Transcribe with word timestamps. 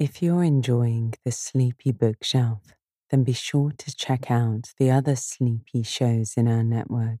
If 0.00 0.20
you're 0.20 0.42
enjoying 0.42 1.14
the 1.24 1.30
Sleepy 1.30 1.92
Bookshelf, 1.92 2.62
then 3.10 3.22
be 3.22 3.32
sure 3.32 3.70
to 3.78 3.94
check 3.94 4.28
out 4.28 4.72
the 4.78 4.90
other 4.90 5.14
Sleepy 5.14 5.84
shows 5.84 6.34
in 6.36 6.48
our 6.48 6.64
network. 6.64 7.20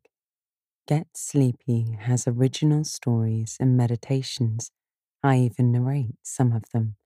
Get 0.88 1.08
Sleepy 1.16 1.92
has 2.00 2.28
original 2.28 2.84
stories 2.84 3.56
and 3.60 3.76
meditations. 3.76 4.72
I 5.22 5.38
even 5.38 5.72
narrate 5.72 6.16
some 6.22 6.52
of 6.52 6.64
them. 6.72 6.96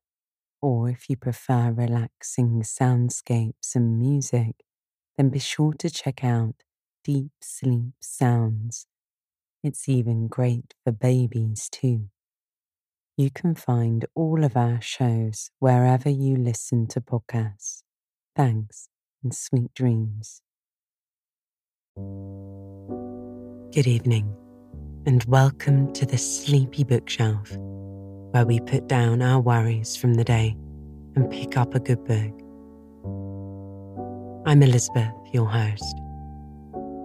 Or 0.62 0.90
if 0.90 1.10
you 1.10 1.16
prefer 1.16 1.72
relaxing 1.72 2.62
soundscapes 2.62 3.74
and 3.76 3.98
music, 3.98 4.64
then 5.18 5.30
be 5.30 5.40
sure 5.40 5.74
to 5.74 5.90
check 5.90 6.24
out 6.24 6.64
Deep 7.04 7.32
Sleep 7.42 7.94
Sounds. 8.00 8.86
It's 9.62 9.88
even 9.88 10.28
great 10.28 10.74
for 10.84 10.92
babies 10.92 11.68
too. 11.70 12.10
You 13.16 13.30
can 13.30 13.54
find 13.54 14.04
all 14.16 14.42
of 14.42 14.56
our 14.56 14.80
shows 14.80 15.52
wherever 15.60 16.08
you 16.08 16.34
listen 16.34 16.88
to 16.88 17.00
podcasts. 17.00 17.84
Thanks 18.34 18.88
and 19.22 19.32
sweet 19.32 19.72
dreams. 19.72 20.42
Good 23.72 23.86
evening, 23.86 24.34
and 25.06 25.24
welcome 25.26 25.92
to 25.92 26.04
the 26.04 26.18
Sleepy 26.18 26.82
Bookshelf, 26.82 27.52
where 28.32 28.46
we 28.46 28.58
put 28.58 28.88
down 28.88 29.22
our 29.22 29.40
worries 29.40 29.94
from 29.94 30.14
the 30.14 30.24
day 30.24 30.56
and 31.14 31.30
pick 31.30 31.56
up 31.56 31.76
a 31.76 31.78
good 31.78 32.04
book. 32.04 32.32
I'm 34.44 34.60
Elizabeth, 34.60 35.14
your 35.32 35.46
host. 35.46 35.96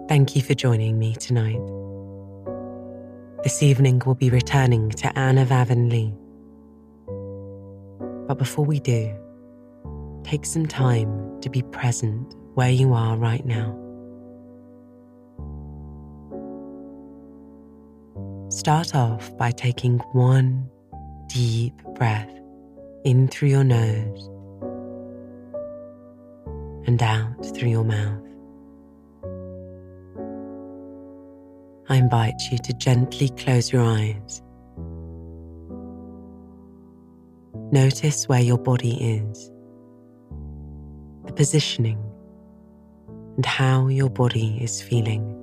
Thank 0.08 0.34
you 0.34 0.42
for 0.42 0.54
joining 0.54 0.98
me 0.98 1.14
tonight. 1.14 1.79
This 3.42 3.62
evening 3.62 4.02
we'll 4.04 4.16
be 4.16 4.28
returning 4.28 4.90
to 4.90 5.18
Anne 5.18 5.38
of 5.38 5.50
Avonlea. 5.50 6.12
But 8.28 8.34
before 8.34 8.66
we 8.66 8.80
do, 8.80 9.16
take 10.24 10.44
some 10.44 10.66
time 10.66 11.40
to 11.40 11.48
be 11.48 11.62
present 11.62 12.34
where 12.52 12.68
you 12.68 12.92
are 12.92 13.16
right 13.16 13.42
now. 13.46 13.74
Start 18.50 18.94
off 18.94 19.34
by 19.38 19.52
taking 19.52 20.00
one 20.12 20.68
deep 21.28 21.72
breath 21.94 22.30
in 23.04 23.26
through 23.28 23.48
your 23.48 23.64
nose 23.64 24.28
and 26.86 27.02
out 27.02 27.42
through 27.56 27.70
your 27.70 27.84
mouth. 27.84 28.29
I 31.90 31.96
invite 31.96 32.40
you 32.52 32.58
to 32.58 32.72
gently 32.74 33.30
close 33.30 33.72
your 33.72 33.82
eyes. 33.82 34.40
Notice 37.72 38.28
where 38.28 38.40
your 38.40 38.58
body 38.58 39.18
is, 39.18 39.50
the 41.26 41.32
positioning, 41.32 41.98
and 43.34 43.44
how 43.44 43.88
your 43.88 44.08
body 44.08 44.58
is 44.62 44.80
feeling. 44.80 45.36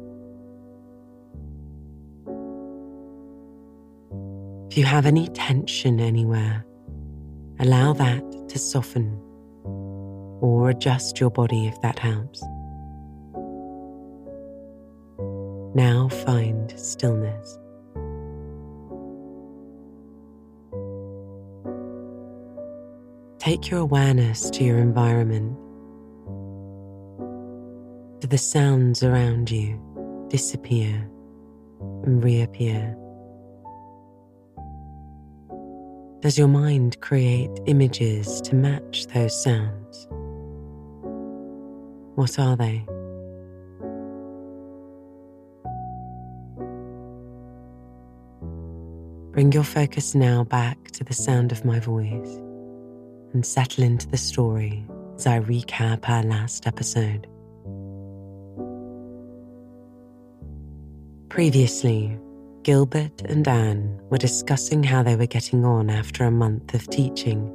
If 4.71 4.77
you 4.77 4.85
have 4.85 5.05
any 5.05 5.27
tension 5.27 5.99
anywhere, 5.99 6.65
allow 7.59 7.91
that 7.91 8.23
to 8.47 8.57
soften 8.57 9.19
or 10.39 10.69
adjust 10.69 11.19
your 11.19 11.29
body 11.29 11.67
if 11.67 11.81
that 11.81 11.99
helps. 11.99 12.41
Now 15.77 16.09
find 16.09 16.73
stillness. 16.75 17.59
Take 23.37 23.69
your 23.69 23.81
awareness 23.81 24.49
to 24.49 24.63
your 24.63 24.79
environment, 24.79 25.55
to 28.21 28.27
the 28.27 28.39
sounds 28.39 29.03
around 29.03 29.51
you 29.51 29.79
disappear 30.29 31.07
and 32.05 32.23
reappear. 32.23 32.97
Does 36.21 36.39
your 36.39 36.47
mind 36.47 36.99
create 37.01 37.51
images 37.67 38.41
to 38.41 38.55
match 38.55 39.05
those 39.13 39.43
sounds? 39.43 40.07
What 42.15 42.39
are 42.39 42.57
they? 42.57 42.83
Bring 49.37 49.51
your 49.51 49.63
focus 49.63 50.15
now 50.15 50.45
back 50.45 50.89
to 50.93 51.03
the 51.03 51.13
sound 51.13 51.51
of 51.51 51.63
my 51.63 51.79
voice 51.79 52.37
and 53.33 53.45
settle 53.45 53.83
into 53.83 54.07
the 54.07 54.17
story 54.17 54.83
as 55.15 55.27
I 55.27 55.41
recap 55.41 56.09
our 56.09 56.23
last 56.23 56.65
episode. 56.65 57.27
Previously, 61.29 62.17
Gilbert 62.63 63.21
and 63.25 63.47
Anne 63.47 64.01
were 64.09 64.17
discussing 64.17 64.81
how 64.81 65.03
they 65.03 65.15
were 65.15 65.27
getting 65.27 65.63
on 65.63 65.91
after 65.91 66.23
a 66.23 66.31
month 66.31 66.73
of 66.73 66.87
teaching. 66.87 67.53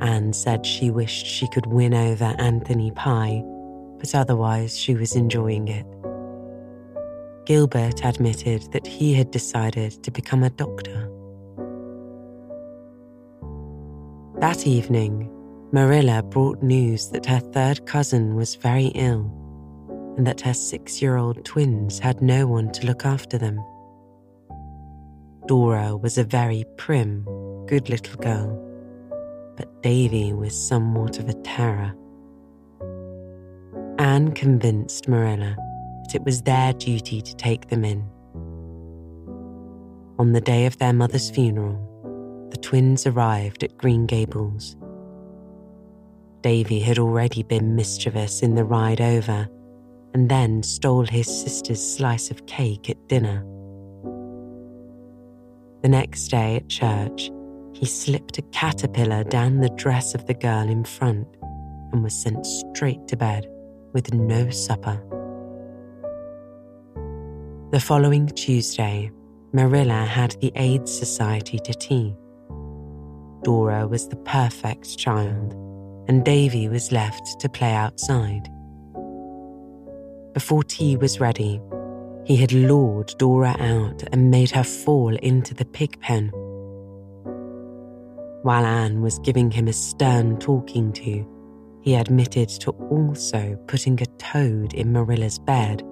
Anne 0.00 0.32
said 0.32 0.64
she 0.64 0.88
wished 0.88 1.26
she 1.26 1.48
could 1.48 1.66
win 1.66 1.94
over 1.94 2.36
Anthony 2.38 2.92
Pye, 2.92 3.42
but 3.98 4.14
otherwise 4.14 4.78
she 4.78 4.94
was 4.94 5.16
enjoying 5.16 5.66
it. 5.66 5.84
Gilbert 7.44 8.04
admitted 8.04 8.70
that 8.72 8.86
he 8.86 9.12
had 9.14 9.30
decided 9.30 10.02
to 10.04 10.10
become 10.10 10.44
a 10.44 10.50
doctor. 10.50 11.10
That 14.38 14.66
evening, 14.66 15.28
Marilla 15.72 16.22
brought 16.22 16.62
news 16.62 17.10
that 17.10 17.26
her 17.26 17.40
third 17.40 17.84
cousin 17.86 18.36
was 18.36 18.54
very 18.54 18.86
ill 18.94 19.30
and 20.16 20.26
that 20.26 20.40
her 20.42 20.54
six 20.54 21.02
year 21.02 21.16
old 21.16 21.44
twins 21.44 21.98
had 21.98 22.22
no 22.22 22.46
one 22.46 22.70
to 22.72 22.86
look 22.86 23.04
after 23.04 23.38
them. 23.38 23.58
Dora 25.46 25.96
was 25.96 26.18
a 26.18 26.24
very 26.24 26.64
prim, 26.76 27.24
good 27.66 27.88
little 27.88 28.16
girl, 28.20 28.56
but 29.56 29.82
Davy 29.82 30.32
was 30.32 30.54
somewhat 30.56 31.18
of 31.18 31.28
a 31.28 31.34
terror. 31.42 31.92
Anne 33.98 34.32
convinced 34.32 35.08
Marilla 35.08 35.56
it 36.14 36.24
was 36.24 36.42
their 36.42 36.72
duty 36.72 37.22
to 37.22 37.36
take 37.36 37.68
them 37.68 37.84
in. 37.84 38.08
On 40.18 40.32
the 40.32 40.40
day 40.40 40.66
of 40.66 40.78
their 40.78 40.92
mother's 40.92 41.30
funeral, 41.30 41.78
the 42.50 42.58
twins 42.58 43.06
arrived 43.06 43.64
at 43.64 43.78
Green 43.78 44.06
Gables. 44.06 44.76
Davy 46.42 46.80
had 46.80 46.98
already 46.98 47.42
been 47.42 47.76
mischievous 47.76 48.42
in 48.42 48.54
the 48.54 48.64
ride 48.64 49.00
over 49.00 49.48
and 50.14 50.28
then 50.28 50.62
stole 50.62 51.06
his 51.06 51.26
sister's 51.26 51.80
slice 51.80 52.30
of 52.30 52.46
cake 52.46 52.90
at 52.90 53.08
dinner. 53.08 53.44
The 55.82 55.88
next 55.88 56.28
day 56.28 56.56
at 56.56 56.68
church, 56.68 57.30
he 57.72 57.86
slipped 57.86 58.38
a 58.38 58.42
caterpillar 58.42 59.24
down 59.24 59.60
the 59.60 59.70
dress 59.70 60.14
of 60.14 60.26
the 60.26 60.34
girl 60.34 60.68
in 60.68 60.84
front 60.84 61.26
and 61.92 62.04
was 62.04 62.14
sent 62.14 62.46
straight 62.46 63.08
to 63.08 63.16
bed 63.16 63.46
with 63.92 64.12
no 64.12 64.50
supper. 64.50 65.02
The 67.72 67.80
following 67.80 68.26
Tuesday, 68.26 69.10
Marilla 69.54 70.04
had 70.04 70.36
the 70.42 70.52
AIDS 70.56 70.92
Society 70.92 71.58
to 71.60 71.72
tea. 71.72 72.14
Dora 73.44 73.88
was 73.88 74.06
the 74.08 74.16
perfect 74.16 74.98
child, 74.98 75.54
and 76.06 76.22
Davy 76.22 76.68
was 76.68 76.92
left 76.92 77.40
to 77.40 77.48
play 77.48 77.72
outside. 77.72 78.46
Before 80.34 80.62
tea 80.62 80.98
was 80.98 81.18
ready, 81.18 81.62
he 82.26 82.36
had 82.36 82.52
lured 82.52 83.14
Dora 83.16 83.56
out 83.58 84.02
and 84.12 84.30
made 84.30 84.50
her 84.50 84.64
fall 84.64 85.16
into 85.22 85.54
the 85.54 85.64
pig 85.64 85.98
pen. 85.98 86.28
While 88.42 88.66
Anne 88.66 89.00
was 89.00 89.18
giving 89.20 89.50
him 89.50 89.66
a 89.66 89.72
stern 89.72 90.38
talking 90.38 90.92
to, 90.92 91.26
he 91.80 91.94
admitted 91.94 92.50
to 92.50 92.72
also 92.90 93.56
putting 93.66 93.98
a 94.02 94.06
toad 94.18 94.74
in 94.74 94.92
Marilla's 94.92 95.38
bed 95.38 95.82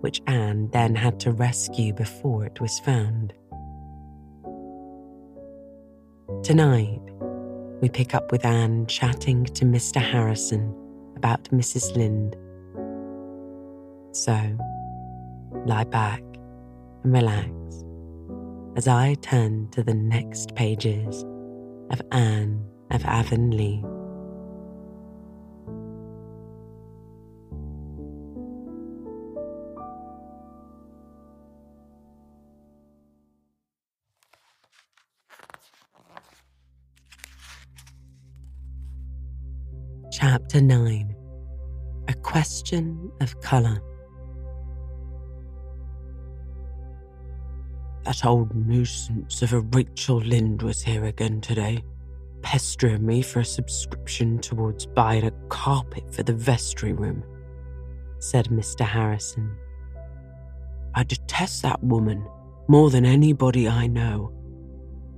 which 0.00 0.22
Anne 0.26 0.68
then 0.72 0.94
had 0.94 1.18
to 1.20 1.32
rescue 1.32 1.92
before 1.92 2.44
it 2.44 2.60
was 2.60 2.78
found. 2.80 3.32
Tonight, 6.42 7.00
we 7.80 7.88
pick 7.88 8.14
up 8.14 8.32
with 8.32 8.44
Anne 8.44 8.86
chatting 8.86 9.44
to 9.44 9.64
Mr. 9.64 10.00
Harrison 10.00 10.74
about 11.16 11.44
Mrs. 11.50 11.94
Lynde. 11.96 12.36
So, 14.12 14.36
lie 15.66 15.84
back 15.84 16.22
and 17.04 17.12
relax 17.12 17.50
as 18.76 18.88
I 18.88 19.14
turn 19.14 19.68
to 19.70 19.82
the 19.82 19.94
next 19.94 20.54
pages 20.54 21.24
of 21.90 22.02
Anne 22.12 22.64
of 22.90 23.04
Avonlea. 23.04 23.95
Chapter 40.12 40.60
9 40.60 41.16
A 42.06 42.14
Question 42.14 43.10
of 43.20 43.38
Colour. 43.40 43.82
That 48.04 48.24
old 48.24 48.54
nuisance 48.54 49.42
of 49.42 49.52
a 49.52 49.60
Rachel 49.60 50.18
Lynde 50.18 50.62
was 50.62 50.80
here 50.80 51.04
again 51.06 51.40
today, 51.40 51.82
pestering 52.40 53.04
me 53.04 53.20
for 53.20 53.40
a 53.40 53.44
subscription 53.44 54.38
towards 54.38 54.86
buying 54.86 55.24
a 55.24 55.32
carpet 55.48 56.14
for 56.14 56.22
the 56.22 56.32
vestry 56.32 56.92
room, 56.92 57.24
said 58.20 58.46
Mr. 58.46 58.82
Harrison. 58.86 59.56
I 60.94 61.02
detest 61.02 61.62
that 61.62 61.82
woman 61.82 62.24
more 62.68 62.90
than 62.90 63.04
anybody 63.04 63.68
I 63.68 63.88
know. 63.88 64.32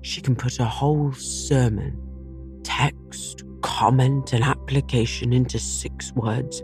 She 0.00 0.23
can 0.23 0.34
put 0.34 0.58
a 0.61 0.64
whole 0.64 1.12
sermon, 1.12 2.61
text, 2.62 3.44
comment, 3.62 4.32
an 4.32 4.43
application 4.43 5.32
into 5.32 5.58
six 5.58 6.12
words 6.12 6.62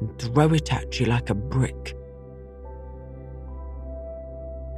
and 0.00 0.18
throw 0.18 0.52
it 0.52 0.72
at 0.72 0.98
you 1.00 1.06
like 1.06 1.30
a 1.30 1.34
brick. 1.34 1.96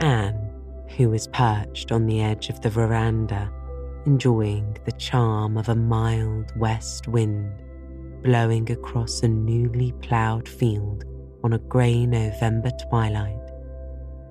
Anne, 0.01 0.51
who 0.97 1.11
was 1.11 1.29
perched 1.29 1.93
on 1.93 2.07
the 2.07 2.21
edge 2.21 2.49
of 2.49 2.61
the 2.61 2.71
veranda, 2.71 3.51
enjoying 4.07 4.77
the 4.85 4.93
charm 4.93 5.57
of 5.57 5.69
a 5.69 5.75
mild 5.75 6.53
west 6.57 7.09
wind 7.09 7.53
blowing 8.23 8.71
across 8.71 9.23
a 9.23 9.29
newly 9.29 9.93
ploughed 10.03 10.49
field 10.49 11.05
on 11.45 11.53
a 11.53 11.59
grey 11.59 12.05
November 12.05 12.71
twilight, 12.89 13.51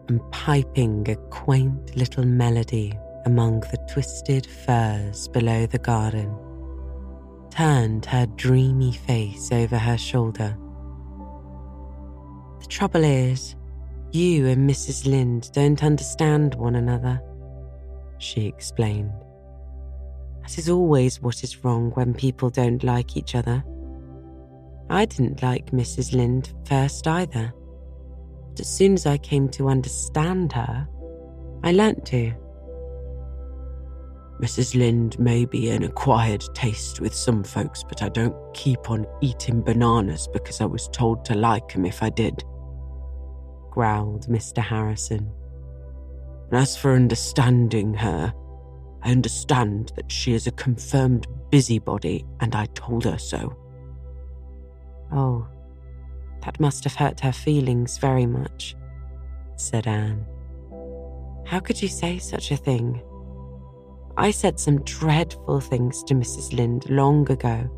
and 0.10 0.19
piping 0.31 1.10
a 1.10 1.16
quaint 1.30 1.95
little 1.95 2.25
melody 2.25 2.98
among 3.25 3.60
the 3.60 3.78
twisted 3.92 4.45
firs 4.45 5.28
below 5.30 5.66
the 5.66 5.80
garden 5.80 6.34
turned 7.57 8.06
her 8.06 8.27
dreamy 8.36 8.92
face 8.92 9.51
over 9.51 9.80
her 9.80 9.98
shoulder. 9.98 10.56
The 12.59 12.68
trouble 12.68 13.04
is, 13.04 13.56
you 14.12 14.45
and 14.45 14.69
Mrs. 14.69 15.07
Lynde 15.07 15.50
don't 15.54 15.83
understand 15.83 16.54
one 16.54 16.75
another, 16.75 17.19
she 18.19 18.45
explained. 18.45 19.12
That 20.44 20.59
is 20.59 20.69
always 20.69 21.19
what 21.19 21.44
is 21.44 21.63
wrong 21.63 21.89
when 21.95 22.13
people 22.13 22.51
don't 22.51 22.83
like 22.83 23.18
each 23.18 23.33
other. 23.33 23.63
I 24.92 25.06
didn't 25.06 25.42
like 25.42 25.71
Mrs. 25.71 26.13
Lynde 26.13 26.53
first 26.65 27.07
either, 27.07 27.51
but 28.51 28.60
as 28.60 28.69
soon 28.69 28.94
as 28.94 29.07
I 29.07 29.18
came 29.18 29.50
to 29.50 29.68
understand 29.68 30.53
her, 30.53 30.88
I 31.63 31.71
learnt 31.71 32.06
to. 32.07 32.33
Mrs. 34.42 34.75
Lynde 34.75 35.18
may 35.19 35.45
be 35.45 35.72
an 35.72 35.84
acquired 35.84 36.44
taste 36.54 37.01
with 37.01 37.13
some 37.13 37.44
folks, 37.44 37.84
but 37.84 38.04
I 38.04 38.10
don't 38.10 38.36
keep 38.54 38.92
on 38.92 39.07
eating 39.19 39.62
bananas 39.62 40.28
because 40.31 40.62
I 40.62 40.66
was 40.66 40.88
told 40.89 41.25
to 41.25 41.36
like 41.36 41.75
'em 41.75 41.86
if 41.86 42.04
I 42.04 42.12
did, 42.12 42.44
growled 43.72 44.28
Mr. 44.28 44.60
Harrison. 44.60 45.31
And 46.51 46.60
as 46.60 46.78
for 46.78 46.94
understanding 46.94 47.95
her, 47.95 48.31
I 49.01 49.12
understand 49.12 49.92
that 49.95 50.12
she 50.12 50.34
is 50.34 50.45
a 50.45 50.51
confirmed 50.51 51.28
busybody, 51.50 52.24
and 52.39 52.56
I 52.56 52.66
told 52.68 53.06
her 53.06 53.18
so. 53.18 53.56
Oh, 55.12 55.48
that 56.44 56.60
must 56.60 56.84
have 56.84 56.95
hurt 56.95 57.22
her 57.22 57.31
feelings 57.31 57.98
very 57.98 58.25
much, 58.28 58.75
said 59.56 59.88
Anne. 59.88 60.25
How 61.45 61.60
could 61.60 61.81
you 61.81 61.88
say 61.88 62.19
such 62.19 62.51
a 62.51 62.57
thing? 62.57 63.01
I 64.19 64.31
said 64.31 64.60
some 64.60 64.81
dreadful 64.81 65.60
things 65.60 66.02
to 66.06 66.16
Mrs. 66.16 66.52
Lynde 66.52 66.90
long 66.90 67.31
ago, 67.31 67.69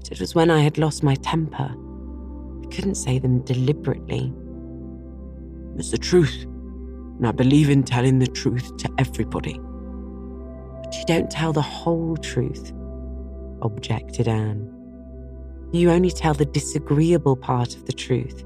but 0.00 0.10
it 0.10 0.20
was 0.20 0.34
when 0.34 0.50
I 0.50 0.60
had 0.60 0.78
lost 0.78 1.02
my 1.02 1.14
temper. 1.16 1.70
I 1.70 2.66
couldn't 2.74 2.94
say 2.94 3.18
them 3.18 3.40
deliberately. 3.40 4.32
It's 5.76 5.90
the 5.90 5.98
truth, 5.98 6.44
and 6.44 7.26
I 7.26 7.32
believe 7.32 7.68
in 7.68 7.82
telling 7.82 8.20
the 8.20 8.26
truth 8.26 8.74
to 8.78 8.90
everybody. 8.96 9.60
But 10.82 10.96
you 10.96 11.04
don't 11.06 11.30
tell 11.30 11.52
the 11.52 11.60
whole 11.60 12.16
truth, 12.16 12.72
objected 13.60 14.28
Anne. 14.28 14.72
You 15.72 15.90
only 15.90 16.10
tell 16.10 16.32
the 16.32 16.46
disagreeable 16.46 17.36
part 17.36 17.76
of 17.76 17.84
the 17.84 17.92
truth. 17.92 18.44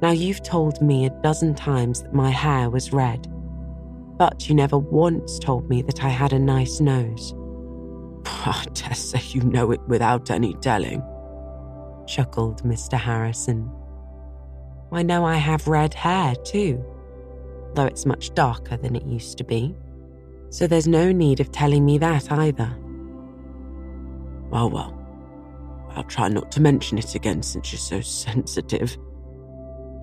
Now, 0.00 0.12
you've 0.12 0.42
told 0.42 0.80
me 0.80 1.04
a 1.04 1.22
dozen 1.22 1.54
times 1.54 2.04
that 2.04 2.14
my 2.14 2.30
hair 2.30 2.70
was 2.70 2.90
red 2.90 3.30
but 4.18 4.48
you 4.48 4.54
never 4.54 4.78
once 4.78 5.38
told 5.38 5.68
me 5.68 5.82
that 5.82 6.02
I 6.02 6.08
had 6.08 6.32
a 6.32 6.38
nice 6.38 6.80
nose. 6.80 7.34
Oh, 8.48 8.62
Tessa, 8.74 9.18
you 9.18 9.42
know 9.42 9.72
it 9.72 9.80
without 9.88 10.30
any 10.30 10.54
telling, 10.54 11.02
chuckled 12.06 12.62
Mr. 12.62 12.96
Harrison. 12.96 13.68
I 14.92 15.02
know 15.02 15.24
I 15.24 15.36
have 15.36 15.66
red 15.66 15.94
hair 15.94 16.34
too, 16.44 16.84
though 17.74 17.86
it's 17.86 18.06
much 18.06 18.34
darker 18.34 18.76
than 18.76 18.94
it 18.94 19.04
used 19.04 19.38
to 19.38 19.44
be. 19.44 19.74
So 20.50 20.66
there's 20.68 20.86
no 20.86 21.10
need 21.10 21.40
of 21.40 21.50
telling 21.50 21.84
me 21.84 21.98
that 21.98 22.30
either. 22.30 22.72
Well, 24.50 24.70
well, 24.70 24.96
I'll 25.90 26.04
try 26.04 26.28
not 26.28 26.52
to 26.52 26.60
mention 26.60 26.98
it 26.98 27.16
again 27.16 27.42
since 27.42 27.72
you're 27.72 27.80
so 27.80 28.00
sensitive. 28.30 28.96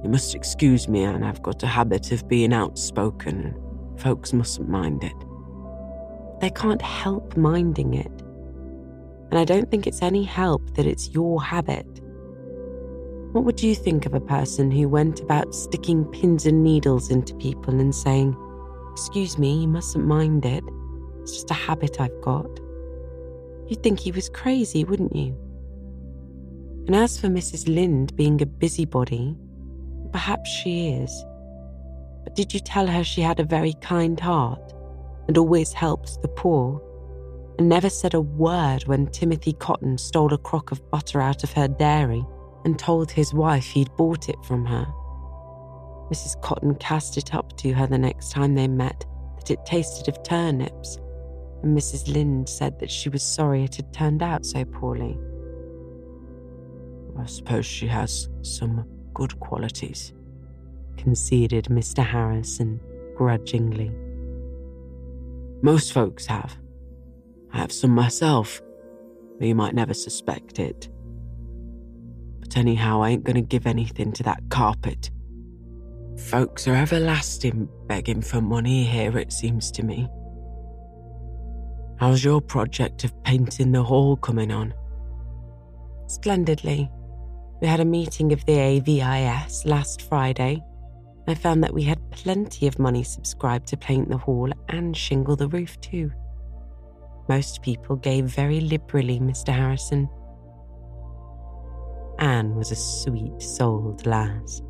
You 0.03 0.09
must 0.09 0.35
excuse 0.35 0.89
me, 0.89 1.03
Anne. 1.03 1.23
I've 1.23 1.41
got 1.41 1.63
a 1.63 1.67
habit 1.67 2.11
of 2.11 2.27
being 2.27 2.51
outspoken 2.51 3.55
Folks 4.03 4.33
mustn't 4.33 4.67
mind 4.67 5.03
it. 5.03 5.15
They 6.41 6.49
can't 6.49 6.81
help 6.81 7.37
minding 7.37 7.93
it. 7.93 8.11
And 9.31 9.39
I 9.39 9.45
don't 9.45 9.71
think 9.71 9.87
it's 9.87 10.01
any 10.01 10.23
help 10.23 10.75
that 10.75 10.85
it's 10.85 11.09
your 11.11 11.41
habit. 11.41 11.87
What 13.31 13.45
would 13.45 13.63
you 13.63 13.73
think 13.73 14.05
of 14.05 14.13
a 14.13 14.19
person 14.19 14.69
who 14.69 14.89
went 14.89 15.21
about 15.21 15.55
sticking 15.55 16.03
pins 16.05 16.45
and 16.45 16.61
needles 16.61 17.09
into 17.09 17.33
people 17.35 17.79
and 17.79 17.95
saying, 17.95 18.35
Excuse 18.91 19.37
me, 19.37 19.61
you 19.61 19.67
mustn't 19.69 20.05
mind 20.05 20.45
it. 20.45 20.63
It's 21.21 21.31
just 21.31 21.49
a 21.49 21.55
habit 21.55 22.01
I've 22.01 22.21
got. 22.21 22.59
You'd 23.67 23.81
think 23.81 24.01
he 24.01 24.11
was 24.11 24.27
crazy, 24.27 24.83
wouldn't 24.83 25.15
you? 25.15 25.35
And 26.87 26.95
as 26.95 27.17
for 27.17 27.27
Mrs. 27.27 27.73
Lynde 27.73 28.13
being 28.17 28.41
a 28.41 28.45
busybody, 28.45 29.37
perhaps 30.11 30.49
she 30.49 30.89
is. 30.89 31.25
But 32.23 32.35
did 32.35 32.53
you 32.53 32.59
tell 32.59 32.87
her 32.87 33.03
she 33.03 33.21
had 33.21 33.39
a 33.39 33.43
very 33.43 33.73
kind 33.73 34.19
heart 34.19 34.73
and 35.27 35.37
always 35.37 35.73
helped 35.73 36.21
the 36.21 36.27
poor? 36.27 36.81
And 37.59 37.69
never 37.69 37.89
said 37.89 38.13
a 38.13 38.21
word 38.21 38.87
when 38.87 39.07
Timothy 39.07 39.53
Cotton 39.53 39.97
stole 39.97 40.33
a 40.33 40.37
crock 40.37 40.71
of 40.71 40.89
butter 40.89 41.21
out 41.21 41.43
of 41.43 41.53
her 41.53 41.67
dairy 41.67 42.25
and 42.65 42.79
told 42.79 43.11
his 43.11 43.33
wife 43.33 43.65
he'd 43.65 43.95
bought 43.97 44.29
it 44.29 44.43
from 44.43 44.65
her. 44.65 44.85
Mrs. 46.11 46.39
Cotton 46.41 46.75
cast 46.75 47.17
it 47.17 47.33
up 47.33 47.55
to 47.57 47.73
her 47.73 47.87
the 47.87 47.97
next 47.97 48.31
time 48.31 48.55
they 48.55 48.67
met 48.67 49.05
that 49.37 49.51
it 49.51 49.65
tasted 49.65 50.07
of 50.07 50.23
turnips, 50.23 50.97
and 51.61 51.77
Mrs. 51.77 52.11
Lynde 52.11 52.49
said 52.49 52.79
that 52.79 52.91
she 52.91 53.09
was 53.09 53.23
sorry 53.23 53.63
it 53.63 53.75
had 53.75 53.93
turned 53.93 54.23
out 54.23 54.45
so 54.45 54.65
poorly. 54.65 55.17
I 57.17 57.25
suppose 57.25 57.65
she 57.65 57.87
has 57.87 58.29
some 58.41 58.85
good 59.13 59.39
qualities 59.39 60.13
conceded 60.97 61.65
Mr. 61.65 62.05
Harrison 62.05 62.79
grudgingly. 63.15 63.91
Most 65.61 65.93
folks 65.93 66.25
have. 66.25 66.57
I 67.51 67.57
have 67.57 67.71
some 67.71 67.91
myself, 67.91 68.61
though 69.39 69.45
you 69.45 69.55
might 69.55 69.75
never 69.75 69.93
suspect 69.93 70.59
it. 70.59 70.89
But 72.39 72.57
anyhow, 72.57 73.01
I 73.01 73.11
ain't 73.11 73.23
going 73.23 73.35
to 73.35 73.41
give 73.41 73.65
anything 73.65 74.11
to 74.13 74.23
that 74.23 74.43
carpet. 74.49 75.09
Folks 76.17 76.67
are 76.67 76.75
everlasting 76.75 77.69
begging 77.87 78.21
for 78.21 78.41
money 78.41 78.83
here, 78.83 79.17
it 79.17 79.31
seems 79.31 79.71
to 79.71 79.83
me. 79.83 80.07
How's 81.97 82.23
your 82.23 82.41
project 82.41 83.03
of 83.03 83.23
painting 83.23 83.71
the 83.71 83.83
hall 83.83 84.17
coming 84.17 84.51
on? 84.51 84.73
Splendidly. 86.07 86.91
We 87.61 87.67
had 87.67 87.79
a 87.79 87.85
meeting 87.85 88.33
of 88.33 88.45
the 88.45 88.59
AVIS 88.59 89.65
last 89.65 90.01
Friday 90.01 90.61
I 91.27 91.35
found 91.35 91.63
that 91.63 91.73
we 91.73 91.83
had 91.83 92.11
plenty 92.11 92.67
of 92.67 92.79
money 92.79 93.03
subscribed 93.03 93.67
to 93.67 93.77
paint 93.77 94.09
the 94.09 94.17
hall 94.17 94.51
and 94.69 94.95
shingle 94.95 95.35
the 95.35 95.47
roof 95.47 95.79
too. 95.79 96.11
Most 97.29 97.61
people 97.61 97.95
gave 97.95 98.25
very 98.25 98.59
liberally, 98.59 99.19
Mr. 99.19 99.53
Harrison. 99.53 100.09
Anne 102.19 102.55
was 102.55 102.71
a 102.71 102.75
sweet 102.75 103.41
souled 103.41 104.05
lass. 104.05 104.61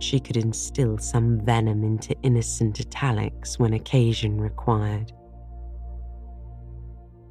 She 0.00 0.18
could 0.18 0.36
instill 0.36 0.98
some 0.98 1.40
venom 1.44 1.84
into 1.84 2.16
innocent 2.22 2.80
italics 2.80 3.58
when 3.58 3.72
occasion 3.72 4.40
required. 4.40 5.12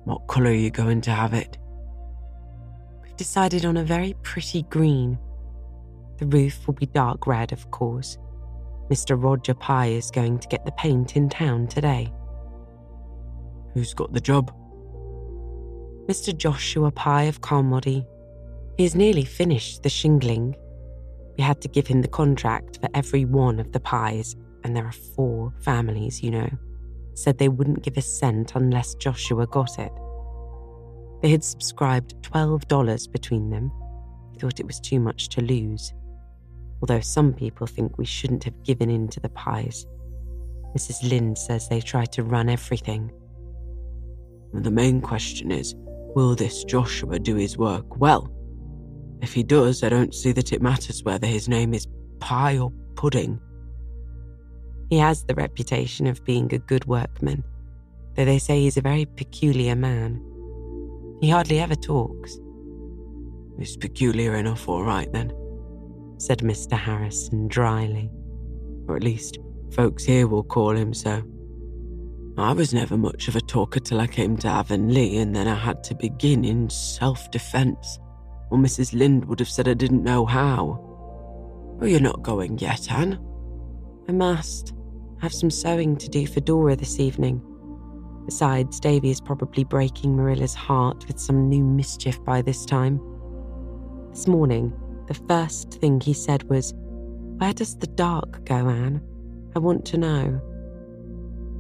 What 0.06 0.28
colour 0.28 0.52
are 0.52 0.54
you 0.54 0.72
going 0.72 1.02
to 1.02 1.12
have 1.12 1.34
it? 1.34 1.58
We've 3.04 3.16
decided 3.18 3.66
on 3.66 3.78
a 3.78 3.84
very 3.84 4.16
pretty 4.24 4.64
green. 4.64 5.20
The 6.18 6.26
roof 6.26 6.66
will 6.66 6.74
be 6.74 6.86
dark 6.88 7.28
red, 7.28 7.52
of 7.52 7.70
course, 7.70 8.18
Mr. 8.94 9.20
Roger 9.20 9.56
Pye 9.56 9.88
is 9.88 10.12
going 10.12 10.38
to 10.38 10.48
get 10.50 10.66
the 10.66 10.72
paint 10.74 11.16
in 11.16 11.28
town 11.28 11.66
today. 11.66 12.14
Who's 13.74 13.92
got 13.92 14.14
the 14.14 14.22
job? 14.22 14.54
Mr. 16.08 16.38
Joshua 16.38 16.92
Pye 16.92 17.24
of 17.24 17.42
Carmody. 17.42 18.06
He 18.78 18.84
has 18.84 18.94
nearly 18.94 19.26
finished 19.26 19.82
the 19.82 19.90
shingling. 19.90 20.56
We 21.36 21.44
had 21.44 21.60
to 21.62 21.68
give 21.68 21.88
him 21.88 22.04
the 22.04 22.08
contract 22.08 22.82
for 22.82 22.90
every 22.94 23.26
one 23.26 23.60
of 23.60 23.72
the 23.72 23.80
Pyes, 23.80 24.36
and 24.64 24.76
there 24.76 24.86
are 24.86 24.92
four 24.92 25.52
families, 25.62 26.22
you 26.22 26.30
know. 26.30 26.50
Said 27.16 27.40
they 27.40 27.50
wouldn't 27.50 27.82
give 27.82 27.98
a 27.98 28.02
cent 28.02 28.54
unless 28.54 28.94
Joshua 28.94 29.48
got 29.48 29.80
it. 29.80 29.92
They 31.24 31.32
had 31.32 31.44
subscribed 31.44 32.14
$12 32.22 33.12
between 33.12 33.50
them. 33.50 33.72
He 34.34 34.38
thought 34.38 34.60
it 34.60 34.68
was 34.68 34.80
too 34.80 35.00
much 35.00 35.30
to 35.30 35.42
lose. 35.42 35.96
Although 36.84 37.00
some 37.00 37.32
people 37.32 37.66
think 37.66 37.98
we 37.98 38.04
shouldn't 38.04 38.44
have 38.44 38.62
given 38.66 38.90
in 38.90 39.08
to 39.08 39.22
the 39.22 39.30
Pyes. 39.30 39.88
Mrs. 40.76 41.10
Lynde 41.10 41.38
says 41.38 41.70
they 41.70 41.80
tried 41.80 42.12
to 42.12 42.24
run 42.24 42.50
everything. 42.50 43.10
The 44.52 44.70
main 44.70 45.00
question 45.00 45.50
is 45.50 45.76
will 45.78 46.36
this 46.36 46.66
Joshua 46.66 47.20
do 47.20 47.36
his 47.36 47.58
work 47.58 48.02
well? 48.02 48.30
If 49.22 49.32
he 49.32 49.44
does, 49.44 49.82
I 49.82 49.88
don't 49.88 50.14
see 50.14 50.34
that 50.34 50.52
it 50.52 50.62
matters 50.62 51.06
whether 51.06 51.26
his 51.26 51.48
name 51.48 51.74
is 51.74 51.88
Pye 52.20 52.58
or 52.58 52.74
Pudding. 52.98 53.40
He 54.90 54.98
has 54.98 55.24
the 55.24 55.36
reputation 55.36 56.06
of 56.06 56.26
being 56.26 56.54
a 56.54 56.60
good 56.60 56.84
workman, 56.84 57.46
though 58.16 58.26
they 58.26 58.40
say 58.40 58.60
he's 58.60 58.76
a 58.76 58.82
very 58.82 59.06
peculiar 59.06 59.78
man. 59.78 60.22
He 61.22 61.30
hardly 61.30 61.62
ever 61.62 61.76
talks. 61.76 62.38
He's 63.58 63.78
peculiar 63.78 64.36
enough, 64.36 64.68
all 64.68 64.84
right 64.84 65.10
then, 65.14 65.32
said 66.24 66.40
Mr. 66.40 66.78
Harrison 66.78 67.50
dryly. 67.50 68.10
Or 68.88 68.96
at 68.96 69.04
least 69.04 69.40
folks 69.74 70.06
here 70.06 70.28
will 70.28 70.44
call 70.44 70.72
him 70.72 70.94
so. 70.94 71.22
I 72.38 72.54
was 72.54 72.74
never 72.74 72.98
much 72.98 73.28
of 73.28 73.36
a 73.36 73.42
talker 73.42 73.82
till 73.82 74.00
I 74.00 74.08
came 74.08 74.38
to 74.38 74.48
Avonlea, 74.48 75.18
and 75.18 75.36
then 75.36 75.48
I 75.48 75.56
had 75.56 75.84
to 75.86 75.96
begin 75.96 76.46
in 76.46 76.70
self 76.70 77.30
defence, 77.30 78.00
or 78.50 78.58
Mrs. 78.58 78.94
Lynde 78.94 79.26
would 79.26 79.40
have 79.40 79.50
said 79.50 79.68
I 79.68 79.74
didn't 79.74 80.04
know 80.04 80.26
how. 80.26 80.80
Oh, 81.82 81.86
you're 81.86 82.00
not 82.00 82.24
going 82.24 82.58
yet, 82.58 82.90
Anne? 82.90 83.20
I 84.08 84.14
must. 84.14 84.74
I 85.20 85.26
have 85.26 85.34
some 85.34 85.52
sewing 85.52 85.98
to 85.98 86.10
do 86.10 86.26
for 86.26 86.40
Dora 86.40 86.76
this 86.76 87.00
evening. 87.00 87.42
Besides, 88.26 88.80
Davy 88.80 89.10
is 89.10 89.20
probably 89.20 89.66
breaking 89.66 90.16
Marilla's 90.16 90.56
heart 90.56 91.06
with 91.08 91.20
some 91.20 91.50
new 91.50 91.64
mischief 91.64 92.24
by 92.24 92.42
this 92.42 92.66
time. 92.66 93.02
This 94.12 94.28
morning, 94.28 94.74
the 95.08 95.14
first 95.14 95.74
thing 95.76 96.00
he 96.00 96.14
said 96.14 96.44
was, 96.50 96.74
Where 97.38 97.54
does 97.54 97.78
the 97.78 97.88
dark 97.88 98.46
go, 98.46 98.70
Anne? 98.70 99.02
I 99.56 99.60
want 99.60 99.86
to 99.86 99.98
know 99.98 100.42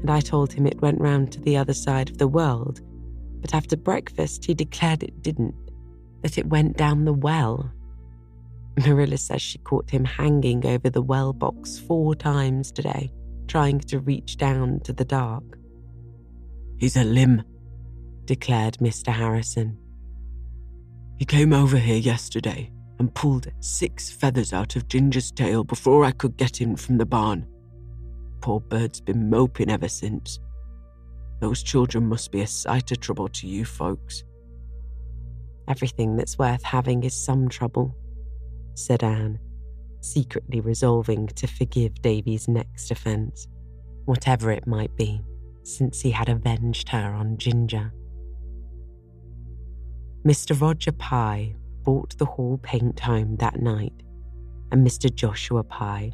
and 0.03 0.12
I 0.12 0.19
told 0.19 0.51
him 0.51 0.67
it 0.67 0.81
went 0.81 1.00
round 1.00 1.31
to 1.31 1.39
the 1.39 1.55
other 1.55 1.73
side 1.73 2.09
of 2.09 2.17
the 2.17 2.27
world. 2.27 2.81
But 3.39 3.53
after 3.53 3.77
breakfast, 3.77 4.43
he 4.43 4.53
declared 4.53 5.01
it 5.01 5.21
didn't, 5.21 5.55
that 6.21 6.38
it 6.38 6.47
went 6.47 6.75
down 6.75 7.05
the 7.05 7.13
well. 7.13 7.71
Marilla 8.85 9.17
says 9.17 9.41
she 9.41 9.59
caught 9.59 9.89
him 9.89 10.03
hanging 10.03 10.65
over 10.65 10.89
the 10.89 11.01
well 11.01 11.31
box 11.31 11.79
four 11.79 12.15
times 12.15 12.69
today, 12.69 13.13
trying 13.47 13.79
to 13.79 14.00
reach 14.00 14.35
down 14.35 14.81
to 14.81 14.91
the 14.91 15.05
dark. 15.05 15.57
He's 16.77 16.97
a 16.97 17.05
limb, 17.05 17.43
declared 18.25 18.79
Mr. 18.79 19.13
Harrison. 19.13 19.77
He 21.15 21.23
came 21.23 21.53
over 21.53 21.77
here 21.77 21.95
yesterday 21.95 22.71
and 23.00 23.13
pulled 23.13 23.47
six 23.59 24.12
feathers 24.12 24.53
out 24.53 24.75
of 24.75 24.88
Ginger's 24.88 25.31
tail 25.31 25.63
before 25.63 26.05
I 26.05 26.12
could 26.12 26.38
get 26.38 26.62
in 26.62 26.75
from 26.75 26.97
the 26.97 27.05
barn 27.05 27.47
poor 28.43 28.59
bird's 28.59 29.00
been 29.00 29.29
moping 29.29 29.71
ever 29.71 29.88
since. 29.88 30.38
Those 31.39 31.63
children 31.63 32.05
must 32.07 32.29
be 32.29 32.41
a 32.41 32.47
sight 32.47 32.91
of 32.91 33.00
trouble 33.00 33.29
to 33.29 33.47
you 33.47 33.63
folks. 33.63 34.25
Everything 35.69 36.17
that's 36.17 36.38
worth 36.38 36.62
having 36.62 37.05
is 37.05 37.13
some 37.13 37.47
trouble, 37.47 37.95
said 38.73 39.01
Anne, 39.01 39.39
secretly 40.01 40.59
resolving 40.59 41.27
to 41.27 41.47
forgive 41.47 42.01
Davy's 42.01 42.50
next 42.50 42.91
offence, 42.91 43.47
whatever 44.03 44.51
it 44.51 44.67
might 44.67 44.93
be, 44.97 45.21
since 45.63 46.01
he 46.01 46.12
had 46.12 46.27
avenged 46.27 46.89
her 46.89 47.13
on 47.13 47.38
Ginger. 47.38 47.93
Mr. 50.25 50.59
Roger 50.59 50.91
Pye 50.91 51.55
brought 51.84 52.18
the 52.18 52.25
hall 52.25 52.60
paint 52.63 53.00
home 53.00 53.36
that 53.38 53.62
night, 53.62 53.94
and 54.72 54.86
Mr. 54.86 55.13
Joshua 55.13 55.63
Pye, 55.63 56.12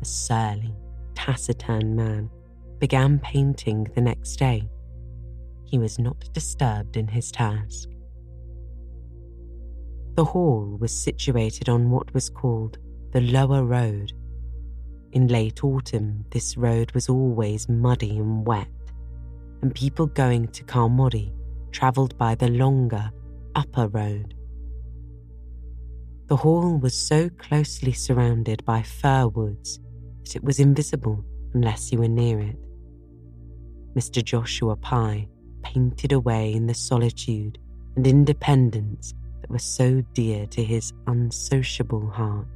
a 0.00 0.04
surly, 0.04 0.74
taciturn 1.14 1.96
man, 1.96 2.30
began 2.78 3.18
painting 3.18 3.86
the 3.94 4.00
next 4.00 4.36
day. 4.36 4.68
He 5.64 5.78
was 5.78 5.98
not 5.98 6.32
disturbed 6.32 6.96
in 6.96 7.08
his 7.08 7.30
task. 7.30 7.88
The 10.14 10.24
hall 10.24 10.76
was 10.80 10.92
situated 10.92 11.68
on 11.68 11.90
what 11.90 12.12
was 12.14 12.30
called 12.30 12.78
the 13.12 13.20
Lower 13.20 13.64
Road. 13.64 14.12
In 15.12 15.28
late 15.28 15.64
autumn, 15.64 16.24
this 16.30 16.56
road 16.56 16.92
was 16.92 17.08
always 17.08 17.68
muddy 17.68 18.18
and 18.18 18.46
wet, 18.46 18.68
and 19.62 19.74
people 19.74 20.06
going 20.06 20.48
to 20.48 20.64
Carmody 20.64 21.32
travelled 21.70 22.16
by 22.16 22.34
the 22.34 22.48
longer 22.48 23.10
Upper 23.54 23.88
Road. 23.88 24.35
The 26.28 26.36
hall 26.36 26.76
was 26.78 26.94
so 26.94 27.28
closely 27.28 27.92
surrounded 27.92 28.64
by 28.64 28.82
fir 28.82 29.28
woods 29.28 29.78
that 30.24 30.34
it 30.34 30.42
was 30.42 30.58
invisible 30.58 31.24
unless 31.54 31.92
you 31.92 31.98
were 31.98 32.08
near 32.08 32.40
it. 32.40 32.58
Mr. 33.94 34.24
Joshua 34.24 34.74
Pye 34.74 35.28
painted 35.62 36.10
away 36.10 36.52
in 36.52 36.66
the 36.66 36.74
solitude 36.74 37.58
and 37.94 38.06
independence 38.08 39.14
that 39.40 39.50
were 39.50 39.60
so 39.60 40.02
dear 40.14 40.46
to 40.46 40.64
his 40.64 40.92
unsociable 41.06 42.10
heart. 42.10 42.48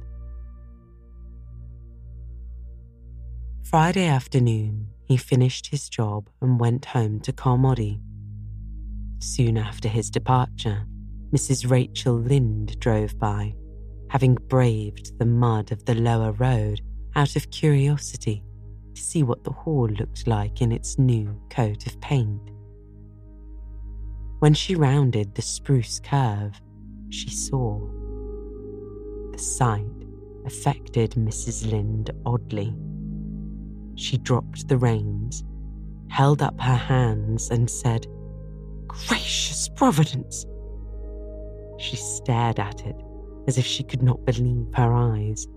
Friday 3.63 4.05
afternoon, 4.05 4.87
he 5.05 5.15
finished 5.15 5.67
his 5.67 5.87
job 5.87 6.29
and 6.41 6.59
went 6.59 6.83
home 6.83 7.21
to 7.21 7.31
Carmody. 7.31 8.01
Soon 9.19 9.57
after 9.57 9.87
his 9.87 10.09
departure, 10.09 10.85
Mrs. 11.33 11.69
Rachel 11.69 12.15
Lynde 12.15 12.77
drove 12.79 13.17
by, 13.17 13.55
having 14.11 14.35
braved 14.49 15.17
the 15.19 15.25
mud 15.25 15.71
of 15.71 15.85
the 15.85 15.95
lower 15.95 16.33
road 16.33 16.81
out 17.15 17.37
of 17.37 17.49
curiosity 17.49 18.43
to 18.93 19.01
see 19.01 19.23
what 19.23 19.45
the 19.45 19.51
hall 19.51 19.87
looked 19.87 20.27
like 20.27 20.61
in 20.61 20.69
its 20.69 20.99
new 20.99 21.33
coat 21.49 21.87
of 21.87 21.99
paint. 22.01 22.51
When 24.39 24.53
she 24.53 24.75
rounded 24.75 25.33
the 25.33 25.41
spruce 25.41 26.01
curve, 26.01 26.59
she 27.07 27.29
saw. 27.29 27.79
The 29.31 29.39
sight 29.39 29.85
affected 30.45 31.11
Mrs. 31.11 31.71
Lynde 31.71 32.11
oddly. 32.25 32.75
She 33.95 34.17
dropped 34.17 34.67
the 34.67 34.77
reins, 34.77 35.41
held 36.09 36.41
up 36.41 36.59
her 36.59 36.75
hands, 36.75 37.49
and 37.49 37.69
said, 37.69 38.07
Gracious 38.87 39.69
Providence! 39.69 40.45
She 41.77 41.95
stared 41.95 42.59
at 42.59 42.85
it 42.85 43.01
as 43.47 43.57
if 43.57 43.65
she 43.65 43.83
could 43.83 44.03
not 44.03 44.25
believe 44.25 44.67
her 44.75 44.93
eyes. 44.93 45.47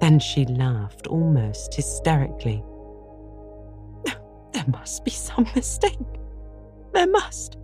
Then 0.00 0.18
she 0.18 0.44
laughed 0.46 1.06
almost 1.06 1.74
hysterically. 1.74 2.64
There 4.52 4.64
must 4.68 5.04
be 5.04 5.10
some 5.10 5.46
mistake. 5.54 5.98
There 6.92 7.06
must. 7.06 7.56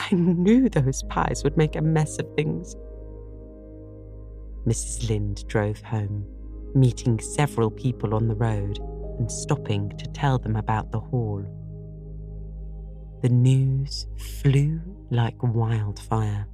I 0.00 0.14
knew 0.14 0.68
those 0.68 1.02
Pyes 1.04 1.44
would 1.44 1.56
make 1.56 1.76
a 1.76 1.80
mess 1.80 2.18
of 2.18 2.26
things. 2.34 2.74
Mrs. 4.66 5.08
Lynde 5.08 5.46
drove 5.46 5.80
home, 5.82 6.26
meeting 6.74 7.20
several 7.20 7.70
people 7.70 8.14
on 8.14 8.26
the 8.26 8.34
road 8.34 8.78
and 9.18 9.30
stopping 9.30 9.90
to 9.96 10.06
tell 10.08 10.38
them 10.38 10.56
about 10.56 10.90
the 10.90 11.00
hall. 11.00 11.44
The 13.22 13.28
news 13.28 14.06
flew 14.42 14.80
like 15.10 15.36
wildfire. 15.42 16.46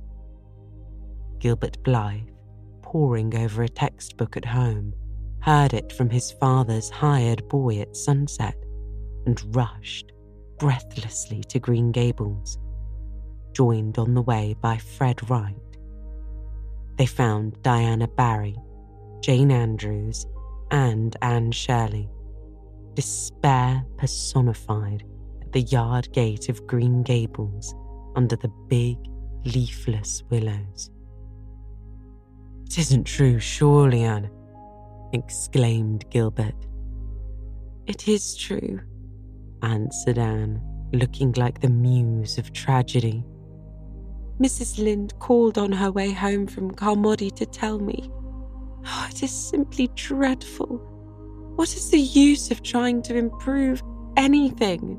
Gilbert 1.42 1.82
Blythe, 1.82 2.28
poring 2.82 3.36
over 3.36 3.64
a 3.64 3.68
textbook 3.68 4.36
at 4.36 4.44
home, 4.44 4.94
heard 5.40 5.74
it 5.74 5.92
from 5.92 6.08
his 6.08 6.30
father's 6.30 6.88
hired 6.88 7.48
boy 7.48 7.80
at 7.80 7.96
sunset, 7.96 8.54
and 9.26 9.42
rushed 9.56 10.12
breathlessly 10.60 11.42
to 11.48 11.58
Green 11.58 11.90
Gables, 11.90 12.60
joined 13.54 13.98
on 13.98 14.14
the 14.14 14.22
way 14.22 14.54
by 14.60 14.76
Fred 14.76 15.28
Wright. 15.28 15.56
They 16.96 17.06
found 17.06 17.60
Diana 17.64 18.06
Barry, 18.06 18.54
Jane 19.20 19.50
Andrews, 19.50 20.24
and 20.70 21.16
Anne 21.22 21.50
Shirley, 21.50 22.08
despair 22.94 23.84
personified 23.98 25.02
at 25.40 25.50
the 25.50 25.62
yard 25.62 26.12
gate 26.12 26.48
of 26.48 26.68
Green 26.68 27.02
Gables 27.02 27.74
under 28.14 28.36
the 28.36 28.52
big, 28.68 28.96
leafless 29.44 30.22
willows. 30.30 30.91
It 32.72 32.78
isn't 32.78 33.04
true, 33.04 33.38
surely, 33.38 34.02
Anne, 34.02 34.30
exclaimed 35.12 36.06
Gilbert. 36.08 36.54
It 37.86 38.08
is 38.08 38.34
true, 38.34 38.80
answered 39.60 40.16
Anne, 40.16 40.58
looking 40.94 41.32
like 41.32 41.60
the 41.60 41.68
muse 41.68 42.38
of 42.38 42.50
tragedy. 42.54 43.26
Mrs. 44.40 44.82
Lynde 44.82 45.12
called 45.18 45.58
on 45.58 45.70
her 45.70 45.92
way 45.92 46.12
home 46.12 46.46
from 46.46 46.70
Carmody 46.70 47.30
to 47.32 47.44
tell 47.44 47.78
me. 47.78 48.10
Oh, 48.86 49.06
it 49.10 49.22
is 49.22 49.30
simply 49.30 49.90
dreadful. 49.94 50.78
What 51.56 51.76
is 51.76 51.90
the 51.90 52.00
use 52.00 52.50
of 52.50 52.62
trying 52.62 53.02
to 53.02 53.14
improve 53.14 53.82
anything? 54.16 54.96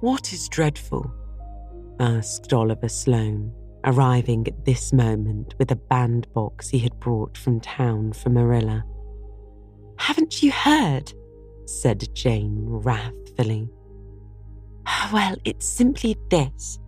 What 0.00 0.34
is 0.34 0.50
dreadful? 0.50 1.10
asked 1.98 2.52
Oliver 2.52 2.90
Sloane, 2.90 3.54
arriving 3.84 4.46
at 4.48 4.64
this 4.64 4.92
moment 4.92 5.54
with 5.58 5.70
a 5.70 5.76
bandbox 5.76 6.68
he 6.68 6.78
had 6.78 6.98
brought 6.98 7.36
from 7.36 7.60
town 7.60 8.12
for 8.12 8.30
Marilla. 8.30 8.84
Haven't 9.98 10.42
you 10.42 10.50
heard? 10.52 11.12
said 11.66 12.14
Jane 12.14 12.64
wrathfully. 12.66 13.68
Oh, 14.86 15.10
well, 15.12 15.36
it's 15.44 15.66
simply 15.66 16.16
this. 16.30 16.78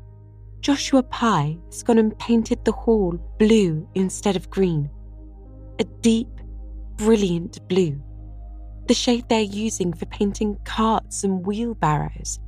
Joshua 0.61 1.03
Pye 1.03 1.59
has 1.67 1.83
gone 1.83 1.99
and 1.99 2.19
painted 2.19 2.65
the 2.65 2.73
hall 2.73 3.19
blue 3.39 3.89
instead 3.95 4.37
of 4.37 4.51
green. 4.51 4.91
A 5.81 5.85
deep, 5.85 6.29
brilliant 6.97 7.67
blue. 7.69 8.01
The 8.87 8.95
shade 8.95 9.29
they're 9.29 9.41
using 9.41 9.93
for 9.93 10.07
painting 10.07 10.59
carts 10.65 11.25
and 11.25 11.47
wheelbarrows. 11.47 12.41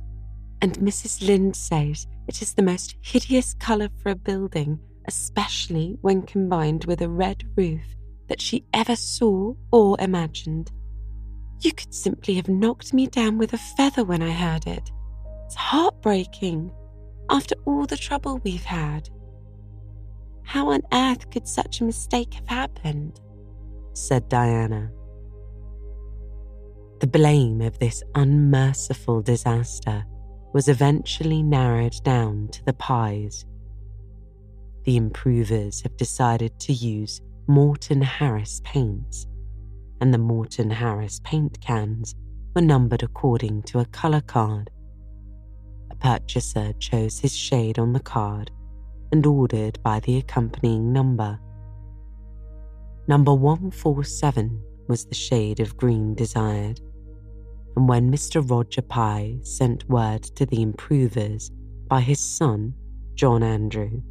And 0.61 0.73
Mrs. 0.79 1.25
Lynde 1.25 1.55
says 1.55 2.07
it 2.31 2.41
is 2.41 2.53
the 2.53 2.63
most 2.63 2.95
hideous 3.01 3.53
colour 3.55 3.89
for 4.01 4.09
a 4.09 4.15
building, 4.15 4.79
especially 5.05 5.97
when 5.99 6.21
combined 6.21 6.85
with 6.85 7.01
a 7.01 7.09
red 7.09 7.43
roof 7.57 7.83
that 8.29 8.39
she 8.39 8.63
ever 8.73 8.95
saw 8.95 9.53
or 9.69 9.97
imagined. 9.99 10.71
You 11.59 11.73
could 11.73 11.93
simply 11.93 12.35
have 12.35 12.47
knocked 12.47 12.93
me 12.93 13.07
down 13.07 13.37
with 13.37 13.51
a 13.51 13.57
feather 13.57 14.05
when 14.05 14.21
I 14.21 14.31
heard 14.31 14.65
it. 14.65 14.93
It's 15.45 15.55
heartbreaking 15.55 16.71
after 17.29 17.55
all 17.65 17.85
the 17.85 17.97
trouble 17.97 18.39
we've 18.45 18.63
had. 18.63 19.09
How 20.43 20.69
on 20.69 20.83
earth 20.93 21.29
could 21.31 21.49
such 21.49 21.81
a 21.81 21.83
mistake 21.83 22.35
have 22.35 22.47
happened? 22.47 23.19
said 23.91 24.29
Diana. 24.29 24.89
The 27.01 27.07
blame 27.07 27.59
of 27.59 27.77
this 27.79 28.01
unmerciful 28.15 29.21
disaster 29.21 30.05
was 30.53 30.67
eventually 30.67 31.41
narrowed 31.41 31.95
down 32.03 32.47
to 32.49 32.63
the 32.65 32.73
Pyes. 32.73 33.45
The 34.83 34.97
improvers 34.97 35.81
have 35.81 35.95
decided 35.97 36.59
to 36.61 36.73
use 36.73 37.21
Morton 37.47 38.01
Harris 38.01 38.61
paints, 38.63 39.27
and 39.99 40.13
the 40.13 40.17
Morton 40.17 40.69
Harris 40.69 41.21
paint 41.23 41.59
cans 41.61 42.15
were 42.55 42.61
numbered 42.61 43.03
according 43.03 43.63
to 43.63 43.79
a 43.79 43.85
colour 43.85 44.21
card 44.21 44.69
A 45.89 45.95
purchaser 45.95 46.73
chose 46.79 47.19
his 47.19 47.35
shade 47.35 47.79
on 47.79 47.93
the 47.93 47.99
card 47.99 48.51
and 49.11 49.25
ordered 49.25 49.81
by 49.83 49.99
the 50.01 50.17
accompanying 50.17 50.91
number. 50.91 51.39
Number 53.07 53.33
147 53.33 54.61
was 54.87 55.05
the 55.05 55.15
shade 55.15 55.59
of 55.59 55.77
green 55.77 56.13
desired, 56.15 56.81
and 57.75 57.87
when 57.87 58.11
Mr. 58.11 58.47
Roger 58.47 58.81
Pye 58.81 59.37
sent 59.43 59.87
word 59.89 60.23
to 60.35 60.45
the 60.45 60.61
improvers 60.61 61.51
by 61.87 62.01
his 62.01 62.19
son, 62.19 62.73
John 63.15 63.43
Andrew, 63.43 64.01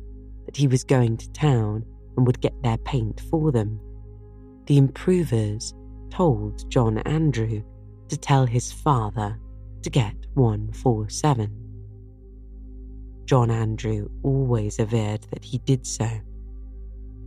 that 0.47 0.57
he 0.57 0.67
was 0.67 0.85
going 0.85 1.17
to 1.19 1.33
town 1.33 1.85
and 2.17 2.27
would 2.27 2.41
get 2.41 2.63
their 2.63 2.79
paint 2.79 3.21
for 3.31 3.53
them, 3.53 3.81
the 4.67 4.79
improvers 4.79 5.75
told 6.11 6.71
John 6.71 6.99
Andrew 6.99 7.63
to 8.09 8.17
tell 8.17 8.47
his 8.47 8.73
father 8.73 9.39
to 9.83 9.91
get 9.91 10.15
147. 10.35 11.51
John 13.25 13.51
Andrew 13.51 14.09
always 14.23 14.79
averred 14.79 15.27
that 15.31 15.45
he 15.45 15.59
did 15.59 15.87
so. 15.87 16.09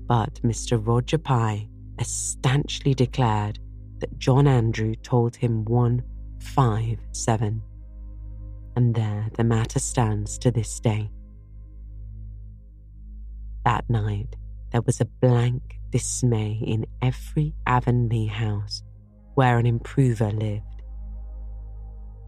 But 0.08 0.42
Mr. 0.44 0.86
Roger 0.86 1.18
Pye 1.18 1.70
as 1.98 2.08
stanchly 2.08 2.94
declared 2.94 3.60
that 4.00 4.20
John 4.20 4.48
Andrew 4.48 4.96
told 4.96 5.36
him 5.36 5.64
157. 6.44 7.62
And 8.76 8.96
there 8.96 9.30
the 9.38 9.44
matter 9.44 9.80
stands 9.80 10.38
to 10.40 10.52
this 10.52 10.80
day. 10.80 11.10
That 13.66 13.90
night, 13.90 14.36
there 14.72 14.82
was 14.82 15.00
a 15.00 15.06
blank 15.06 15.80
dismay 15.92 16.60
in 16.66 16.86
every 17.02 17.54
Avonlea 17.66 18.28
house 18.28 18.84
where 19.36 19.58
an 19.58 19.66
improver 19.66 20.32
lived. 20.32 20.82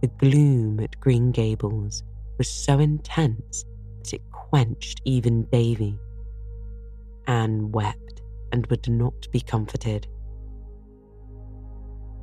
The 0.01 0.07
gloom 0.07 0.79
at 0.79 0.99
Green 0.99 1.31
Gables 1.31 2.03
was 2.37 2.47
so 2.47 2.79
intense 2.79 3.65
that 3.99 4.13
it 4.13 4.31
quenched 4.31 5.01
even 5.05 5.43
Davy. 5.45 5.97
Anne 7.27 7.71
wept 7.71 8.21
and 8.51 8.67
would 8.67 8.87
not 8.87 9.29
be 9.31 9.41
comforted. 9.41 10.07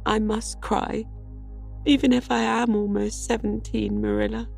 I 0.06 0.18
must 0.18 0.60
cry, 0.60 1.04
even 1.84 2.12
if 2.12 2.30
I 2.30 2.40
am 2.40 2.74
almost 2.74 3.26
seventeen, 3.26 4.00
Marilla, 4.00 4.48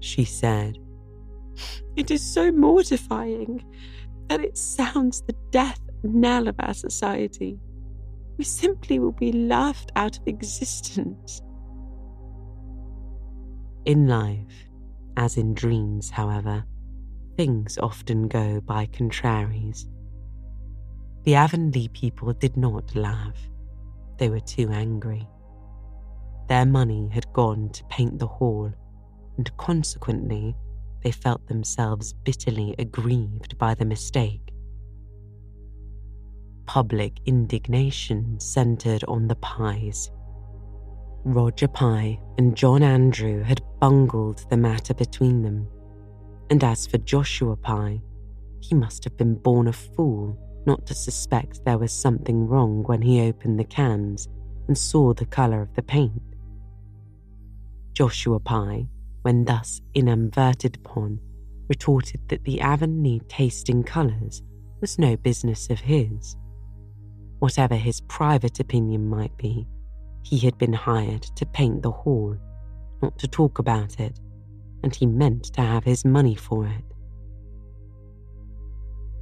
she 0.00 0.24
said. 0.24 0.78
It 1.96 2.10
is 2.10 2.22
so 2.22 2.50
mortifying 2.50 3.64
that 4.28 4.40
it 4.40 4.56
sounds 4.56 5.22
the 5.22 5.34
death 5.50 5.80
knell 6.02 6.48
of 6.48 6.56
our 6.58 6.74
society. 6.74 7.58
We 8.38 8.44
simply 8.44 8.98
will 8.98 9.12
be 9.12 9.32
laughed 9.32 9.92
out 9.96 10.18
of 10.18 10.26
existence. 10.26 11.42
In 13.84 14.06
life, 14.06 14.68
as 15.16 15.36
in 15.36 15.52
dreams, 15.52 16.10
however, 16.10 16.64
things 17.36 17.76
often 17.78 18.28
go 18.28 18.60
by 18.60 18.86
contraries. 18.86 19.88
The 21.24 21.34
Avonlea 21.34 21.88
people 21.88 22.32
did 22.32 22.56
not 22.56 22.94
laugh. 22.94 23.36
They 24.18 24.30
were 24.30 24.40
too 24.40 24.70
angry. 24.70 25.28
Their 26.50 26.66
money 26.66 27.08
had 27.12 27.32
gone 27.32 27.68
to 27.74 27.84
paint 27.84 28.18
the 28.18 28.26
hall, 28.26 28.72
and 29.36 29.56
consequently, 29.56 30.56
they 31.04 31.12
felt 31.12 31.46
themselves 31.46 32.12
bitterly 32.12 32.74
aggrieved 32.76 33.56
by 33.56 33.74
the 33.74 33.84
mistake. 33.84 34.52
Public 36.66 37.20
indignation 37.24 38.40
centred 38.40 39.04
on 39.04 39.28
the 39.28 39.36
Pyes 39.36 40.10
Roger 41.22 41.68
Pye 41.68 42.18
and 42.36 42.56
John 42.56 42.82
Andrew 42.82 43.44
had 43.44 43.62
bungled 43.78 44.44
the 44.50 44.56
matter 44.56 44.92
between 44.92 45.42
them. 45.42 45.68
And 46.50 46.64
as 46.64 46.84
for 46.84 46.98
Joshua 46.98 47.54
Pye, 47.54 48.00
he 48.58 48.74
must 48.74 49.04
have 49.04 49.16
been 49.16 49.36
born 49.36 49.68
a 49.68 49.72
fool 49.72 50.36
not 50.66 50.84
to 50.86 50.94
suspect 50.94 51.64
there 51.64 51.78
was 51.78 51.92
something 51.92 52.48
wrong 52.48 52.82
when 52.82 53.02
he 53.02 53.20
opened 53.20 53.60
the 53.60 53.64
cans 53.64 54.28
and 54.66 54.76
saw 54.76 55.14
the 55.14 55.26
colour 55.26 55.62
of 55.62 55.72
the 55.76 55.82
paint. 55.82 56.20
Joshua 58.00 58.40
Pye, 58.40 58.88
when 59.20 59.44
thus 59.44 59.82
inadverted 59.92 60.76
upon, 60.76 61.20
retorted 61.68 62.26
that 62.30 62.44
the 62.44 62.58
Avonlea 62.62 63.20
taste 63.28 63.68
in 63.68 63.82
colours 63.82 64.42
was 64.80 64.98
no 64.98 65.18
business 65.18 65.68
of 65.68 65.80
his. 65.80 66.34
Whatever 67.40 67.74
his 67.74 68.00
private 68.00 68.58
opinion 68.58 69.06
might 69.06 69.36
be, 69.36 69.66
he 70.22 70.38
had 70.38 70.56
been 70.56 70.72
hired 70.72 71.24
to 71.36 71.44
paint 71.44 71.82
the 71.82 71.90
hall, 71.90 72.38
not 73.02 73.18
to 73.18 73.28
talk 73.28 73.58
about 73.58 74.00
it, 74.00 74.18
and 74.82 74.96
he 74.96 75.04
meant 75.04 75.52
to 75.52 75.60
have 75.60 75.84
his 75.84 76.02
money 76.02 76.34
for 76.34 76.66
it. 76.66 76.84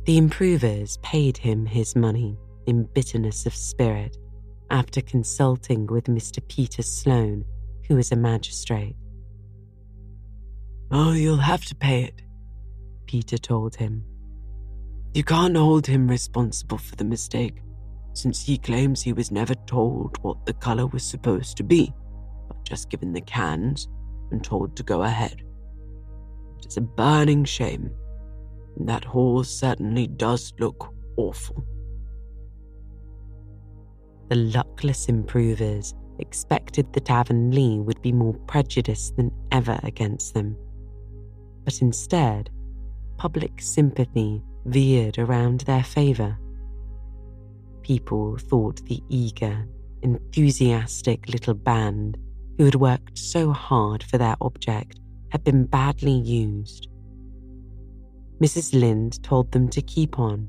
The 0.04 0.18
improvers 0.18 0.98
paid 0.98 1.36
him 1.36 1.66
his 1.66 1.96
money 1.96 2.38
in 2.68 2.84
bitterness 2.94 3.44
of 3.44 3.56
spirit 3.56 4.16
after 4.70 5.00
consulting 5.00 5.88
with 5.88 6.04
Mr. 6.04 6.38
Peter 6.46 6.82
Sloane, 6.82 7.44
who 7.88 7.98
is 7.98 8.12
a 8.12 8.16
magistrate. 8.16 8.94
Oh, 10.90 11.12
you'll 11.12 11.36
have 11.38 11.64
to 11.66 11.74
pay 11.74 12.04
it, 12.04 12.22
Peter 13.06 13.38
told 13.38 13.76
him. 13.76 14.04
You 15.14 15.24
can't 15.24 15.56
hold 15.56 15.86
him 15.86 16.06
responsible 16.06 16.78
for 16.78 16.94
the 16.96 17.04
mistake 17.04 17.62
since 18.12 18.44
he 18.44 18.58
claims 18.58 19.02
he 19.02 19.12
was 19.12 19.30
never 19.30 19.54
told 19.66 20.16
what 20.22 20.44
the 20.44 20.52
colour 20.52 20.86
was 20.86 21.04
supposed 21.04 21.56
to 21.56 21.62
be, 21.62 21.92
but 22.48 22.64
just 22.64 22.90
given 22.90 23.12
the 23.12 23.20
cans 23.20 23.88
and 24.30 24.42
told 24.42 24.76
to 24.76 24.82
go 24.82 25.02
ahead. 25.02 25.42
It 26.58 26.66
is 26.66 26.76
a 26.76 26.82
burning 26.82 27.44
shame. 27.44 27.90
And 28.76 28.88
that 28.88 29.04
hall 29.04 29.44
certainly 29.44 30.06
does 30.06 30.52
look 30.58 30.92
awful. 31.16 31.64
The 34.28 34.36
luckless 34.36 35.08
improvers 35.08 35.94
expected 36.18 36.92
that 36.92 37.10
Avonlea 37.10 37.80
would 37.80 38.00
be 38.02 38.12
more 38.12 38.34
prejudiced 38.46 39.16
than 39.16 39.32
ever 39.52 39.78
against 39.82 40.34
them. 40.34 40.56
But 41.64 41.80
instead, 41.82 42.50
public 43.16 43.60
sympathy 43.60 44.42
veered 44.64 45.18
around 45.18 45.60
their 45.60 45.84
favour 45.84 46.38
people 47.88 48.36
thought 48.36 48.84
the 48.84 49.02
eager, 49.08 49.66
enthusiastic 50.02 51.26
little 51.26 51.54
band 51.54 52.18
who 52.58 52.66
had 52.66 52.74
worked 52.74 53.16
so 53.16 53.50
hard 53.50 54.02
for 54.02 54.18
their 54.18 54.36
object 54.42 55.00
had 55.30 55.42
been 55.42 55.64
badly 55.64 56.12
used. 56.12 56.86
Mrs. 58.42 58.78
Lynde 58.78 59.22
told 59.22 59.50
them 59.52 59.70
to 59.70 59.80
keep 59.80 60.18
on 60.18 60.48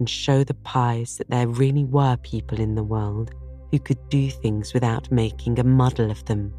and 0.00 0.10
show 0.10 0.42
the 0.42 0.54
Pyes 0.54 1.16
that 1.18 1.30
there 1.30 1.46
really 1.46 1.84
were 1.84 2.16
people 2.16 2.58
in 2.58 2.74
the 2.74 2.82
world 2.82 3.32
who 3.70 3.78
could 3.78 4.08
do 4.08 4.30
things 4.30 4.74
without 4.74 5.10
making 5.10 5.58
a 5.58 5.64
muddle 5.64 6.10
of 6.10 6.24
them. 6.24 6.52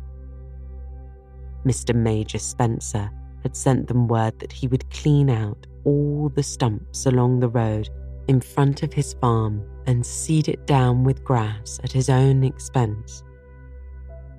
Mr. 1.65 1.95
Major 1.95 2.39
Spencer 2.39 3.11
had 3.43 3.55
sent 3.55 3.87
them 3.87 4.07
word 4.07 4.39
that 4.39 4.51
he 4.51 4.67
would 4.67 4.89
clean 4.89 5.29
out 5.29 5.67
all 5.83 6.29
the 6.29 6.43
stumps 6.43 7.05
along 7.05 7.39
the 7.39 7.49
road 7.49 7.89
in 8.27 8.39
front 8.39 8.83
of 8.83 8.93
his 8.93 9.13
farm 9.13 9.63
and 9.87 10.05
seed 10.05 10.47
it 10.47 10.65
down 10.67 11.03
with 11.03 11.23
grass 11.23 11.79
at 11.83 11.91
his 11.91 12.09
own 12.09 12.43
expense. 12.43 13.23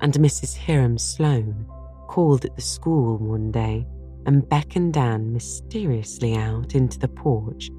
And 0.00 0.14
Mrs. 0.14 0.56
Hiram 0.56 0.98
Sloane 0.98 1.66
called 2.08 2.44
at 2.44 2.56
the 2.56 2.62
school 2.62 3.18
one 3.18 3.50
day 3.50 3.86
and 4.26 4.48
beckoned 4.48 4.96
Anne 4.96 5.32
mysteriously 5.32 6.36
out 6.36 6.74
into 6.74 6.98
the 6.98 7.08
porch 7.08 7.70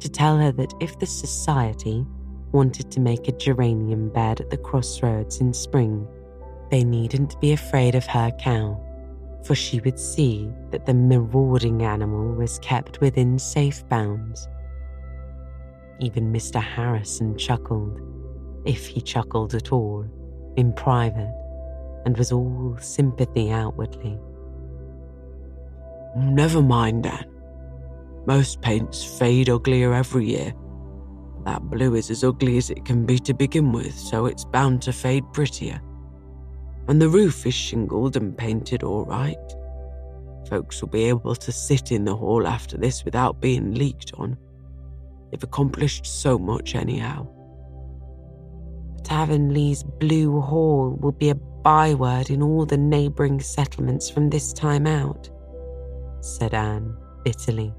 to 0.00 0.08
tell 0.08 0.38
her 0.38 0.52
that 0.52 0.74
if 0.80 0.98
the 0.98 1.06
society 1.06 2.04
wanted 2.54 2.90
to 2.92 3.00
make 3.00 3.28
a 3.28 3.32
geranium 3.32 4.08
bed 4.08 4.40
at 4.40 4.48
the 4.48 4.56
crossroads 4.56 5.40
in 5.40 5.52
spring, 5.52 6.08
they 6.70 6.84
needn't 6.84 7.38
be 7.40 7.52
afraid 7.52 7.94
of 7.94 8.06
her 8.06 8.30
cow 8.40 8.80
for 9.44 9.54
she 9.54 9.80
would 9.80 9.98
see 9.98 10.50
that 10.70 10.86
the 10.86 10.94
marauding 10.94 11.82
animal 11.82 12.34
was 12.34 12.58
kept 12.60 13.00
within 13.00 13.38
safe 13.38 13.86
bounds. 13.88 14.48
Even 16.00 16.32
Mr. 16.32 16.62
Harrison 16.62 17.36
chuckled, 17.36 18.00
if 18.64 18.86
he 18.86 19.00
chuckled 19.00 19.54
at 19.54 19.70
all, 19.70 20.04
in 20.56 20.72
private, 20.72 21.32
and 22.06 22.16
was 22.16 22.32
all 22.32 22.76
sympathy 22.80 23.50
outwardly. 23.50 24.18
Never 26.16 26.62
mind, 26.62 27.06
Anne. 27.06 27.30
Most 28.26 28.62
paints 28.62 29.04
fade 29.04 29.50
uglier 29.50 29.92
every 29.92 30.26
year. 30.30 30.54
That 31.44 31.62
blue 31.62 31.94
is 31.94 32.10
as 32.10 32.24
ugly 32.24 32.56
as 32.56 32.70
it 32.70 32.84
can 32.84 33.04
be 33.04 33.18
to 33.20 33.34
begin 33.34 33.72
with, 33.72 33.94
so 33.94 34.26
it's 34.26 34.44
bound 34.44 34.82
to 34.82 34.92
fade 34.92 35.24
prettier 35.32 35.80
and 36.88 37.00
the 37.00 37.08
roof 37.08 37.46
is 37.46 37.54
shingled 37.54 38.16
and 38.16 38.36
painted 38.36 38.82
all 38.82 39.04
right. 39.04 39.54
Folks 40.48 40.80
will 40.80 40.90
be 40.90 41.04
able 41.04 41.34
to 41.34 41.52
sit 41.52 41.90
in 41.90 42.04
the 42.04 42.14
hall 42.14 42.46
after 42.46 42.76
this 42.76 43.04
without 43.04 43.40
being 43.40 43.74
leaked 43.74 44.12
on. 44.14 44.36
They've 45.30 45.42
accomplished 45.42 46.06
so 46.06 46.38
much, 46.38 46.74
anyhow. 46.74 47.26
Avonlea's 49.10 49.82
Blue 49.82 50.40
Hall 50.40 50.96
will 51.00 51.12
be 51.12 51.30
a 51.30 51.34
byword 51.34 52.30
in 52.30 52.42
all 52.42 52.66
the 52.66 52.76
neighbouring 52.76 53.40
settlements 53.40 54.10
from 54.10 54.28
this 54.28 54.52
time 54.52 54.86
out, 54.86 55.30
said 56.20 56.52
Anne 56.52 56.96
bitterly. 57.24 57.72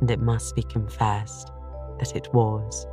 And 0.00 0.10
it 0.10 0.20
must 0.20 0.54
be 0.54 0.62
confessed 0.62 1.50
that 1.98 2.14
it 2.16 2.32
was. 2.32 2.86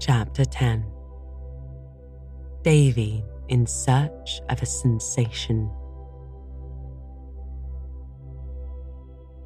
Chapter 0.00 0.44
10 0.44 0.84
Davy 2.62 3.24
in 3.48 3.66
search 3.66 4.40
of 4.48 4.60
a 4.60 4.66
sensation. 4.66 5.70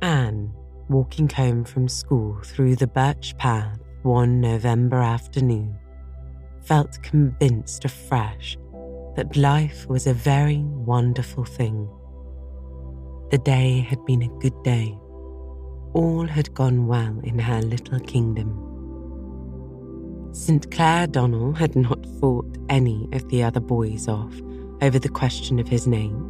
Anne, 0.02 0.52
walking 0.88 1.28
home 1.28 1.64
from 1.64 1.86
school 1.86 2.40
through 2.42 2.76
the 2.76 2.86
birch 2.86 3.36
path 3.36 3.78
one 4.02 4.40
November 4.40 4.96
afternoon, 4.96 5.78
felt 6.62 7.02
convinced 7.02 7.84
afresh 7.84 8.56
that 9.16 9.36
life 9.36 9.86
was 9.88 10.06
a 10.06 10.14
very 10.14 10.58
wonderful 10.58 11.44
thing. 11.44 11.88
The 13.30 13.38
day 13.38 13.80
had 13.80 14.04
been 14.06 14.22
a 14.22 14.38
good 14.40 14.62
day. 14.62 14.98
All 15.92 16.26
had 16.26 16.54
gone 16.54 16.86
well 16.86 17.18
in 17.24 17.38
her 17.38 17.60
little 17.62 17.98
kingdom. 18.00 18.68
St. 20.32 20.70
Clair 20.70 21.08
Donnell 21.08 21.52
had 21.52 21.74
not 21.74 22.06
fought 22.20 22.56
any 22.68 23.08
of 23.12 23.28
the 23.28 23.42
other 23.42 23.58
boys 23.58 24.06
off 24.06 24.32
over 24.80 25.00
the 25.00 25.08
question 25.08 25.58
of 25.58 25.66
his 25.66 25.88
name. 25.88 26.26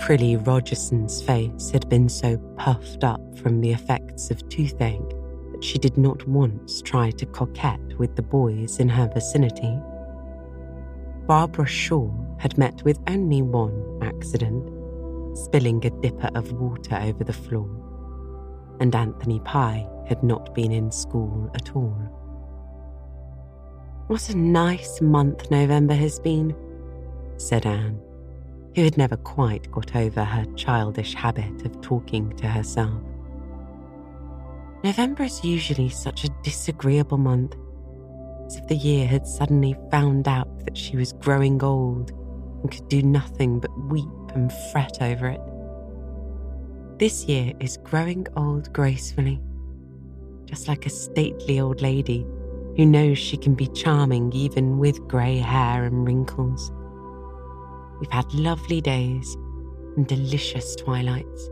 Prillie 0.00 0.36
Rogerson's 0.46 1.20
face 1.20 1.70
had 1.70 1.88
been 1.90 2.08
so 2.08 2.38
puffed 2.56 3.04
up 3.04 3.20
from 3.38 3.60
the 3.60 3.72
effects 3.72 4.30
of 4.30 4.48
toothache 4.48 5.14
that 5.52 5.62
she 5.62 5.76
did 5.76 5.98
not 5.98 6.26
once 6.26 6.80
try 6.80 7.10
to 7.10 7.26
coquette 7.26 7.98
with 7.98 8.16
the 8.16 8.22
boys 8.22 8.78
in 8.78 8.88
her 8.88 9.10
vicinity. 9.12 9.78
Barbara 11.26 11.66
Shaw 11.66 12.10
had 12.38 12.56
met 12.56 12.82
with 12.84 12.98
only 13.08 13.42
one 13.42 13.98
accident, 14.00 14.70
spilling 15.36 15.84
a 15.84 15.90
dipper 15.90 16.30
of 16.34 16.52
water 16.52 16.96
over 16.96 17.24
the 17.24 17.32
floor, 17.34 17.68
and 18.80 18.94
Anthony 18.94 19.40
Pye 19.40 19.86
had 20.06 20.22
not 20.22 20.54
been 20.54 20.72
in 20.72 20.90
school 20.90 21.50
at 21.54 21.74
all. 21.74 21.96
What 24.06 24.30
a 24.30 24.36
nice 24.36 25.00
month 25.00 25.50
November 25.50 25.94
has 25.94 26.18
been, 26.18 26.56
said 27.36 27.66
Anne, 27.66 28.00
who 28.74 28.84
had 28.84 28.96
never 28.96 29.16
quite 29.16 29.70
got 29.70 29.94
over 29.94 30.24
her 30.24 30.46
childish 30.54 31.14
habit 31.14 31.66
of 31.66 31.80
talking 31.82 32.34
to 32.36 32.46
herself. 32.46 33.02
November 34.84 35.24
is 35.24 35.44
usually 35.44 35.88
such 35.88 36.24
a 36.24 36.30
disagreeable 36.42 37.18
month, 37.18 37.54
as 38.46 38.56
if 38.56 38.66
the 38.68 38.76
year 38.76 39.06
had 39.06 39.26
suddenly 39.26 39.76
found 39.90 40.28
out 40.28 40.64
that 40.64 40.78
she 40.78 40.96
was 40.96 41.12
growing 41.14 41.62
old 41.62 42.12
and 42.62 42.70
could 42.70 42.88
do 42.88 43.02
nothing 43.02 43.60
but 43.60 43.76
weep 43.90 44.06
and 44.34 44.52
fret 44.72 45.02
over 45.02 45.26
it. 45.26 45.40
This 46.98 47.26
year 47.26 47.52
is 47.60 47.76
growing 47.84 48.26
old 48.36 48.72
gracefully, 48.72 49.40
just 50.46 50.66
like 50.66 50.84
a 50.84 50.90
stately 50.90 51.60
old 51.60 51.80
lady 51.80 52.26
who 52.76 52.86
knows 52.86 53.18
she 53.18 53.36
can 53.36 53.54
be 53.54 53.68
charming 53.68 54.32
even 54.32 54.78
with 54.78 55.06
grey 55.06 55.38
hair 55.38 55.84
and 55.84 56.04
wrinkles. 56.04 56.72
We've 58.00 58.10
had 58.10 58.34
lovely 58.34 58.80
days 58.80 59.36
and 59.96 60.08
delicious 60.08 60.74
twilights. 60.74 61.48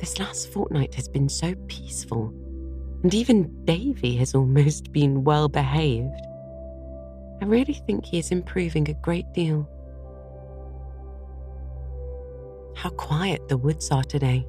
This 0.00 0.18
last 0.18 0.52
fortnight 0.52 0.92
has 0.96 1.06
been 1.06 1.28
so 1.28 1.54
peaceful, 1.68 2.34
and 3.04 3.14
even 3.14 3.64
Davy 3.64 4.16
has 4.16 4.34
almost 4.34 4.90
been 4.90 5.22
well 5.22 5.48
behaved. 5.48 6.20
I 7.40 7.44
really 7.44 7.74
think 7.86 8.06
he 8.06 8.18
is 8.18 8.32
improving 8.32 8.90
a 8.90 8.94
great 9.02 9.32
deal. 9.34 9.68
How 12.80 12.88
quiet 12.88 13.46
the 13.46 13.58
woods 13.58 13.90
are 13.90 14.02
today. 14.02 14.46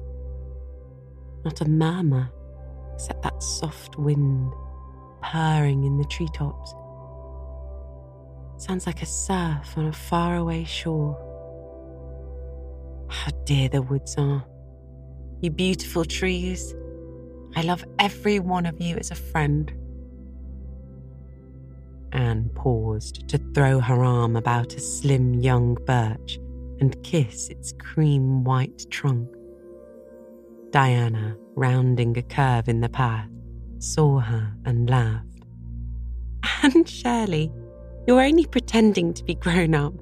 Not 1.44 1.60
a 1.60 1.68
murmur, 1.68 2.30
except 2.94 3.22
that 3.24 3.42
soft 3.42 3.98
wind 3.98 4.54
purring 5.20 5.84
in 5.84 5.98
the 5.98 6.06
treetops. 6.06 6.74
Sounds 8.56 8.86
like 8.86 9.02
a 9.02 9.06
surf 9.06 9.76
on 9.76 9.84
a 9.84 9.92
faraway 9.92 10.64
shore. 10.64 11.14
How 13.10 13.32
dear 13.44 13.68
the 13.68 13.82
woods 13.82 14.14
are. 14.16 14.42
You 15.42 15.50
beautiful 15.50 16.06
trees. 16.06 16.74
I 17.54 17.60
love 17.60 17.84
every 17.98 18.38
one 18.38 18.64
of 18.64 18.80
you 18.80 18.96
as 18.96 19.10
a 19.10 19.14
friend. 19.14 19.70
Anne 22.12 22.48
paused 22.54 23.28
to 23.28 23.36
throw 23.52 23.78
her 23.78 24.02
arm 24.02 24.36
about 24.36 24.72
a 24.72 24.80
slim 24.80 25.34
young 25.34 25.74
birch 25.84 26.38
and 26.82 27.00
kiss 27.04 27.48
its 27.48 27.72
cream 27.78 28.42
white 28.42 28.84
trunk. 28.90 29.28
Diana, 30.72 31.36
rounding 31.54 32.18
a 32.18 32.22
curve 32.22 32.68
in 32.68 32.80
the 32.80 32.88
path, 32.88 33.28
saw 33.78 34.18
her 34.18 34.52
and 34.64 34.90
laughed. 34.90 35.44
Anne 36.64 36.84
Shirley, 36.84 37.52
you're 38.08 38.20
only 38.20 38.46
pretending 38.46 39.14
to 39.14 39.22
be 39.22 39.36
grown 39.36 39.76
up. 39.76 39.94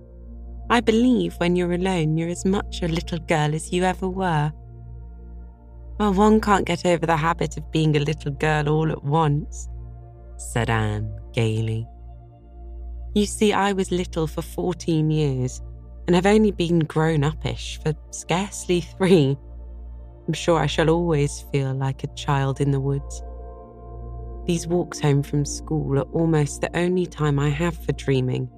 I 0.71 0.81
believe 0.81 1.35
when 1.35 1.55
you're 1.55 1.75
alone, 1.75 2.16
you're 2.16 2.31
as 2.31 2.47
much 2.47 2.83
a 2.83 2.88
little 2.88 3.19
girl 3.19 3.55
as 3.55 3.71
you 3.75 3.83
ever 3.83 4.09
were. 4.09 4.51
Well, 5.99 6.14
one 6.14 6.40
can't 6.40 6.64
get 6.64 6.87
over 6.87 7.05
the 7.05 7.14
habit 7.14 7.59
of 7.59 7.71
being 7.71 7.95
a 7.95 8.01
little 8.01 8.33
girl 8.33 8.71
all 8.71 8.90
at 8.90 9.05
once, 9.05 9.69
said 10.38 10.71
Anne 10.71 11.14
gaily. 11.35 11.87
You 13.14 13.27
see, 13.27 13.53
I 13.53 13.75
was 13.75 13.90
little 13.90 14.27
for 14.27 14.40
14 14.40 15.11
years 15.11 15.61
and 16.11 16.16
have 16.16 16.27
only 16.27 16.51
been 16.51 16.81
grown 16.81 17.20
upish 17.20 17.81
for 17.85 17.94
scarcely 18.11 18.81
three. 18.99 19.38
I'm 20.27 20.33
sure 20.33 20.59
I 20.59 20.66
shall 20.66 20.90
always 20.90 21.44
feel 21.53 21.73
like 21.73 22.03
a 22.03 22.12
child 22.16 22.61
in 22.61 22.73
the 22.73 22.81
woods. 22.81 23.23
These 24.44 24.66
walks 24.66 24.99
home 24.99 25.23
from 25.23 25.44
school 25.44 26.01
are 26.01 26.11
almost 26.11 26.62
the 26.62 26.77
only 26.77 27.07
time 27.07 27.38
I 27.38 27.49
have 27.51 27.79
for 27.85 27.92
dreaming, 27.92 28.51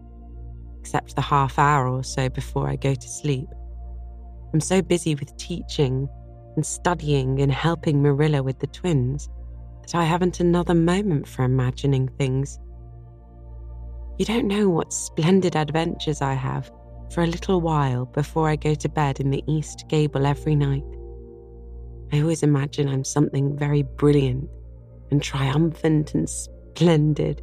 except 0.81 1.15
the 1.15 1.21
half 1.21 1.59
hour 1.59 1.88
or 1.88 2.03
so 2.03 2.31
before 2.31 2.71
I 2.71 2.77
go 2.77 2.95
to 2.95 3.07
sleep. 3.07 3.49
I'm 4.55 4.61
so 4.61 4.81
busy 4.81 5.15
with 5.15 5.37
teaching 5.37 6.09
and 6.57 6.65
studying 6.65 7.43
and 7.43 7.53
helping 7.53 8.01
Marilla 8.01 8.43
with 8.43 8.61
the 8.61 8.67
twins 8.69 9.29
that 9.83 9.95
I 9.95 10.05
haven't 10.05 10.41
another 10.41 10.75
moment 10.75 11.29
for 11.29 11.43
imagining 11.43 12.09
things. 12.17 12.59
You 14.17 14.25
don't 14.25 14.49
know 14.49 14.71
what 14.71 14.95
splendid 14.95 15.55
adventures 15.55 16.23
I 16.23 16.33
have 16.33 16.73
for 17.12 17.22
a 17.22 17.27
little 17.27 17.61
while 17.61 18.07
before 18.07 18.48
I 18.48 18.57
go 18.57 18.75
to 18.75 18.88
bed 18.88 19.20
in 19.20 19.31
the 19.31 19.44
east 19.46 19.85
gable 19.88 20.25
every 20.25 20.55
night. 20.57 20.85
I 22.12 22.20
always 22.20 22.42
imagine 22.42 22.88
I'm 22.88 23.05
something 23.05 23.57
very 23.57 23.83
brilliant 23.83 24.48
and 25.11 25.22
triumphant 25.22 26.14
and 26.14 26.29
splendid, 26.29 27.42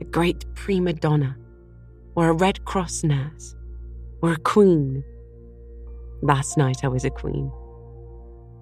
a 0.00 0.04
great 0.04 0.44
prima 0.54 0.92
donna, 0.92 1.36
or 2.14 2.28
a 2.28 2.34
Red 2.34 2.64
Cross 2.66 3.04
nurse, 3.04 3.56
or 4.22 4.32
a 4.32 4.38
queen. 4.38 5.02
Last 6.22 6.58
night 6.58 6.84
I 6.84 6.88
was 6.88 7.04
a 7.04 7.10
queen. 7.10 7.50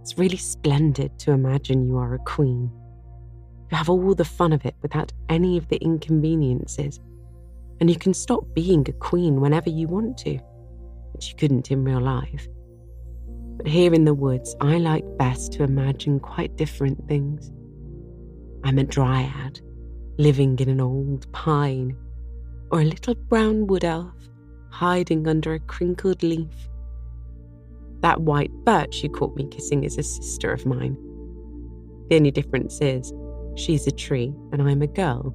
It's 0.01 0.19
really 0.19 0.37
splendid 0.37 1.19
to 1.21 1.33
imagine 1.33 1.87
you 1.87 1.99
are 1.99 2.15
a 2.15 2.19
queen. 2.21 2.71
You 3.71 3.77
have 3.77 3.89
all 3.89 4.15
the 4.15 4.25
fun 4.25 4.53
of 4.53 4.65
it 4.67 4.75
without 4.83 5.13
any 5.29 5.57
of 5.57 5.69
the 5.69 5.77
inconveniences, 5.77 7.01
and 7.83 7.91
you 7.91 7.97
can 7.97 8.15
stop 8.15 8.45
being 8.55 8.89
a 8.89 8.93
queen 8.93 9.41
whenever 9.41 9.69
you 9.69 9.89
want 9.89 10.17
to, 10.17 10.39
which 11.15 11.31
you 11.31 11.35
couldn't 11.35 11.69
in 11.69 11.83
real 11.83 12.01
life. 12.01 12.47
But 13.57 13.67
here 13.67 13.93
in 13.93 14.05
the 14.05 14.15
woods, 14.15 14.55
I 14.61 14.79
like 14.79 15.05
best 15.19 15.53
to 15.55 15.65
imagine 15.65 16.21
quite 16.21 16.57
different 16.57 17.09
things. 17.09 17.51
I'm 18.63 18.79
a 18.79 18.85
dryad, 18.85 19.61
living 20.17 20.61
in 20.61 20.69
an 20.69 20.81
old 20.81 21.27
pine, 21.33 21.97
or 22.71 22.83
a 22.83 22.85
little 22.85 23.17
brown 23.17 23.67
wood 23.67 23.83
elf, 23.83 24.15
hiding 24.71 25.27
under 25.27 25.53
a 25.53 25.59
crinkled 25.59 26.23
leaf. 26.23 26.55
That 27.99 28.21
white 28.21 28.53
birch 28.65 29.03
you 29.03 29.09
caught 29.09 29.35
me 29.35 29.49
kissing 29.49 29.83
is 29.83 29.99
a 29.99 30.05
sister 30.05 30.53
of 30.53 30.67
mine. 30.67 30.97
The 32.11 32.15
only 32.15 32.31
difference 32.31 32.81
is, 32.81 33.13
she's 33.57 33.89
a 33.89 33.91
tree 33.91 34.33
and 34.53 34.63
I'm 34.63 34.83
a 34.83 34.87
girl. 34.87 35.35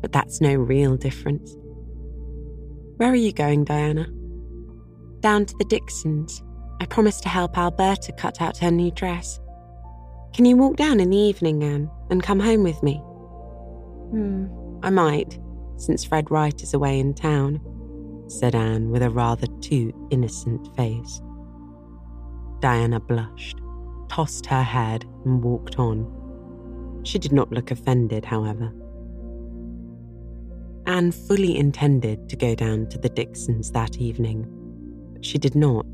But 0.00 0.12
that's 0.12 0.40
no 0.40 0.54
real 0.54 0.96
difference. 0.96 1.54
Where 2.96 3.10
are 3.10 3.14
you 3.14 3.32
going, 3.32 3.64
Diana? 3.64 4.06
Down 5.20 5.44
to 5.44 5.54
the 5.58 5.66
Dixons. 5.66 6.42
I 6.80 6.86
promised 6.86 7.22
to 7.24 7.28
help 7.28 7.58
Alberta 7.58 8.12
cut 8.12 8.40
out 8.40 8.58
her 8.58 8.70
new 8.70 8.90
dress. 8.90 9.38
Can 10.32 10.46
you 10.46 10.56
walk 10.56 10.76
down 10.76 11.00
in 11.00 11.10
the 11.10 11.16
evening, 11.16 11.62
Anne, 11.62 11.90
and 12.10 12.22
come 12.22 12.40
home 12.40 12.62
with 12.62 12.82
me? 12.82 12.96
Hmm, 14.10 14.46
I 14.82 14.90
might, 14.90 15.38
since 15.76 16.04
Fred 16.04 16.30
Wright 16.30 16.62
is 16.62 16.72
away 16.72 16.98
in 16.98 17.12
town, 17.12 17.60
said 18.28 18.54
Anne 18.54 18.90
with 18.90 19.02
a 19.02 19.10
rather 19.10 19.46
too 19.60 19.92
innocent 20.10 20.74
face. 20.74 21.20
Diana 22.60 22.98
blushed, 23.00 23.58
tossed 24.08 24.46
her 24.46 24.62
head, 24.62 25.04
and 25.26 25.42
walked 25.42 25.78
on. 25.78 27.02
She 27.04 27.18
did 27.18 27.32
not 27.32 27.52
look 27.52 27.70
offended, 27.70 28.24
however. 28.24 28.72
Anne 30.86 31.10
fully 31.10 31.56
intended 31.56 32.28
to 32.28 32.36
go 32.36 32.54
down 32.54 32.88
to 32.88 32.98
the 32.98 33.08
Dixons 33.08 33.72
that 33.72 33.98
evening, 33.98 34.46
but 35.12 35.24
she 35.24 35.36
did 35.36 35.56
not. 35.56 35.86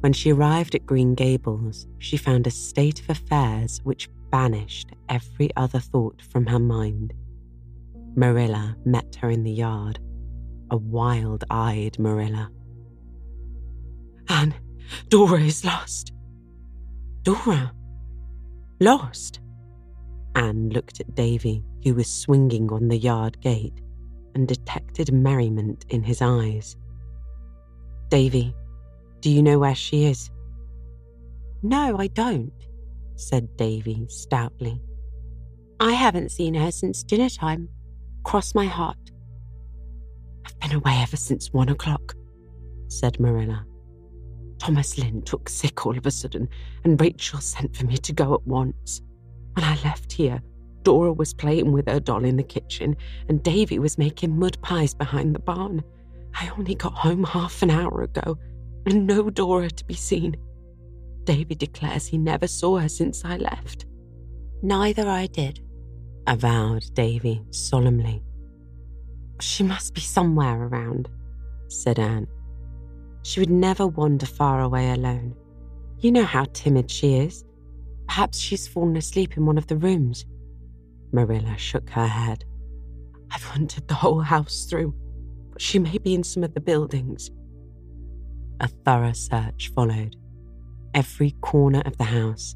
When 0.00 0.12
she 0.12 0.32
arrived 0.32 0.76
at 0.76 0.86
Green 0.86 1.14
Gables, 1.16 1.88
she 1.98 2.16
found 2.16 2.46
a 2.46 2.50
state 2.50 3.00
of 3.00 3.10
affairs 3.10 3.80
which 3.82 4.08
banished 4.30 4.90
every 5.08 5.50
other 5.56 5.80
thought 5.80 6.22
from 6.30 6.46
her 6.46 6.60
mind. 6.60 7.12
Marilla 8.14 8.76
met 8.84 9.16
her 9.16 9.30
in 9.30 9.42
the 9.42 9.50
yard, 9.50 9.98
a 10.70 10.76
wild 10.76 11.44
eyed 11.50 11.98
Marilla. 11.98 12.50
Anne, 14.28 14.54
Dora 15.08 15.40
is 15.40 15.64
lost. 15.64 16.12
Dora? 17.22 17.72
Lost? 18.80 19.40
Anne 20.36 20.68
looked 20.68 21.00
at 21.00 21.14
Davy, 21.14 21.64
who 21.82 21.94
was 21.94 22.12
swinging 22.12 22.70
on 22.70 22.88
the 22.88 22.98
yard 22.98 23.40
gate, 23.40 23.80
and 24.34 24.46
detected 24.46 25.10
merriment 25.10 25.86
in 25.88 26.02
his 26.02 26.20
eyes. 26.20 26.76
Davy, 28.10 28.54
do 29.20 29.30
you 29.30 29.42
know 29.42 29.58
where 29.58 29.74
she 29.74 30.04
is? 30.04 30.30
No, 31.62 31.96
I 31.98 32.08
don't, 32.08 32.52
said 33.16 33.56
Davy 33.56 34.06
stoutly. 34.08 34.78
I 35.80 35.92
haven't 35.92 36.32
seen 36.32 36.52
her 36.52 36.70
since 36.70 37.02
dinner 37.02 37.30
time. 37.30 37.70
Cross 38.22 38.54
my 38.54 38.66
heart. 38.66 39.10
I've 40.44 40.60
been 40.60 40.74
away 40.74 40.98
ever 41.02 41.16
since 41.16 41.50
one 41.52 41.70
o'clock, 41.70 42.14
said 42.88 43.18
Marilla. 43.18 43.64
Thomas 44.58 44.98
Lynde 44.98 45.24
took 45.24 45.48
sick 45.48 45.86
all 45.86 45.96
of 45.96 46.04
a 46.04 46.10
sudden, 46.10 46.48
and 46.84 47.00
Rachel 47.00 47.40
sent 47.40 47.74
for 47.74 47.86
me 47.86 47.96
to 47.96 48.12
go 48.12 48.34
at 48.34 48.46
once. 48.46 49.00
When 49.56 49.64
I 49.64 49.78
left 49.84 50.12
here, 50.12 50.42
Dora 50.82 51.14
was 51.14 51.32
playing 51.32 51.72
with 51.72 51.88
her 51.88 51.98
doll 51.98 52.26
in 52.26 52.36
the 52.36 52.42
kitchen, 52.42 52.94
and 53.26 53.42
Davy 53.42 53.78
was 53.78 53.96
making 53.96 54.38
mud 54.38 54.60
pies 54.60 54.92
behind 54.92 55.34
the 55.34 55.38
barn. 55.38 55.82
I 56.38 56.50
only 56.58 56.74
got 56.74 56.92
home 56.92 57.24
half 57.24 57.62
an 57.62 57.70
hour 57.70 58.02
ago, 58.02 58.36
and 58.84 59.06
no 59.06 59.30
Dora 59.30 59.70
to 59.70 59.84
be 59.86 59.94
seen. 59.94 60.36
Davy 61.24 61.54
declares 61.54 62.06
he 62.06 62.18
never 62.18 62.46
saw 62.46 62.76
her 62.76 62.88
since 62.90 63.24
I 63.24 63.38
left. 63.38 63.86
Neither 64.60 65.08
I 65.08 65.26
did, 65.26 65.60
avowed 66.26 66.84
Davy 66.92 67.42
solemnly. 67.50 68.22
She 69.40 69.62
must 69.62 69.94
be 69.94 70.02
somewhere 70.02 70.64
around, 70.64 71.08
said 71.68 71.98
Anne. 71.98 72.26
She 73.22 73.40
would 73.40 73.50
never 73.50 73.86
wander 73.86 74.26
far 74.26 74.60
away 74.60 74.90
alone. 74.90 75.34
You 76.00 76.12
know 76.12 76.24
how 76.24 76.44
timid 76.52 76.90
she 76.90 77.14
is. 77.14 77.45
Perhaps 78.06 78.38
she's 78.38 78.68
fallen 78.68 78.96
asleep 78.96 79.36
in 79.36 79.46
one 79.46 79.58
of 79.58 79.66
the 79.66 79.76
rooms. 79.76 80.24
Marilla 81.12 81.56
shook 81.56 81.90
her 81.90 82.06
head. 82.06 82.44
I've 83.30 83.42
hunted 83.42 83.88
the 83.88 83.94
whole 83.94 84.20
house 84.20 84.66
through, 84.68 84.94
but 85.52 85.60
she 85.60 85.78
may 85.78 85.98
be 85.98 86.14
in 86.14 86.22
some 86.22 86.44
of 86.44 86.54
the 86.54 86.60
buildings. 86.60 87.30
A 88.60 88.68
thorough 88.68 89.12
search 89.12 89.70
followed. 89.74 90.16
Every 90.94 91.32
corner 91.42 91.82
of 91.84 91.96
the 91.98 92.04
house, 92.04 92.54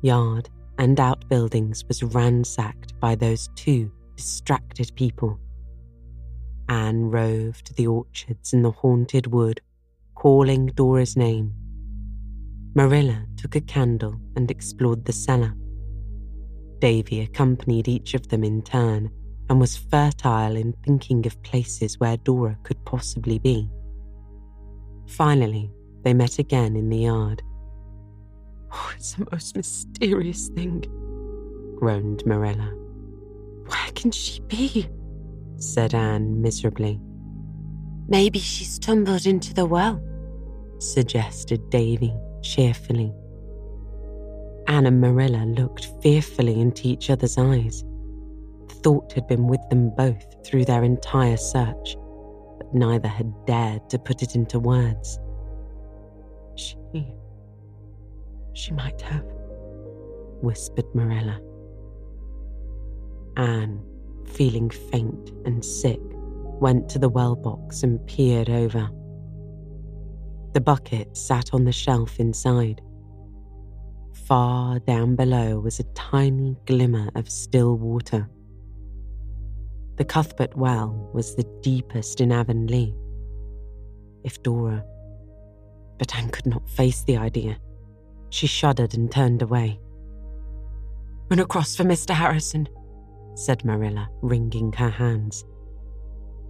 yard, 0.00 0.48
and 0.78 0.98
outbuildings 0.98 1.84
was 1.86 2.02
ransacked 2.02 2.98
by 3.00 3.14
those 3.14 3.48
two 3.54 3.90
distracted 4.16 4.92
people. 4.94 5.38
Anne 6.68 7.10
roved 7.10 7.76
the 7.76 7.86
orchards 7.86 8.52
and 8.52 8.64
the 8.64 8.70
haunted 8.70 9.26
wood 9.26 9.60
calling 10.14 10.66
Dora's 10.66 11.16
name. 11.16 11.52
Marilla 12.74 13.26
took 13.36 13.54
a 13.54 13.60
candle 13.60 14.18
and 14.34 14.50
explored 14.50 15.04
the 15.04 15.12
cellar. 15.12 15.52
Davy 16.78 17.20
accompanied 17.20 17.86
each 17.86 18.14
of 18.14 18.28
them 18.28 18.42
in 18.42 18.62
turn 18.62 19.10
and 19.50 19.60
was 19.60 19.76
fertile 19.76 20.56
in 20.56 20.72
thinking 20.84 21.26
of 21.26 21.42
places 21.42 22.00
where 22.00 22.16
Dora 22.16 22.56
could 22.62 22.82
possibly 22.86 23.38
be. 23.38 23.68
Finally, 25.06 25.70
they 26.02 26.14
met 26.14 26.38
again 26.38 26.74
in 26.74 26.88
the 26.88 27.00
yard. 27.00 27.42
Oh, 28.72 28.92
it's 28.96 29.14
the 29.14 29.28
most 29.30 29.54
mysterious 29.54 30.48
thing, 30.48 30.80
groaned 31.78 32.24
Marilla. 32.24 32.72
Where 33.66 33.92
can 33.94 34.10
she 34.12 34.40
be? 34.40 34.88
said 35.56 35.92
Anne 35.92 36.40
miserably. 36.40 36.98
Maybe 38.08 38.38
she's 38.38 38.78
tumbled 38.78 39.26
into 39.26 39.52
the 39.52 39.66
well, 39.66 40.02
suggested 40.78 41.68
Davy 41.68 42.14
cheerfully. 42.42 43.12
Anne 44.68 44.86
and 44.86 45.00
Marilla 45.00 45.44
looked 45.44 45.88
fearfully 46.02 46.60
into 46.60 46.88
each 46.88 47.10
other's 47.10 47.36
eyes. 47.38 47.84
The 48.68 48.74
thought 48.74 49.12
had 49.12 49.26
been 49.26 49.46
with 49.46 49.60
them 49.68 49.90
both 49.96 50.24
through 50.44 50.64
their 50.64 50.84
entire 50.84 51.36
search, 51.36 51.96
but 52.58 52.72
neither 52.74 53.08
had 53.08 53.32
dared 53.46 53.88
to 53.90 53.98
put 53.98 54.22
it 54.22 54.34
into 54.34 54.58
words. 54.58 55.18
She. 56.54 56.76
she 58.52 58.72
might 58.72 59.00
have, 59.02 59.24
whispered 60.42 60.86
Marilla. 60.94 61.40
Anne, 63.36 63.82
feeling 64.26 64.68
faint 64.70 65.30
and 65.44 65.64
sick, 65.64 66.00
went 66.60 66.88
to 66.90 66.98
the 66.98 67.08
well 67.08 67.34
box 67.34 67.82
and 67.82 68.04
peered 68.06 68.50
over. 68.50 68.90
The 70.52 70.60
bucket 70.60 71.16
sat 71.16 71.54
on 71.54 71.64
the 71.64 71.72
shelf 71.72 72.20
inside. 72.20 72.82
Far 74.26 74.78
down 74.80 75.16
below 75.16 75.58
was 75.60 75.80
a 75.80 75.84
tiny 75.94 76.56
glimmer 76.66 77.10
of 77.14 77.30
still 77.30 77.76
water. 77.76 78.28
The 79.96 80.04
Cuthbert 80.04 80.56
well 80.56 81.10
was 81.14 81.34
the 81.34 81.46
deepest 81.62 82.20
in 82.20 82.32
Avonlea. 82.32 82.94
If 84.24 84.42
Dora. 84.42 84.84
But 85.98 86.14
Anne 86.16 86.30
could 86.30 86.46
not 86.46 86.68
face 86.68 87.02
the 87.04 87.16
idea. 87.16 87.58
She 88.30 88.46
shuddered 88.46 88.94
and 88.94 89.10
turned 89.10 89.42
away. 89.42 89.80
Run 91.30 91.40
across 91.40 91.74
for 91.74 91.84
Mr. 91.84 92.14
Harrison, 92.14 92.68
said 93.34 93.64
Marilla, 93.64 94.08
wringing 94.20 94.72
her 94.74 94.90
hands. 94.90 95.44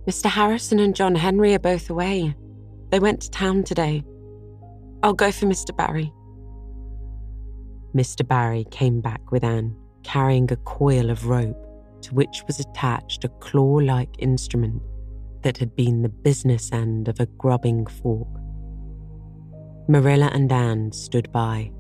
Mr. 0.06 0.26
Harrison 0.26 0.80
and 0.80 0.96
John 0.96 1.14
Henry 1.14 1.54
are 1.54 1.60
both 1.60 1.88
away. 1.88 2.34
They 2.92 3.00
went 3.00 3.22
to 3.22 3.30
town 3.30 3.64
today. 3.64 4.04
I'll 5.02 5.14
go 5.14 5.32
for 5.32 5.46
Mr. 5.46 5.74
Barry. 5.74 6.12
Mr. 7.96 8.26
Barry 8.26 8.66
came 8.70 9.00
back 9.00 9.32
with 9.32 9.42
Anne, 9.42 9.74
carrying 10.02 10.52
a 10.52 10.56
coil 10.56 11.08
of 11.08 11.26
rope 11.26 11.56
to 12.02 12.14
which 12.14 12.42
was 12.46 12.60
attached 12.60 13.24
a 13.24 13.30
claw 13.40 13.76
like 13.76 14.10
instrument 14.18 14.82
that 15.40 15.56
had 15.56 15.74
been 15.74 16.02
the 16.02 16.10
business 16.10 16.70
end 16.70 17.08
of 17.08 17.18
a 17.18 17.24
grubbing 17.24 17.86
fork. 17.86 18.28
Marilla 19.88 20.30
and 20.34 20.52
Anne 20.52 20.92
stood 20.92 21.32
by, 21.32 21.72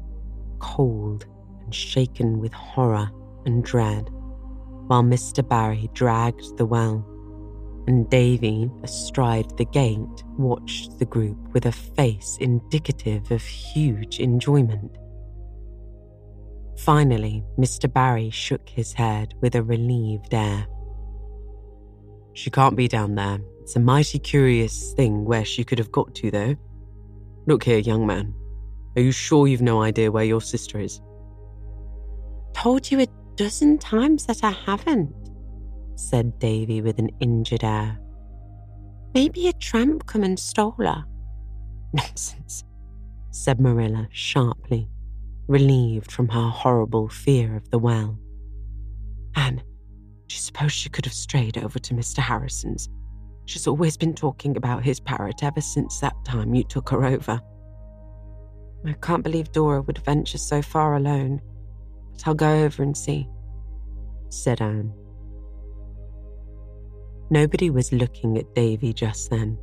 cold 0.60 1.26
and 1.62 1.74
shaken 1.74 2.40
with 2.40 2.54
horror 2.54 3.10
and 3.44 3.62
dread, 3.62 4.08
while 4.86 5.02
Mr. 5.02 5.46
Barry 5.46 5.90
dragged 5.92 6.56
the 6.56 6.64
well, 6.64 7.06
and 7.86 8.08
Davy, 8.08 8.70
astride 8.82 9.56
the 9.56 9.64
gate, 9.64 10.24
watched 10.38 10.98
the 10.98 11.04
group 11.04 11.38
with 11.52 11.66
a 11.66 11.72
face 11.72 12.36
indicative 12.40 13.30
of 13.30 13.42
huge 13.42 14.20
enjoyment. 14.20 14.96
Finally, 16.78 17.44
Mr. 17.58 17.92
Barry 17.92 18.30
shook 18.30 18.68
his 18.68 18.92
head 18.92 19.34
with 19.40 19.54
a 19.54 19.62
relieved 19.62 20.32
air. 20.32 20.66
She 22.34 22.50
can't 22.50 22.76
be 22.76 22.88
down 22.88 23.14
there. 23.14 23.40
It's 23.60 23.76
a 23.76 23.80
mighty 23.80 24.18
curious 24.18 24.92
thing 24.94 25.24
where 25.24 25.44
she 25.44 25.64
could 25.64 25.78
have 25.78 25.92
got 25.92 26.14
to, 26.16 26.30
though. 26.30 26.56
Look 27.46 27.64
here, 27.64 27.78
young 27.78 28.06
man. 28.06 28.34
Are 28.96 29.02
you 29.02 29.12
sure 29.12 29.46
you've 29.46 29.62
no 29.62 29.82
idea 29.82 30.10
where 30.10 30.24
your 30.24 30.40
sister 30.40 30.78
is? 30.80 31.00
Told 32.54 32.90
you 32.90 33.00
a 33.00 33.06
dozen 33.36 33.78
times 33.78 34.26
that 34.26 34.44
I 34.44 34.50
haven't, 34.50 35.14
said 35.94 36.38
Davy 36.38 36.80
with 36.82 36.98
an 36.98 37.10
injured 37.20 37.64
air. 37.64 37.98
Maybe 39.14 39.48
a 39.48 39.52
tramp 39.52 40.06
come 40.06 40.22
and 40.22 40.38
stole 40.38 40.74
her. 40.78 41.04
Nonsense, 41.92 42.64
said 43.30 43.60
Marilla 43.60 44.08
sharply, 44.10 44.88
relieved 45.48 46.10
from 46.10 46.28
her 46.28 46.48
horrible 46.48 47.08
fear 47.08 47.56
of 47.56 47.68
the 47.70 47.78
well. 47.78 48.18
Anne, 49.36 49.56
do 49.56 50.34
you 50.34 50.40
suppose 50.40 50.72
she 50.72 50.88
could 50.88 51.04
have 51.04 51.14
strayed 51.14 51.58
over 51.58 51.78
to 51.78 51.94
Mr. 51.94 52.18
Harrison's? 52.18 52.88
She's 53.44 53.66
always 53.66 53.96
been 53.96 54.14
talking 54.14 54.56
about 54.56 54.84
his 54.84 55.00
parrot 55.00 55.42
ever 55.42 55.60
since 55.60 56.00
that 56.00 56.14
time 56.24 56.54
you 56.54 56.64
took 56.64 56.88
her 56.90 57.04
over. 57.04 57.40
I 58.86 58.92
can't 58.94 59.22
believe 59.22 59.52
Dora 59.52 59.82
would 59.82 59.98
venture 59.98 60.38
so 60.38 60.62
far 60.62 60.96
alone, 60.96 61.40
but 62.12 62.26
I'll 62.26 62.34
go 62.34 62.64
over 62.64 62.82
and 62.82 62.96
see, 62.96 63.28
said 64.28 64.60
Anne. 64.60 64.92
Nobody 67.32 67.70
was 67.70 67.94
looking 67.94 68.36
at 68.36 68.54
Davy 68.54 68.92
just 68.92 69.30
then, 69.30 69.56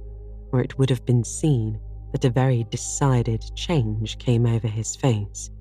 or 0.52 0.60
it 0.60 0.80
would 0.80 0.90
have 0.90 1.06
been 1.06 1.24
seen 1.24 1.80
that 2.12 2.26
a 2.26 2.30
very 2.32 2.64
decided 2.72 3.44
change 3.56 4.18
came 4.18 4.48
over 4.48 4.68
his 4.68 4.96
face. 4.96 5.52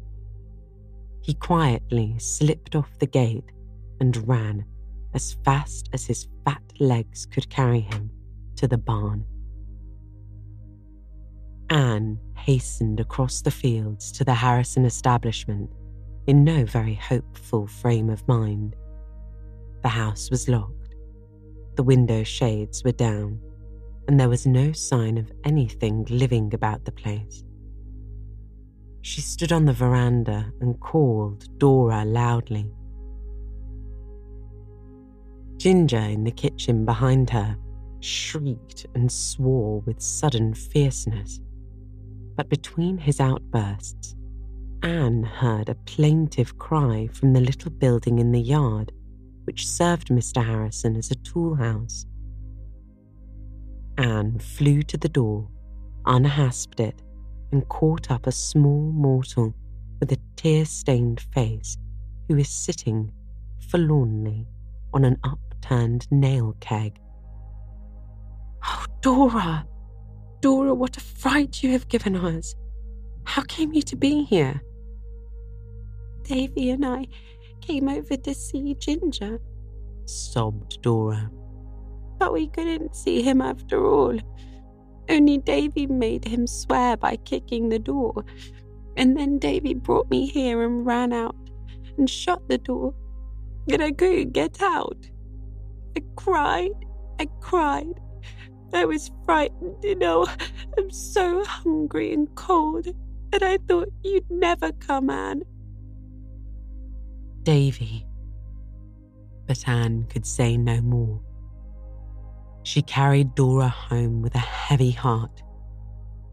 He 1.20 1.34
quietly 1.34 2.14
slipped 2.18 2.74
off 2.74 2.98
the 2.98 3.06
gate 3.06 3.52
and 4.00 4.26
ran 4.26 4.64
as 5.12 5.36
fast 5.44 5.90
as 5.92 6.06
his 6.06 6.26
fat 6.46 6.62
legs 6.80 7.26
could 7.26 7.50
carry 7.50 7.80
him 7.80 8.10
to 8.56 8.66
the 8.66 8.78
barn. 8.78 9.26
Anne 11.68 12.18
hastened 12.38 13.00
across 13.00 13.42
the 13.42 13.50
fields 13.50 14.10
to 14.12 14.24
the 14.24 14.32
Harrison 14.32 14.86
establishment 14.86 15.68
in 16.26 16.42
no 16.42 16.64
very 16.64 16.94
hopeful 16.94 17.66
frame 17.66 18.08
of 18.08 18.26
mind. 18.26 18.74
The 19.82 19.90
house 19.90 20.30
was 20.30 20.48
locked, 20.48 20.77
the 21.78 21.84
window 21.84 22.24
shades 22.24 22.82
were 22.82 22.90
down, 22.90 23.38
and 24.08 24.18
there 24.18 24.28
was 24.28 24.44
no 24.44 24.72
sign 24.72 25.16
of 25.16 25.30
anything 25.44 26.04
living 26.10 26.52
about 26.52 26.84
the 26.84 26.90
place. 26.90 27.44
She 29.02 29.20
stood 29.20 29.52
on 29.52 29.64
the 29.64 29.72
veranda 29.72 30.52
and 30.60 30.80
called 30.80 31.46
Dora 31.60 32.04
loudly. 32.04 32.68
Ginger 35.56 35.98
in 35.98 36.24
the 36.24 36.32
kitchen 36.32 36.84
behind 36.84 37.30
her 37.30 37.56
shrieked 38.00 38.86
and 38.96 39.10
swore 39.10 39.78
with 39.82 40.02
sudden 40.02 40.54
fierceness. 40.54 41.40
But 42.34 42.48
between 42.48 42.98
his 42.98 43.20
outbursts, 43.20 44.16
Anne 44.82 45.22
heard 45.22 45.68
a 45.68 45.76
plaintive 45.76 46.58
cry 46.58 47.08
from 47.12 47.34
the 47.34 47.40
little 47.40 47.70
building 47.70 48.18
in 48.18 48.32
the 48.32 48.40
yard, 48.40 48.90
which 49.48 49.66
served 49.66 50.08
Mr. 50.08 50.44
Harrison 50.44 50.94
as 50.94 51.10
a 51.10 51.14
tool 51.14 51.54
house. 51.54 52.04
Anne 53.96 54.38
flew 54.38 54.82
to 54.82 54.98
the 54.98 55.08
door, 55.08 55.48
unhasped 56.04 56.80
it, 56.80 57.00
and 57.50 57.66
caught 57.70 58.10
up 58.10 58.26
a 58.26 58.30
small 58.30 58.92
mortal 58.92 59.54
with 60.00 60.12
a 60.12 60.18
tear 60.36 60.66
stained 60.66 61.22
face 61.32 61.78
who 62.28 62.36
is 62.36 62.50
sitting 62.50 63.10
forlornly 63.70 64.46
on 64.92 65.06
an 65.06 65.16
upturned 65.24 66.06
nail 66.10 66.54
keg. 66.60 67.00
Oh, 68.62 68.84
Dora! 69.00 69.66
Dora, 70.42 70.74
what 70.74 70.98
a 70.98 71.00
fright 71.00 71.62
you 71.62 71.70
have 71.70 71.88
given 71.88 72.16
us! 72.16 72.54
How 73.24 73.44
came 73.44 73.72
you 73.72 73.80
to 73.80 73.96
be 73.96 74.24
here? 74.24 74.60
Davy 76.24 76.68
and 76.68 76.84
I 76.84 77.06
came 77.60 77.88
over 77.88 78.16
to 78.16 78.34
see 78.34 78.74
Ginger, 78.74 79.38
sobbed 80.06 80.80
Dora. 80.82 81.30
But 82.18 82.32
we 82.32 82.48
couldn't 82.48 82.96
see 82.96 83.22
him 83.22 83.40
after 83.40 83.86
all. 83.86 84.18
Only 85.08 85.38
Davy 85.38 85.86
made 85.86 86.24
him 86.24 86.46
swear 86.46 86.96
by 86.96 87.16
kicking 87.16 87.68
the 87.68 87.78
door. 87.78 88.24
And 88.96 89.16
then 89.16 89.38
Davy 89.38 89.74
brought 89.74 90.10
me 90.10 90.26
here 90.26 90.62
and 90.62 90.84
ran 90.84 91.12
out 91.12 91.36
and 91.96 92.10
shut 92.10 92.48
the 92.48 92.58
door. 92.58 92.94
And 93.70 93.82
I 93.82 93.92
couldn't 93.92 94.32
get 94.32 94.60
out. 94.60 95.08
I 95.96 96.02
cried 96.16 96.72
I 97.20 97.26
cried. 97.40 98.00
I 98.72 98.84
was 98.84 99.10
frightened, 99.24 99.82
you 99.82 99.96
know. 99.96 100.26
I'm 100.78 100.90
so 100.90 101.44
hungry 101.44 102.12
and 102.12 102.32
cold, 102.36 102.86
and 103.32 103.42
I 103.42 103.58
thought 103.68 103.88
you'd 104.04 104.30
never 104.30 104.72
come, 104.72 105.10
Anne. 105.10 105.42
Davy. 107.48 108.04
But 109.46 109.66
Anne 109.66 110.04
could 110.10 110.26
say 110.26 110.58
no 110.58 110.82
more. 110.82 111.18
She 112.62 112.82
carried 112.82 113.34
Dora 113.34 113.70
home 113.70 114.20
with 114.20 114.34
a 114.34 114.38
heavy 114.38 114.90
heart. 114.90 115.42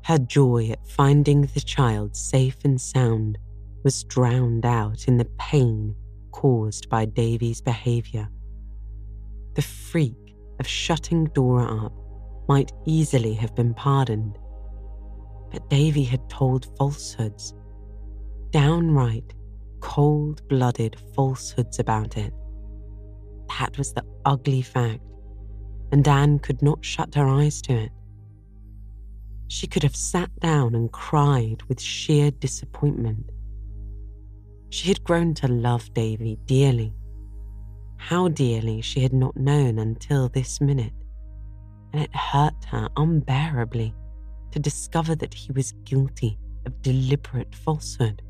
Her 0.04 0.18
joy 0.18 0.72
at 0.72 0.86
finding 0.86 1.44
the 1.44 1.62
child 1.62 2.18
safe 2.18 2.58
and 2.66 2.82
sound 2.82 3.38
was 3.86 4.04
drowned 4.04 4.66
out 4.66 5.08
in 5.08 5.16
the 5.16 5.30
pain 5.40 5.96
caused 6.34 6.90
by 6.90 7.06
Davy's 7.06 7.62
behaviour. 7.62 8.28
The 9.54 9.62
freak 9.62 10.36
of 10.60 10.68
shutting 10.68 11.28
Dora 11.28 11.86
up 11.86 11.94
might 12.50 12.74
easily 12.86 13.36
have 13.36 13.56
been 13.56 13.74
pardoned. 13.74 14.38
But 15.50 15.70
Davy 15.70 16.04
had 16.04 16.30
told 16.30 16.76
falsehoods, 16.78 17.54
downright, 18.52 19.34
cold 19.86 20.42
blooded 20.48 21.00
falsehoods 21.14 21.78
about 21.78 22.18
it. 22.18 22.34
That 23.60 23.78
was 23.78 23.94
the 23.94 24.04
ugly 24.26 24.64
fact, 24.64 25.04
and 25.92 26.08
Anne 26.08 26.40
could 26.40 26.64
not 26.64 26.84
shut 26.84 27.14
her 27.14 27.28
eyes 27.28 27.62
to 27.62 27.74
it. 27.74 27.92
She 29.48 29.68
could 29.68 29.84
have 29.84 29.96
sat 29.96 30.32
down 30.40 30.74
and 30.74 30.92
cried 30.92 31.62
with 31.70 31.80
sheer 31.80 32.32
disappointment. 32.32 33.30
She 34.72 34.88
had 34.88 35.04
grown 35.04 35.36
to 35.36 35.48
love 35.48 35.94
Davy 35.94 36.40
dearly. 36.46 36.92
How 37.98 38.28
dearly 38.28 38.82
she 38.82 39.02
had 39.02 39.14
not 39.14 39.38
known 39.38 39.78
until 39.78 40.30
this 40.30 40.60
minute 40.60 40.94
and 41.94 42.04
it 42.04 42.16
hurt 42.16 42.66
her 42.72 42.90
unbearably 42.98 43.94
to 44.52 44.60
discover 44.60 45.16
that 45.16 45.34
he 45.34 45.52
was 45.52 45.74
guilty 45.84 46.40
of 46.66 46.82
deliberate 46.82 47.54
falsehood. 47.54 48.22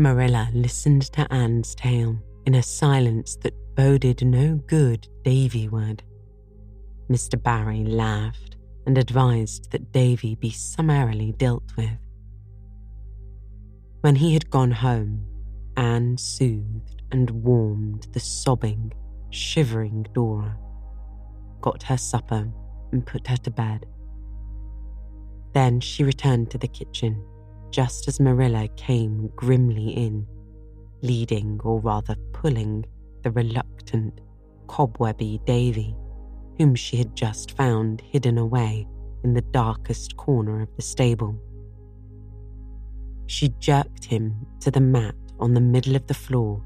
Marilla 0.00 0.48
listened 0.54 1.02
to 1.12 1.30
Anne's 1.30 1.74
tale 1.74 2.18
in 2.46 2.54
a 2.54 2.62
silence 2.62 3.36
that 3.42 3.52
boded 3.76 4.24
no 4.24 4.54
good 4.66 5.06
Davy-ward. 5.24 6.02
Mr. 7.10 7.40
Barry 7.40 7.84
laughed 7.84 8.56
and 8.86 8.96
advised 8.96 9.70
that 9.72 9.92
Davy 9.92 10.36
be 10.36 10.50
summarily 10.50 11.32
dealt 11.32 11.76
with. 11.76 11.98
When 14.00 14.16
he 14.16 14.32
had 14.32 14.48
gone 14.48 14.70
home, 14.70 15.26
Anne 15.76 16.16
soothed 16.16 17.02
and 17.12 17.30
warmed 17.30 18.06
the 18.12 18.20
sobbing, 18.20 18.94
shivering 19.28 20.06
Dora 20.14 20.56
got 21.60 21.82
her 21.82 21.98
supper, 21.98 22.50
and 22.90 23.04
put 23.06 23.26
her 23.26 23.36
to 23.36 23.50
bed. 23.50 23.84
Then 25.52 25.78
she 25.80 26.04
returned 26.04 26.50
to 26.52 26.58
the 26.58 26.68
kitchen, 26.68 27.22
just 27.70 28.08
as 28.08 28.20
Marilla 28.20 28.68
came 28.76 29.30
grimly 29.36 29.90
in, 29.90 30.26
leading, 31.02 31.60
or 31.64 31.80
rather 31.80 32.16
pulling, 32.32 32.84
the 33.22 33.30
reluctant, 33.30 34.20
cobwebby 34.66 35.40
Davy, 35.46 35.94
whom 36.58 36.74
she 36.74 36.96
had 36.96 37.14
just 37.14 37.56
found 37.56 38.00
hidden 38.00 38.38
away 38.38 38.86
in 39.24 39.34
the 39.34 39.42
darkest 39.42 40.16
corner 40.16 40.62
of 40.62 40.68
the 40.76 40.82
stable. 40.82 41.38
She 43.26 43.50
jerked 43.60 44.04
him 44.04 44.46
to 44.60 44.70
the 44.70 44.80
mat 44.80 45.14
on 45.38 45.54
the 45.54 45.60
middle 45.60 45.96
of 45.96 46.06
the 46.06 46.14
floor 46.14 46.62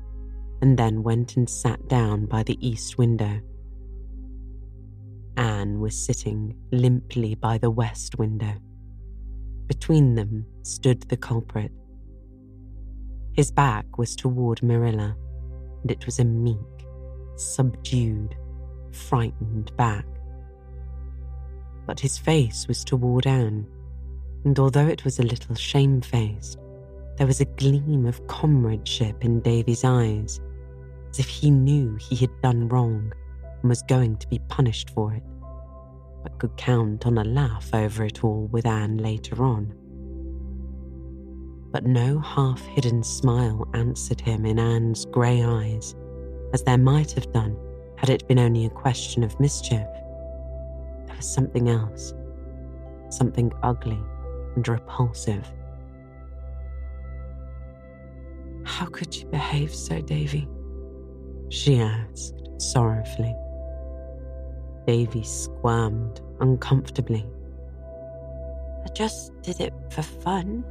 and 0.63 0.79
then 0.79 1.03
went 1.03 1.37
and 1.37 1.49
sat 1.49 1.89
down 1.89 2.27
by 2.27 2.43
the 2.43 2.59
east 2.67 2.97
window. 2.97 3.41
Anne 5.37 5.81
was 5.81 5.97
sitting 5.97 6.57
limply 6.73 7.35
by 7.35 7.59
the 7.59 7.71
west 7.71 8.19
window. 8.19 8.55
Between 9.67 10.15
them 10.15 10.45
stood 10.63 11.03
the 11.03 11.17
culprit. 11.17 11.73
His 13.33 13.51
back 13.51 13.99
was 13.99 14.15
toward 14.15 14.63
Marilla, 14.63 15.17
and 15.83 15.91
it 15.91 16.07
was 16.07 16.19
a 16.19 16.25
meek, 16.25 16.57
subdued, 17.37 18.37
frightened 18.93 19.75
back. 19.77 20.07
But 21.87 22.01
his 22.01 22.17
face 22.19 22.69
was 22.69 22.85
toward 22.85 23.27
Anne, 23.27 23.67
and 24.45 24.59
although 24.59 24.87
it 24.87 25.05
was 25.05 25.19
a 25.19 25.25
little 25.25 25.55
shamefaced, 25.55 26.59
there 27.17 27.27
was 27.27 27.41
a 27.41 27.47
gleam 27.47 28.07
of 28.07 28.27
comradeship 28.27 29.25
in 29.25 29.41
Davy's 29.41 29.85
eyes, 29.85 30.41
as 31.11 31.19
if 31.19 31.29
he 31.29 31.51
knew 31.51 31.97
he 31.97 32.17
had 32.17 32.41
done 32.43 32.69
wrong 32.69 33.13
and 33.63 33.69
was 33.69 33.83
going 33.83 34.17
to 34.19 34.29
be 34.29 34.41
punished 34.49 34.91
for 34.91 35.15
it, 35.15 35.23
but 36.25 36.39
could 36.39 36.57
count 36.57 37.07
on 37.07 37.19
a 37.19 37.25
laugh 37.25 37.73
over 37.73 38.03
it 38.05 38.25
all 38.25 38.49
with 38.51 38.67
Anne 38.67 38.97
later 38.97 39.45
on. 39.45 39.73
But 41.71 41.85
no 41.85 42.19
half 42.19 42.63
hidden 42.63 43.05
smile 43.05 43.69
answered 43.75 44.21
him 44.21 44.47
in 44.47 44.59
Anne's 44.59 45.05
grey 45.05 45.43
eyes, 45.43 45.95
as 46.53 46.65
there 46.65 46.79
might 46.79 47.13
have 47.13 47.33
done 47.33 47.57
had 47.97 48.09
it 48.09 48.27
been 48.27 48.39
only 48.39 48.65
a 48.65 48.71
question 48.71 49.23
of 49.23 49.39
mischief. 49.39 49.87
There 51.07 51.17
was 51.17 51.33
something 51.33 51.69
else, 51.69 52.15
something 53.11 53.53
ugly 53.63 54.01
and 54.57 54.67
repulsive. 54.67 55.47
How 58.65 58.87
could 58.87 59.15
you 59.15 59.27
behave 59.27 59.75
so, 59.75 60.01
Davy? 60.01 60.49
She 61.51 61.79
asked 61.81 62.49
sorrowfully. 62.59 63.35
Davy 64.87 65.23
squirmed 65.23 66.21
uncomfortably. 66.41 67.27
I 68.85 68.89
just 68.93 69.33
did 69.43 69.61
it 69.61 69.73
for 69.91 70.03
fun. 70.03 70.65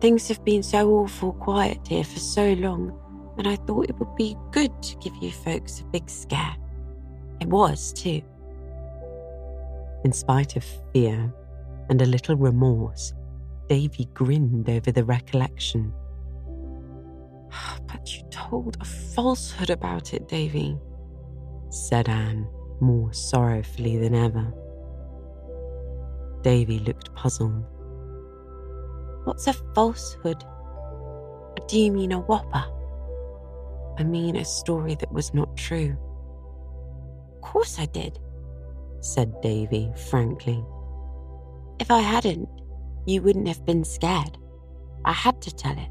Things 0.00 0.28
have 0.28 0.44
been 0.44 0.62
so 0.62 0.90
awful 0.90 1.32
quiet 1.32 1.78
here 1.88 2.04
for 2.04 2.20
so 2.20 2.52
long, 2.52 2.96
and 3.36 3.48
I 3.48 3.56
thought 3.56 3.88
it 3.88 3.98
would 3.98 4.14
be 4.14 4.36
good 4.52 4.82
to 4.82 4.96
give 4.98 5.14
you 5.20 5.32
folks 5.32 5.80
a 5.80 5.84
big 5.84 6.08
scare. 6.08 6.56
It 7.40 7.48
was, 7.48 7.92
too. 7.92 8.22
In 10.04 10.12
spite 10.12 10.56
of 10.56 10.64
fear 10.92 11.32
and 11.88 12.00
a 12.00 12.06
little 12.06 12.36
remorse, 12.36 13.12
Davy 13.68 14.06
grinned 14.14 14.68
over 14.70 14.92
the 14.92 15.04
recollection. 15.04 15.92
But 17.86 18.16
you 18.16 18.22
told 18.30 18.76
a 18.80 18.84
falsehood 18.84 19.70
about 19.70 20.14
it, 20.14 20.28
Davy, 20.28 20.78
said 21.70 22.08
Anne, 22.08 22.46
more 22.80 23.12
sorrowfully 23.12 23.98
than 23.98 24.14
ever. 24.14 24.52
Davy 26.42 26.78
looked 26.78 27.14
puzzled. 27.14 27.64
What's 29.24 29.46
a 29.46 29.52
falsehood? 29.74 30.42
Do 31.66 31.78
you 31.78 31.92
mean 31.92 32.12
a 32.12 32.20
whopper? 32.20 32.64
I 33.98 34.04
mean 34.04 34.36
a 34.36 34.44
story 34.44 34.94
that 34.94 35.12
was 35.12 35.34
not 35.34 35.56
true. 35.56 35.96
Of 37.34 37.40
course 37.42 37.78
I 37.78 37.86
did, 37.86 38.18
said 39.00 39.40
Davy 39.42 39.90
frankly. 40.10 40.64
If 41.80 41.90
I 41.90 42.00
hadn't, 42.00 42.48
you 43.06 43.22
wouldn't 43.22 43.48
have 43.48 43.64
been 43.64 43.84
scared. 43.84 44.38
I 45.04 45.12
had 45.12 45.40
to 45.42 45.54
tell 45.54 45.72
it. 45.72 45.90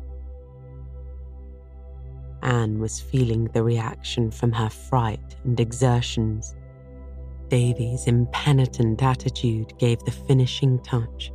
Anne 2.43 2.79
was 2.79 2.99
feeling 2.99 3.45
the 3.45 3.63
reaction 3.63 4.31
from 4.31 4.51
her 4.51 4.69
fright 4.69 5.35
and 5.43 5.59
exertions. 5.59 6.55
Davy's 7.49 8.07
impenitent 8.07 9.01
attitude 9.01 9.77
gave 9.77 9.99
the 9.99 10.11
finishing 10.11 10.79
touch. 10.83 11.31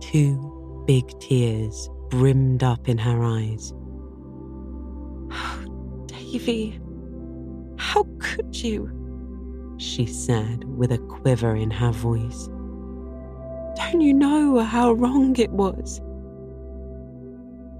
Two 0.00 0.84
big 0.86 1.06
tears 1.20 1.88
brimmed 2.08 2.62
up 2.62 2.88
in 2.88 2.98
her 2.98 3.22
eyes. 3.22 3.72
Oh, 5.30 6.04
Davy, 6.06 6.80
how 7.78 8.04
could 8.18 8.56
you? 8.56 8.90
She 9.78 10.06
said 10.06 10.64
with 10.64 10.90
a 10.90 10.98
quiver 10.98 11.54
in 11.54 11.70
her 11.70 11.92
voice. 11.92 12.48
Don't 13.76 14.00
you 14.00 14.12
know 14.12 14.58
how 14.58 14.92
wrong 14.92 15.36
it 15.36 15.50
was? 15.50 16.00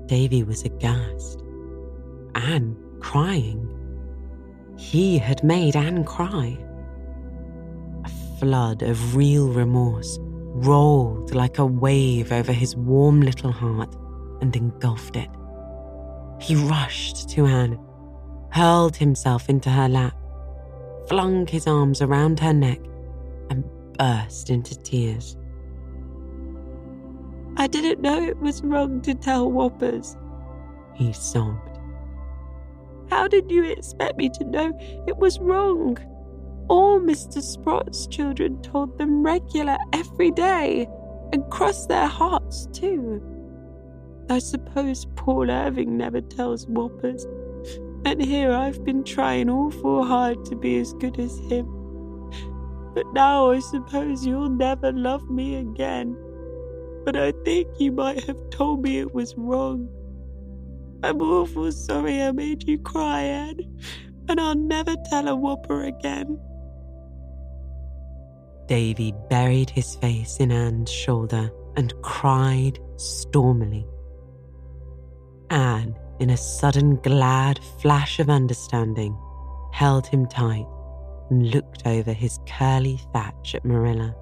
Davy 0.06 0.44
was 0.44 0.62
aghast. 0.62 1.42
Anne 2.36 2.76
crying. 3.00 3.74
He 4.78 5.18
had 5.18 5.42
made 5.42 5.74
Anne 5.74 6.04
cry. 6.04 6.56
Flood 8.38 8.82
of 8.82 9.16
real 9.16 9.48
remorse 9.48 10.18
rolled 10.20 11.34
like 11.34 11.58
a 11.58 11.66
wave 11.66 12.30
over 12.30 12.52
his 12.52 12.76
warm 12.76 13.20
little 13.20 13.50
heart 13.50 13.92
and 14.40 14.54
engulfed 14.54 15.16
it. 15.16 15.28
He 16.40 16.54
rushed 16.54 17.28
to 17.30 17.46
Anne, 17.46 17.80
hurled 18.50 18.94
himself 18.94 19.48
into 19.48 19.70
her 19.70 19.88
lap, 19.88 20.14
flung 21.08 21.48
his 21.48 21.66
arms 21.66 22.00
around 22.00 22.38
her 22.38 22.52
neck, 22.52 22.78
and 23.50 23.64
burst 23.98 24.50
into 24.50 24.78
tears. 24.78 25.36
I 27.56 27.66
didn't 27.66 28.00
know 28.00 28.22
it 28.22 28.38
was 28.38 28.62
wrong 28.62 29.00
to 29.00 29.14
tell 29.14 29.50
whoppers, 29.50 30.16
he 30.94 31.12
sobbed. 31.12 31.76
How 33.10 33.26
did 33.26 33.50
you 33.50 33.64
expect 33.64 34.16
me 34.16 34.28
to 34.30 34.44
know 34.44 34.72
it 35.08 35.16
was 35.16 35.40
wrong? 35.40 35.98
All 36.68 37.00
Mr. 37.00 37.42
Sprott's 37.42 38.06
children 38.06 38.60
told 38.60 38.98
them 38.98 39.22
regular 39.22 39.78
every 39.92 40.30
day 40.30 40.86
and 41.32 41.48
crossed 41.50 41.88
their 41.88 42.06
hearts 42.06 42.66
too. 42.72 43.22
I 44.30 44.38
suppose 44.38 45.06
Paul 45.16 45.50
Irving 45.50 45.96
never 45.96 46.20
tells 46.20 46.66
whoppers, 46.66 47.26
and 48.04 48.22
here 48.22 48.52
I've 48.52 48.84
been 48.84 49.02
trying 49.02 49.48
awful 49.48 50.04
hard 50.04 50.44
to 50.46 50.56
be 50.56 50.78
as 50.78 50.92
good 50.94 51.18
as 51.18 51.38
him. 51.50 51.66
But 52.94 53.06
now 53.14 53.50
I 53.50 53.60
suppose 53.60 54.26
you'll 54.26 54.50
never 54.50 54.92
love 54.92 55.30
me 55.30 55.56
again. 55.56 56.16
But 57.04 57.16
I 57.16 57.32
think 57.44 57.68
you 57.78 57.92
might 57.92 58.24
have 58.24 58.50
told 58.50 58.82
me 58.82 58.98
it 58.98 59.14
was 59.14 59.34
wrong. 59.38 59.88
I'm 61.02 61.22
awful 61.22 61.72
sorry 61.72 62.20
I 62.22 62.32
made 62.32 62.68
you 62.68 62.78
cry, 62.78 63.22
Ed, 63.22 63.60
and 64.28 64.38
I'll 64.38 64.54
never 64.54 64.94
tell 65.08 65.28
a 65.28 65.34
whopper 65.36 65.84
again. 65.84 66.38
Davy 68.68 69.14
buried 69.30 69.70
his 69.70 69.96
face 69.96 70.36
in 70.38 70.52
Anne's 70.52 70.92
shoulder 70.92 71.50
and 71.76 71.94
cried 72.02 72.78
stormily. 72.96 73.86
Anne, 75.50 75.96
in 76.20 76.30
a 76.30 76.36
sudden 76.36 76.96
glad 76.96 77.60
flash 77.80 78.20
of 78.20 78.28
understanding, 78.28 79.18
held 79.72 80.06
him 80.06 80.26
tight 80.26 80.66
and 81.30 81.50
looked 81.50 81.86
over 81.86 82.12
his 82.12 82.38
curly 82.46 83.00
thatch 83.12 83.54
at 83.54 83.64
Marilla. 83.64 84.14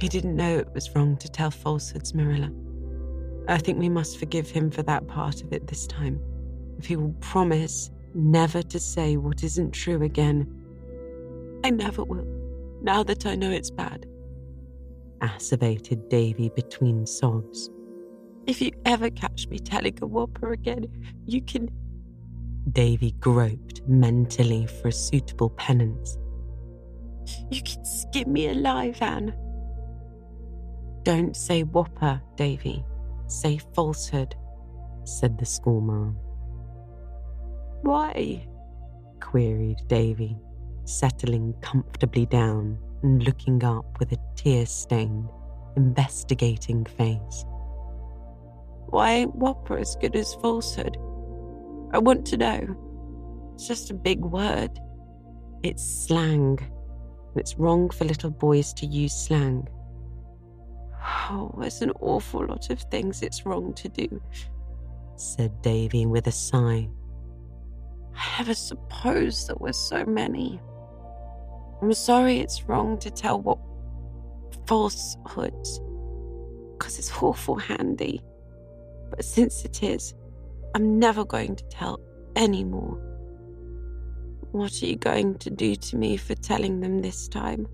He 0.00 0.08
didn't 0.08 0.34
know 0.34 0.58
it 0.58 0.74
was 0.74 0.94
wrong 0.96 1.16
to 1.18 1.28
tell 1.28 1.52
falsehoods, 1.52 2.14
Marilla. 2.14 2.50
I 3.46 3.58
think 3.58 3.78
we 3.78 3.88
must 3.88 4.18
forgive 4.18 4.50
him 4.50 4.70
for 4.70 4.82
that 4.82 5.06
part 5.06 5.42
of 5.42 5.52
it 5.52 5.68
this 5.68 5.86
time. 5.86 6.20
If 6.78 6.86
he 6.86 6.96
will 6.96 7.14
promise 7.20 7.90
never 8.14 8.62
to 8.62 8.80
say 8.80 9.16
what 9.16 9.44
isn't 9.44 9.70
true 9.70 10.02
again. 10.02 10.61
I 11.64 11.70
never 11.70 12.04
will, 12.04 12.26
now 12.82 13.02
that 13.04 13.26
I 13.26 13.34
know 13.34 13.50
it's 13.50 13.70
bad, 13.70 14.06
asseverated 15.20 16.08
Davy 16.08 16.50
between 16.50 17.06
sobs. 17.06 17.70
If 18.46 18.60
you 18.60 18.72
ever 18.84 19.10
catch 19.10 19.46
me 19.48 19.58
telling 19.58 19.98
a 20.02 20.06
whopper 20.06 20.52
again, 20.52 20.86
you 21.26 21.42
can. 21.42 21.70
Davy 22.72 23.12
groped 23.20 23.82
mentally 23.86 24.66
for 24.66 24.88
a 24.88 24.92
suitable 24.92 25.50
penance. 25.50 26.18
You 27.50 27.62
can 27.62 27.84
skin 27.84 28.32
me 28.32 28.48
alive, 28.48 29.00
Anne. 29.00 29.34
Don't 31.04 31.36
say 31.36 31.62
whopper, 31.62 32.20
Davy 32.36 32.84
say 33.32 33.58
falsehood, 33.74 34.34
said 35.04 35.38
the 35.38 35.46
schoolmarm. 35.46 36.16
Why? 37.82 38.46
queried 39.20 39.78
Davy, 39.88 40.36
settling 40.84 41.54
comfortably 41.60 42.26
down 42.26 42.78
and 43.02 43.22
looking 43.22 43.62
up 43.64 43.98
with 43.98 44.12
a 44.12 44.18
tear 44.36 44.66
stained, 44.66 45.28
investigating 45.76 46.84
face. 46.84 47.44
Why 48.88 49.12
ain't 49.12 49.34
whopper 49.34 49.78
as 49.78 49.96
good 50.00 50.16
as 50.16 50.34
falsehood? 50.34 50.96
I 51.92 51.98
want 51.98 52.26
to 52.26 52.36
know. 52.36 53.52
It's 53.54 53.66
just 53.66 53.90
a 53.90 53.94
big 53.94 54.20
word. 54.20 54.78
It's 55.62 56.06
slang. 56.06 56.58
It's 57.36 57.58
wrong 57.58 57.90
for 57.90 58.04
little 58.04 58.30
boys 58.30 58.72
to 58.74 58.86
use 58.86 59.14
slang. 59.14 59.68
Oh, 61.30 61.54
there's 61.58 61.82
an 61.82 61.92
awful 62.00 62.46
lot 62.46 62.70
of 62.70 62.80
things 62.90 63.22
it's 63.22 63.46
wrong 63.46 63.72
to 63.74 63.88
do, 63.88 64.20
said 65.16 65.62
Davy 65.62 66.04
with 66.06 66.26
a 66.26 66.32
sigh. 66.32 66.88
I 68.14 68.38
never 68.38 68.54
supposed 68.54 69.48
there 69.48 69.56
were 69.58 69.72
so 69.72 70.04
many. 70.04 70.60
I'm 71.82 71.92
sorry 71.94 72.38
it's 72.38 72.62
wrong 72.68 72.96
to 73.00 73.10
tell 73.10 73.40
what 73.40 73.58
falsehoods, 74.66 75.80
because 76.78 76.96
it's 76.96 77.12
awful 77.20 77.56
handy. 77.56 78.22
But 79.10 79.24
since 79.24 79.64
it 79.64 79.82
is, 79.82 80.14
I'm 80.76 81.00
never 81.00 81.24
going 81.24 81.56
to 81.56 81.64
tell 81.64 82.00
any 82.36 82.62
more. 82.62 82.94
What 84.52 84.80
are 84.80 84.86
you 84.86 84.94
going 84.96 85.38
to 85.38 85.50
do 85.50 85.74
to 85.74 85.96
me 85.96 86.16
for 86.16 86.36
telling 86.36 86.78
them 86.80 87.00
this 87.00 87.26
time? 87.26 87.66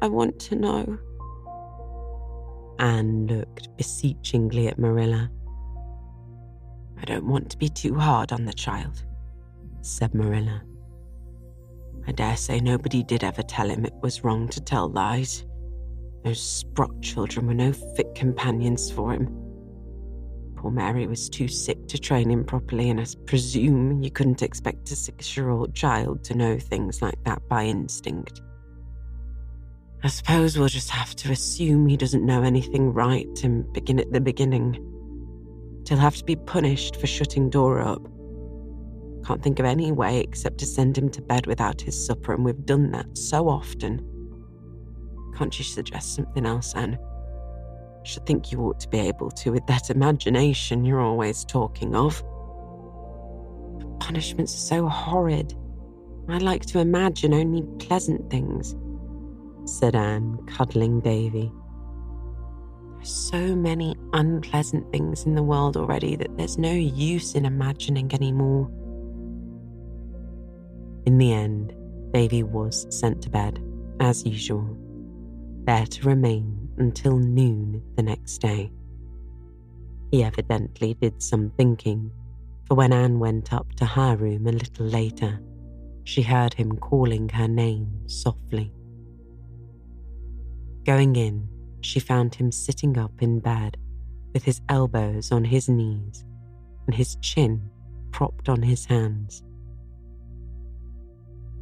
I 0.00 0.06
want 0.06 0.38
to 0.40 0.54
know. 0.54 0.98
Anne 2.78 3.26
looked 3.26 3.76
beseechingly 3.76 4.68
at 4.68 4.78
Marilla. 4.78 5.28
I 7.00 7.04
don't 7.04 7.26
want 7.26 7.50
to 7.50 7.58
be 7.58 7.68
too 7.68 7.96
hard 7.96 8.32
on 8.32 8.44
the 8.44 8.52
child, 8.52 9.02
said 9.82 10.14
Marilla. 10.14 10.62
I 12.08 12.12
dare 12.12 12.36
say 12.38 12.58
nobody 12.58 13.02
did 13.02 13.22
ever 13.22 13.42
tell 13.42 13.68
him 13.68 13.84
it 13.84 13.92
was 14.00 14.24
wrong 14.24 14.48
to 14.48 14.62
tell 14.62 14.88
lies. 14.88 15.44
Those 16.24 16.40
Sprott 16.40 17.02
children 17.02 17.46
were 17.46 17.52
no 17.52 17.74
fit 17.74 18.14
companions 18.14 18.90
for 18.90 19.12
him. 19.12 19.26
Poor 20.56 20.70
Mary 20.70 21.06
was 21.06 21.28
too 21.28 21.48
sick 21.48 21.86
to 21.88 21.98
train 21.98 22.30
him 22.30 22.44
properly, 22.44 22.88
and 22.88 22.98
I 22.98 23.04
presume 23.26 24.02
you 24.02 24.10
couldn't 24.10 24.42
expect 24.42 24.90
a 24.90 24.96
six 24.96 25.36
year 25.36 25.50
old 25.50 25.74
child 25.74 26.24
to 26.24 26.34
know 26.34 26.58
things 26.58 27.02
like 27.02 27.22
that 27.24 27.46
by 27.46 27.66
instinct. 27.66 28.40
I 30.02 30.08
suppose 30.08 30.56
we'll 30.56 30.68
just 30.68 30.90
have 30.90 31.14
to 31.16 31.30
assume 31.30 31.86
he 31.86 31.98
doesn't 31.98 32.24
know 32.24 32.42
anything 32.42 32.94
right 32.94 33.44
and 33.44 33.70
begin 33.74 34.00
at 34.00 34.12
the 34.12 34.20
beginning. 34.20 34.82
He'll 35.86 35.98
have 35.98 36.16
to 36.16 36.24
be 36.24 36.36
punished 36.36 36.96
for 36.96 37.06
shutting 37.06 37.50
Dora 37.50 37.92
up. 37.92 38.17
Can't 39.26 39.42
think 39.42 39.58
of 39.58 39.66
any 39.66 39.92
way 39.92 40.20
except 40.20 40.58
to 40.58 40.66
send 40.66 40.96
him 40.96 41.10
to 41.10 41.22
bed 41.22 41.46
without 41.46 41.80
his 41.80 42.06
supper, 42.06 42.32
and 42.32 42.44
we've 42.44 42.64
done 42.64 42.90
that 42.92 43.16
so 43.16 43.48
often. 43.48 44.04
Can't 45.36 45.56
you 45.58 45.64
suggest 45.64 46.14
something 46.14 46.46
else, 46.46 46.74
Anne? 46.74 46.98
I 46.98 48.04
should 48.04 48.26
think 48.26 48.50
you 48.50 48.60
ought 48.62 48.80
to 48.80 48.88
be 48.88 49.00
able 49.00 49.30
to 49.30 49.52
with 49.52 49.66
that 49.66 49.90
imagination 49.90 50.84
you're 50.84 51.00
always 51.00 51.44
talking 51.44 51.94
of. 51.94 52.18
The 53.78 53.86
Punishments 54.00 54.54
are 54.54 54.66
so 54.66 54.88
horrid. 54.88 55.54
I 56.28 56.38
like 56.38 56.66
to 56.66 56.78
imagine 56.78 57.34
only 57.34 57.62
pleasant 57.78 58.30
things, 58.30 58.74
said 59.64 59.94
Anne, 59.94 60.38
cuddling 60.46 61.00
Davy. 61.00 61.52
There's 62.96 63.10
so 63.10 63.54
many 63.54 63.94
unpleasant 64.12 64.90
things 64.90 65.24
in 65.24 65.34
the 65.34 65.42
world 65.42 65.76
already 65.76 66.16
that 66.16 66.36
there's 66.36 66.58
no 66.58 66.72
use 66.72 67.34
in 67.34 67.46
imagining 67.46 68.12
anymore. 68.12 68.70
In 71.06 71.18
the 71.18 71.32
end, 71.32 71.74
Davy 72.12 72.42
was 72.42 72.86
sent 72.90 73.22
to 73.22 73.30
bed, 73.30 73.62
as 74.00 74.24
usual, 74.24 74.76
there 75.64 75.86
to 75.86 76.08
remain 76.08 76.68
until 76.78 77.18
noon 77.18 77.82
the 77.96 78.02
next 78.02 78.38
day. 78.38 78.72
He 80.10 80.24
evidently 80.24 80.94
did 80.94 81.22
some 81.22 81.50
thinking, 81.56 82.10
for 82.66 82.74
when 82.74 82.92
Anne 82.92 83.18
went 83.18 83.52
up 83.52 83.74
to 83.74 83.84
her 83.84 84.16
room 84.16 84.46
a 84.46 84.52
little 84.52 84.86
later, 84.86 85.40
she 86.04 86.22
heard 86.22 86.54
him 86.54 86.76
calling 86.76 87.28
her 87.28 87.48
name 87.48 87.90
softly. 88.06 88.72
Going 90.84 91.16
in, 91.16 91.48
she 91.82 92.00
found 92.00 92.34
him 92.34 92.50
sitting 92.50 92.96
up 92.96 93.12
in 93.20 93.40
bed 93.40 93.76
with 94.32 94.44
his 94.44 94.60
elbows 94.68 95.30
on 95.32 95.44
his 95.44 95.68
knees 95.68 96.24
and 96.86 96.94
his 96.94 97.16
chin 97.16 97.70
propped 98.12 98.48
on 98.48 98.62
his 98.62 98.86
hands. 98.86 99.42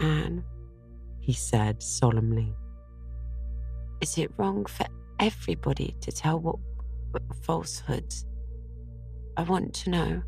Anne, 0.01 0.45
he 1.21 1.33
said 1.33 1.83
solemnly, 1.83 2.55
is 4.01 4.19
it 4.19 4.31
wrong 4.37 4.67
for 4.67 4.87
everybody 5.19 5.97
to 6.01 6.13
tell 6.13 6.39
what, 6.39 6.57
what 7.11 7.23
falsehoods? 7.43 8.27
I 9.37 9.43
want 9.43 9.75
to 9.75 9.91
know. 9.91 10.23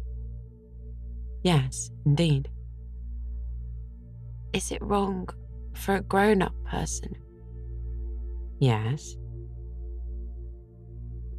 Yes, 1.42 1.90
indeed. 2.04 2.48
Is 4.52 4.72
it 4.72 4.82
wrong 4.82 5.28
for 5.74 5.96
a 5.96 6.00
grown 6.00 6.42
up 6.42 6.54
person? 6.64 7.14
Yes. 8.58 9.16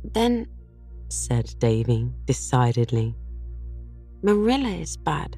Then, 0.03 0.47
said 1.09 1.53
Davy 1.59 2.09
decidedly, 2.25 3.15
Marilla 4.21 4.69
is 4.69 4.97
bad, 4.97 5.35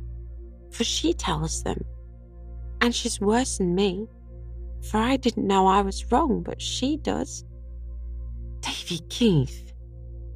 for 0.72 0.84
she 0.84 1.14
tells 1.14 1.64
them. 1.64 1.84
And 2.82 2.94
she's 2.96 3.22
worse 3.22 3.60
than 3.60 3.76
me, 3.76 4.08
for 4.90 4.98
I 4.98 5.16
didn't 5.16 5.48
know 5.48 5.68
I 5.68 5.82
was 5.82 6.12
wrong, 6.12 6.42
but 6.42 6.62
she 6.62 6.98
does. 6.98 7.46
Davy 8.62 9.00
Keith, 9.10 9.72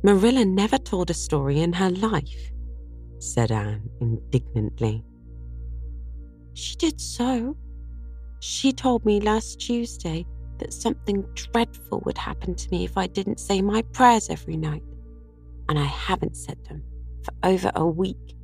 Marilla 0.04 0.46
never 0.46 0.78
told 0.78 1.10
a 1.10 1.16
story 1.16 1.60
in 1.60 1.74
her 1.74 1.89
life, 1.89 2.52
said 3.20 3.52
Anne 3.52 3.89
indignantly. 4.00 5.04
She 6.54 6.76
did 6.76 7.02
so. 7.02 7.58
She 8.39 8.72
told 8.72 9.06
me 9.06 9.20
last 9.20 9.60
Tuesday 9.60 10.26
that 10.60 10.74
something 10.74 11.24
dreadful 11.34 12.02
would 12.06 12.18
happen 12.18 12.56
to 12.56 12.70
me 12.70 12.86
if 12.86 12.98
I 12.98 13.08
didn't 13.08 13.39
say 13.39 13.62
my 13.62 13.82
prayers 13.93 14.30
every 14.30 14.56
night. 14.56 14.84
And 15.68 15.80
I 15.80 15.86
haven't 15.86 16.38
said 16.38 16.64
them 16.66 16.84
for 17.24 17.34
over 17.43 17.72
a 17.76 17.86
week 17.86 18.36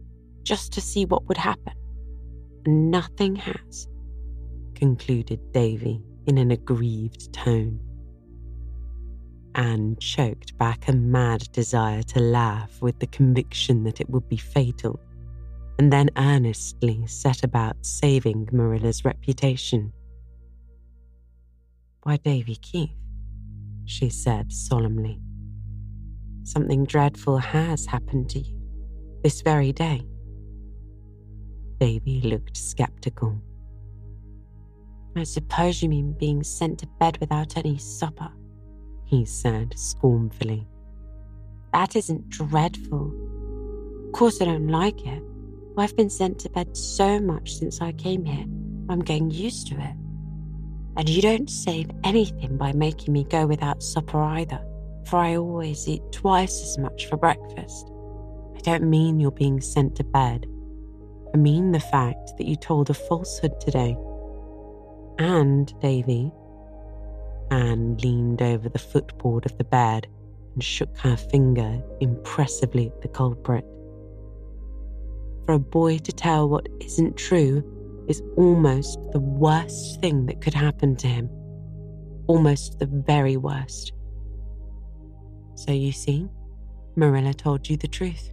just 0.43 0.73
to 0.73 0.81
see 0.81 1.05
what 1.05 1.27
would 1.27 1.37
happen. 1.37 1.73
And 2.65 2.91
nothing 2.91 3.35
has, 3.35 3.87
concluded 4.81 5.39
Davy 5.51 6.01
in 6.25 6.39
an 6.39 6.49
aggrieved 6.49 7.31
tone. 7.31 7.79
Anne 9.53 9.95
choked 9.99 10.57
back 10.57 10.87
a 10.87 10.93
mad 10.93 11.47
desire 11.51 12.01
to 12.01 12.19
laugh 12.19 12.81
with 12.81 12.97
the 12.97 13.05
conviction 13.05 13.83
that 13.83 14.01
it 14.01 14.09
would 14.09 14.27
be 14.27 14.37
fatal, 14.37 14.99
and 15.77 15.93
then 15.93 16.09
earnestly 16.17 17.05
set 17.05 17.43
about 17.43 17.75
saving 17.85 18.49
Marilla's 18.51 19.05
reputation. 19.05 19.93
Why, 22.01 22.17
Davy 22.17 22.55
Keith, 22.55 22.97
she 23.85 24.09
said 24.09 24.51
solemnly. 24.51 25.21
Something 26.43 26.85
dreadful 26.85 27.37
has 27.37 27.85
happened 27.85 28.31
to 28.31 28.39
you 28.39 28.59
this 29.23 29.41
very 29.43 29.73
day. 29.73 30.01
Davy 31.79 32.21
looked 32.21 32.57
skeptical. 32.57 33.39
I 35.15 35.23
suppose 35.23 35.81
you 35.81 35.89
mean 35.89 36.13
being 36.13 36.43
sent 36.43 36.79
to 36.79 36.87
bed 36.99 37.17
without 37.19 37.57
any 37.57 37.77
supper, 37.77 38.31
he 39.05 39.25
said 39.25 39.77
scornfully. 39.77 40.67
That 41.73 41.95
isn't 41.95 42.29
dreadful. 42.29 43.13
Of 44.07 44.11
course, 44.13 44.41
I 44.41 44.45
don't 44.45 44.67
like 44.67 45.05
it. 45.05 45.23
I've 45.77 45.95
been 45.95 46.09
sent 46.09 46.39
to 46.39 46.49
bed 46.49 46.75
so 46.75 47.19
much 47.19 47.55
since 47.55 47.81
I 47.81 47.91
came 47.93 48.25
here, 48.25 48.45
I'm 48.89 48.99
getting 48.99 49.31
used 49.31 49.67
to 49.67 49.75
it. 49.75 49.95
And 50.97 51.07
you 51.07 51.21
don't 51.21 51.49
save 51.49 51.89
anything 52.03 52.57
by 52.57 52.73
making 52.73 53.13
me 53.13 53.23
go 53.23 53.47
without 53.47 53.81
supper 53.81 54.21
either, 54.21 54.61
for 55.05 55.17
I 55.17 55.37
always 55.37 55.87
eat 55.87 56.03
twice 56.11 56.61
as 56.61 56.77
much 56.77 57.07
for 57.07 57.17
breakfast. 57.17 57.89
I 58.55 58.59
don't 58.59 58.89
mean 58.89 59.19
you're 59.19 59.31
being 59.31 59.61
sent 59.61 59.95
to 59.95 60.03
bed. 60.03 60.45
I 61.33 61.37
mean 61.37 61.71
the 61.71 61.79
fact 61.79 62.37
that 62.37 62.47
you 62.47 62.55
told 62.57 62.89
a 62.89 62.93
falsehood 62.93 63.59
today. 63.61 63.95
And, 65.21 65.71
Davy, 65.81 66.31
Anne 67.51 67.95
leaned 67.97 68.41
over 68.41 68.67
the 68.67 68.79
footboard 68.79 69.45
of 69.45 69.55
the 69.59 69.63
bed 69.63 70.07
and 70.55 70.63
shook 70.63 70.97
her 70.97 71.15
finger 71.15 71.79
impressively 71.99 72.87
at 72.87 73.01
the 73.03 73.07
culprit. 73.07 73.63
For 75.45 75.53
a 75.53 75.59
boy 75.59 75.99
to 75.99 76.11
tell 76.11 76.49
what 76.49 76.67
isn't 76.79 77.17
true 77.17 77.63
is 78.07 78.23
almost 78.35 78.97
the 79.11 79.19
worst 79.19 80.01
thing 80.01 80.25
that 80.25 80.41
could 80.41 80.55
happen 80.55 80.95
to 80.95 81.07
him. 81.07 81.29
Almost 82.25 82.79
the 82.79 82.87
very 82.87 83.37
worst. 83.37 83.93
So 85.53 85.71
you 85.71 85.91
see, 85.91 86.29
Marilla 86.95 87.35
told 87.35 87.69
you 87.69 87.77
the 87.77 87.87
truth. 87.87 88.31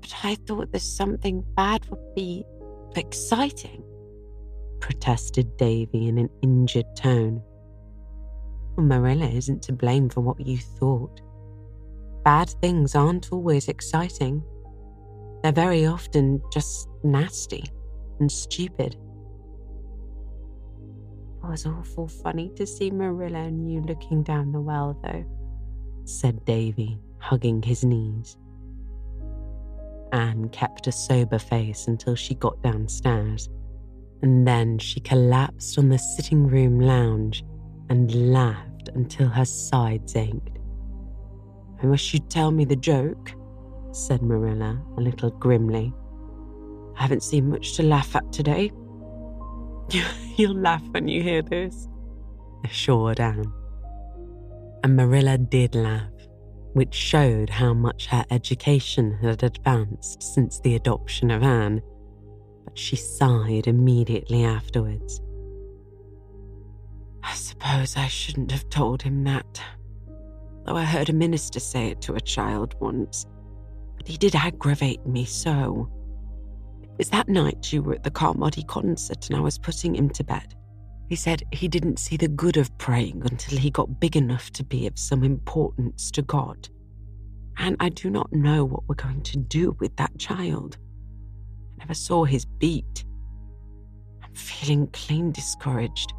But 0.00 0.14
I 0.22 0.36
thought 0.36 0.70
that 0.70 0.80
something 0.80 1.44
bad 1.56 1.90
would 1.90 2.14
be 2.14 2.44
exciting, 2.94 3.82
protested 4.80 5.56
Davy 5.56 6.08
in 6.08 6.18
an 6.18 6.30
injured 6.42 6.96
tone. 6.96 7.42
Well, 8.76 8.86
Marilla 8.86 9.28
isn't 9.28 9.62
to 9.64 9.72
blame 9.72 10.08
for 10.08 10.20
what 10.20 10.40
you 10.44 10.58
thought. 10.58 11.20
Bad 12.24 12.50
things 12.60 12.94
aren't 12.94 13.32
always 13.32 13.68
exciting. 13.68 14.42
They're 15.42 15.52
very 15.52 15.86
often 15.86 16.42
just 16.52 16.88
nasty 17.02 17.64
and 18.18 18.30
stupid. 18.30 18.96
It 21.42 21.46
was 21.48 21.66
awful 21.66 22.06
funny 22.08 22.50
to 22.56 22.66
see 22.66 22.90
Marilla 22.90 23.38
and 23.38 23.72
you 23.72 23.80
looking 23.80 24.22
down 24.22 24.52
the 24.52 24.60
well, 24.60 24.98
though, 25.02 25.24
said 26.04 26.44
Davy, 26.44 27.00
hugging 27.18 27.62
his 27.62 27.84
knees. 27.84 28.36
Anne 30.12 30.48
kept 30.50 30.86
a 30.86 30.92
sober 30.92 31.38
face 31.38 31.86
until 31.86 32.14
she 32.14 32.34
got 32.34 32.60
downstairs, 32.62 33.48
and 34.22 34.46
then 34.46 34.78
she 34.78 35.00
collapsed 35.00 35.78
on 35.78 35.88
the 35.88 35.98
sitting 35.98 36.46
room 36.46 36.80
lounge 36.80 37.44
and 37.88 38.32
laughed 38.32 38.88
until 38.94 39.28
her 39.28 39.44
sides 39.44 40.16
ached. 40.16 40.58
I 41.82 41.86
wish 41.86 42.12
you'd 42.12 42.28
tell 42.28 42.50
me 42.50 42.64
the 42.64 42.76
joke, 42.76 43.32
said 43.92 44.22
Marilla 44.22 44.80
a 44.96 45.00
little 45.00 45.30
grimly. 45.30 45.92
I 46.96 47.02
haven't 47.02 47.22
seen 47.22 47.50
much 47.50 47.74
to 47.76 47.82
laugh 47.82 48.14
at 48.14 48.30
today. 48.32 48.70
You'll 50.36 50.60
laugh 50.60 50.82
when 50.90 51.08
you 51.08 51.22
hear 51.22 51.42
this, 51.42 51.88
assured 52.64 53.20
Anne. 53.20 53.50
And 54.84 54.96
Marilla 54.96 55.38
did 55.38 55.74
laugh, 55.74 56.12
which 56.74 56.94
showed 56.94 57.50
how 57.50 57.74
much 57.74 58.06
her 58.06 58.24
education 58.30 59.18
had 59.22 59.42
advanced 59.42 60.22
since 60.22 60.60
the 60.60 60.76
adoption 60.76 61.30
of 61.30 61.42
Anne, 61.42 61.80
but 62.70 62.78
she 62.78 62.94
sighed 62.94 63.66
immediately 63.66 64.44
afterwards. 64.44 65.20
I 67.22 67.34
suppose 67.34 67.96
I 67.96 68.06
shouldn't 68.06 68.52
have 68.52 68.68
told 68.68 69.02
him 69.02 69.24
that, 69.24 69.60
though 70.64 70.76
I 70.76 70.84
heard 70.84 71.08
a 71.08 71.12
minister 71.12 71.58
say 71.58 71.88
it 71.88 72.00
to 72.02 72.14
a 72.14 72.20
child 72.20 72.76
once, 72.80 73.26
but 73.96 74.06
he 74.06 74.16
did 74.16 74.36
aggravate 74.36 75.04
me 75.04 75.24
so. 75.24 75.90
It 76.80 76.90
was 76.96 77.10
that 77.10 77.28
night 77.28 77.72
you 77.72 77.82
were 77.82 77.94
at 77.94 78.04
the 78.04 78.10
Carmody 78.10 78.62
concert 78.62 79.28
and 79.28 79.36
I 79.36 79.40
was 79.40 79.58
putting 79.58 79.96
him 79.96 80.08
to 80.10 80.22
bed. 80.22 80.54
He 81.08 81.16
said 81.16 81.42
he 81.52 81.66
didn't 81.66 81.98
see 81.98 82.16
the 82.16 82.28
good 82.28 82.56
of 82.56 82.76
praying 82.78 83.22
until 83.28 83.58
he 83.58 83.70
got 83.70 83.98
big 83.98 84.16
enough 84.16 84.50
to 84.52 84.64
be 84.64 84.86
of 84.86 84.96
some 84.96 85.24
importance 85.24 86.12
to 86.12 86.22
God. 86.22 86.68
And 87.58 87.76
I 87.80 87.88
do 87.88 88.10
not 88.10 88.32
know 88.32 88.64
what 88.64 88.88
we're 88.88 88.94
going 88.94 89.22
to 89.22 89.38
do 89.38 89.76
with 89.80 89.96
that 89.96 90.16
child. 90.18 90.78
Never 91.80 91.94
saw 91.94 92.24
his 92.24 92.44
beat. 92.44 93.04
I'm 94.22 94.34
feeling 94.34 94.86
clean 94.92 95.32
discouraged. 95.32 96.12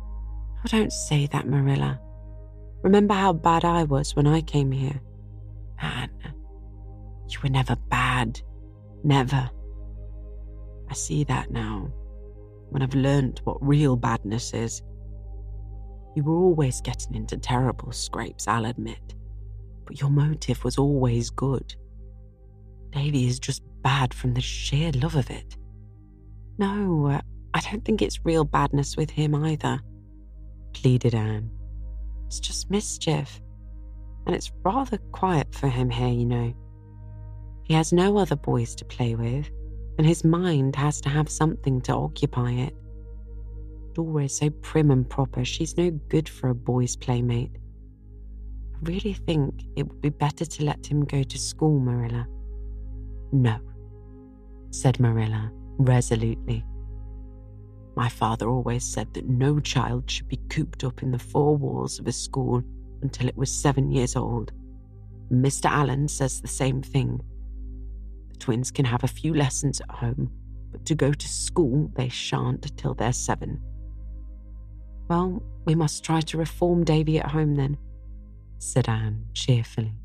Oh, 0.59 0.68
don't 0.68 0.91
say 0.91 1.28
that, 1.28 1.47
Marilla. 1.47 1.99
Remember 2.84 3.14
how 3.14 3.32
bad 3.34 3.64
I 3.64 3.84
was 3.84 4.16
when 4.16 4.28
I 4.28 4.41
came 4.41 4.72
here? 4.72 4.99
Anne, 5.80 6.12
you 7.30 7.39
were 7.41 7.49
never 7.49 7.76
bad. 7.89 8.41
Never. 9.03 9.49
I 10.89 10.93
see 10.93 11.24
that 11.26 11.51
now 11.51 11.91
when 12.70 12.82
I've 12.82 12.95
learnt 12.95 13.41
what 13.43 13.66
real 13.66 13.95
badness 13.95 14.53
is. 14.53 14.82
You 16.16 16.24
were 16.24 16.36
always 16.36 16.82
getting 16.82 17.16
into 17.16 17.38
terrible 17.38 17.91
scrapes, 17.91 18.47
I'll 18.47 18.66
admit, 18.66 19.16
but 19.86 19.99
your 19.99 20.09
motive 20.09 20.64
was 20.64 20.78
always 20.78 21.30
good. 21.30 21.76
Davy 22.92 23.28
is 23.28 23.39
just 23.39 23.64
bad 23.84 24.14
from 24.14 24.34
the 24.34 24.42
sheer 24.42 24.92
love 24.92 25.16
of 25.16 25.30
it. 25.30 25.58
No, 26.58 27.08
uh, 27.08 27.22
I 27.54 27.60
don't 27.62 27.84
think 27.84 28.02
it's 28.02 28.26
real 28.26 28.44
badness 28.44 28.96
with 28.96 29.10
him 29.10 29.34
either, 29.34 29.80
pleaded 30.74 31.16
Anne. 31.16 31.50
It's 32.28 32.39
just 32.39 32.70
mischief, 32.70 33.42
and 34.26 34.36
it's 34.36 34.52
rather 34.64 34.98
quiet 35.12 35.54
for 35.54 35.68
him 35.68 35.89
here, 35.89 36.08
you 36.10 36.26
know. 36.26 36.54
He 37.64 37.74
has 37.74 37.94
no 37.94 38.18
other 38.18 38.36
boys 38.36 38.76
to 38.76 38.86
play 38.86 39.16
with, 39.16 39.50
and 39.98 40.06
his 40.06 40.24
mind 40.24 40.76
has 40.76 41.02
to 41.02 41.10
have 41.10 41.30
something 41.30 41.82
to 41.82 41.94
occupy 41.94 42.52
it. 42.52 42.76
Dora 43.94 44.26
is 44.26 44.36
so 44.36 44.50
prim 44.50 44.92
and 44.92 45.10
proper, 45.10 45.44
she's 45.44 45.78
no 45.78 45.92
good 46.10 46.30
for 46.30 46.50
a 46.50 46.56
boy's 46.56 46.96
playmate. 46.96 47.52
I 48.76 48.78
really 48.84 49.14
think 49.14 49.64
it 49.76 49.88
would 49.88 50.02
be 50.02 50.10
better 50.10 50.46
to 50.46 50.64
let 50.64 50.86
him 50.86 51.06
go 51.06 51.24
to 51.24 51.38
school, 51.38 51.80
Marilla. 51.80 52.28
No, 53.32 53.60
said 54.72 55.00
Marilla 55.00 55.52
resolutely. 55.78 56.66
My 57.96 58.08
father 58.08 58.50
always 58.50 58.84
said 58.84 59.14
that 59.14 59.28
no 59.28 59.60
child 59.60 60.10
should 60.10 60.28
be 60.28 60.40
cooped 60.50 60.84
up 60.84 61.04
in 61.04 61.12
the 61.12 61.20
four 61.20 61.58
walls 61.58 62.00
of 62.00 62.08
a 62.08 62.12
school 62.12 62.64
until 63.02 63.28
it 63.28 63.36
was 63.36 63.52
seven 63.52 63.92
years 63.92 64.16
old. 64.16 64.52
Mr. 65.32 65.66
Allan 65.66 66.08
says 66.08 66.42
the 66.42 66.48
same 66.48 66.82
thing 66.82 67.22
The 68.32 68.38
twins 68.38 68.72
can 68.72 68.86
have 68.86 69.04
a 69.04 69.08
few 69.08 69.34
lessons 69.34 69.82
at 69.82 69.90
home, 69.90 70.32
but 70.72 70.86
to 70.86 70.96
go 70.96 71.12
to 71.12 71.28
school 71.28 71.92
they 71.96 72.10
shan't 72.10 72.78
till 72.78 72.94
they're 72.94 73.14
seven. 73.14 73.62
Well, 75.10 75.44
we 75.66 75.76
must 75.76 76.04
try 76.04 76.22
to 76.22 76.38
reform 76.38 76.84
Davy 76.84 77.20
at 77.20 77.32
home 77.32 77.56
then, 77.56 77.78
said 78.60 78.88
Anne 78.88 79.26
cheerfully. 79.34 80.01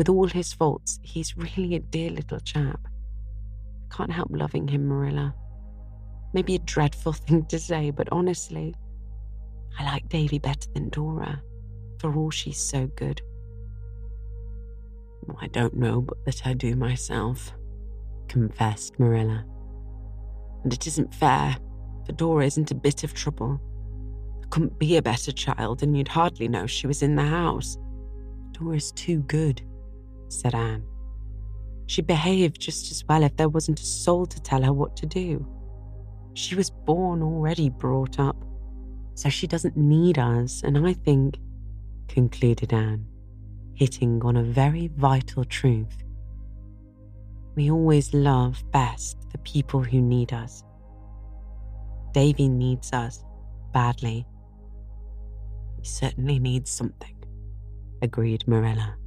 With 0.00 0.08
all 0.08 0.28
his 0.28 0.54
faults, 0.54 0.98
he's 1.02 1.36
really 1.36 1.74
a 1.74 1.78
dear 1.78 2.08
little 2.08 2.40
chap. 2.40 2.80
I 2.86 3.94
can't 3.94 4.10
help 4.10 4.28
loving 4.30 4.66
him, 4.66 4.88
Marilla. 4.88 5.34
Maybe 6.32 6.54
a 6.54 6.60
dreadful 6.60 7.12
thing 7.26 7.44
to 7.48 7.58
say, 7.58 7.90
but 7.90 8.08
honestly, 8.10 8.74
I 9.78 9.84
like 9.84 10.08
Davy 10.08 10.38
better 10.38 10.70
than 10.72 10.88
Dora, 10.88 11.42
for 11.98 12.14
all 12.16 12.30
she's 12.30 12.56
so 12.56 12.86
good. 12.86 13.20
I 15.38 15.48
don't 15.48 15.76
know 15.76 16.00
but 16.00 16.24
that 16.24 16.46
I 16.46 16.54
do 16.54 16.76
myself, 16.76 17.52
confessed 18.26 18.98
Marilla. 18.98 19.44
And 20.64 20.72
it 20.72 20.86
isn't 20.86 21.14
fair, 21.14 21.58
for 22.06 22.12
Dora 22.12 22.46
isn't 22.46 22.70
a 22.70 22.74
bit 22.74 23.04
of 23.04 23.12
trouble. 23.12 23.60
I 24.42 24.46
couldn't 24.46 24.78
be 24.78 24.96
a 24.96 25.02
better 25.02 25.30
child, 25.30 25.82
and 25.82 25.94
you'd 25.94 26.08
hardly 26.08 26.48
know 26.48 26.66
she 26.66 26.86
was 26.86 27.02
in 27.02 27.16
the 27.16 27.26
house. 27.26 27.76
Dora's 28.52 28.92
too 28.92 29.18
good, 29.24 29.60
said 30.32 30.54
Anne. 30.54 30.84
She'd 31.86 32.06
behave 32.06 32.58
just 32.58 32.90
as 32.90 33.04
well 33.08 33.22
if 33.24 33.36
there 33.36 33.48
wasn't 33.48 33.80
a 33.80 33.84
soul 33.84 34.26
to 34.26 34.40
tell 34.42 34.62
her 34.62 34.72
what 34.72 34.96
to 34.98 35.06
do. 35.06 35.46
She 36.34 36.54
was 36.54 36.70
born 36.70 37.22
already 37.22 37.68
brought 37.68 38.20
up, 38.20 38.36
so 39.14 39.28
she 39.28 39.46
doesn't 39.46 39.76
need 39.76 40.18
us, 40.18 40.62
and 40.62 40.86
I 40.86 40.92
think, 40.92 41.38
concluded 42.06 42.72
Anne, 42.72 43.06
hitting 43.74 44.22
on 44.24 44.36
a 44.36 44.42
very 44.42 44.88
vital 44.96 45.44
truth. 45.44 46.04
We 47.56 47.70
always 47.70 48.14
love 48.14 48.62
best 48.70 49.28
the 49.32 49.38
people 49.38 49.82
who 49.82 50.00
need 50.00 50.32
us. 50.32 50.62
Davy 52.12 52.48
needs 52.48 52.92
us 52.92 53.24
badly. 53.72 54.26
He 55.76 55.84
certainly 55.84 56.38
needs 56.38 56.70
something, 56.70 57.16
agreed 58.00 58.46
Marilla. 58.46 58.99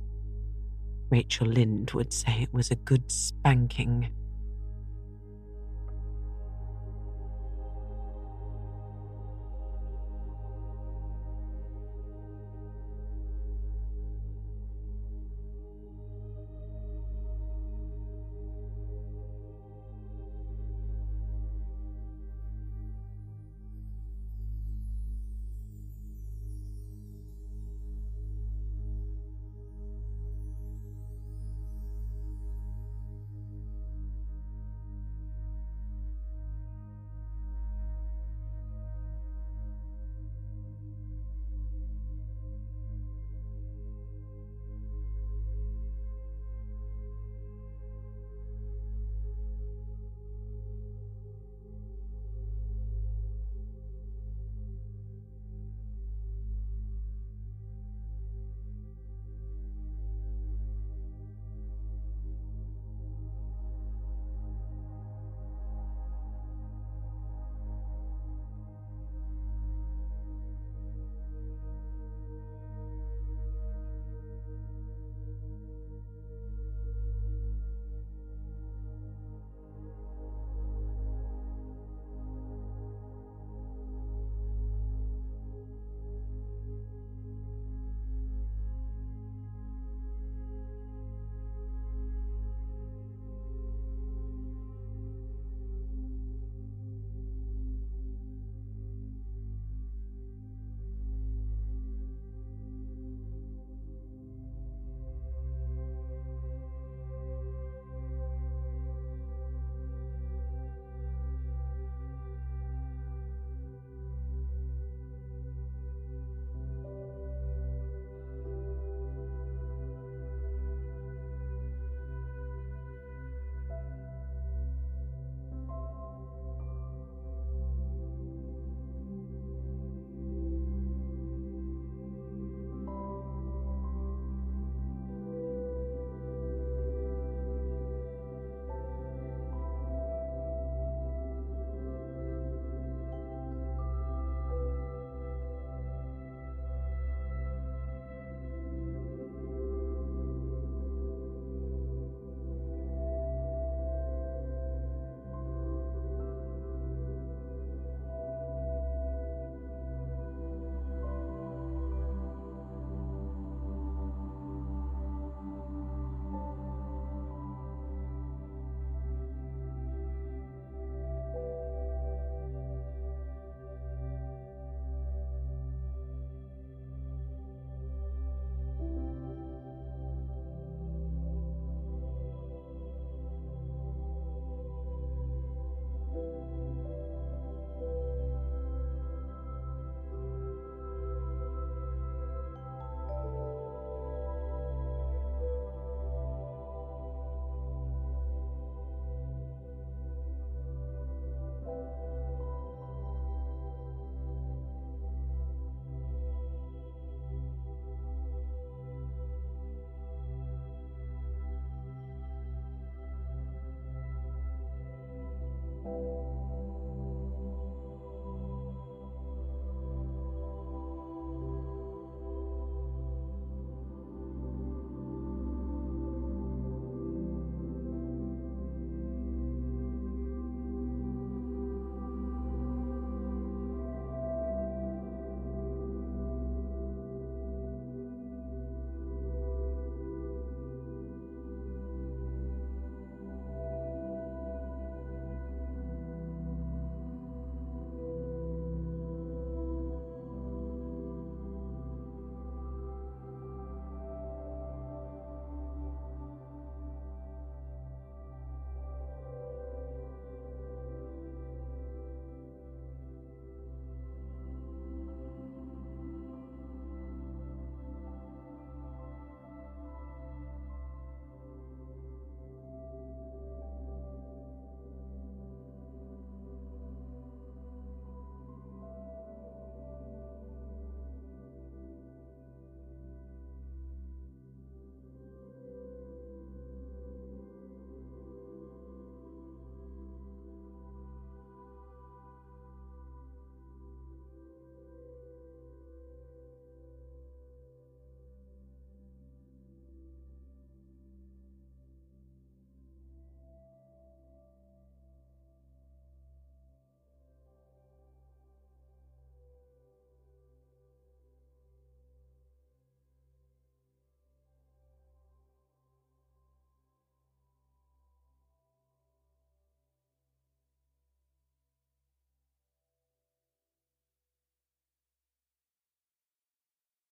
Rachel 1.13 1.45
Lynde 1.45 1.91
would 1.91 2.11
say 2.11 2.39
it 2.41 2.51
was 2.51 2.71
a 2.71 2.75
good 2.75 3.11
spanking. 3.11 4.09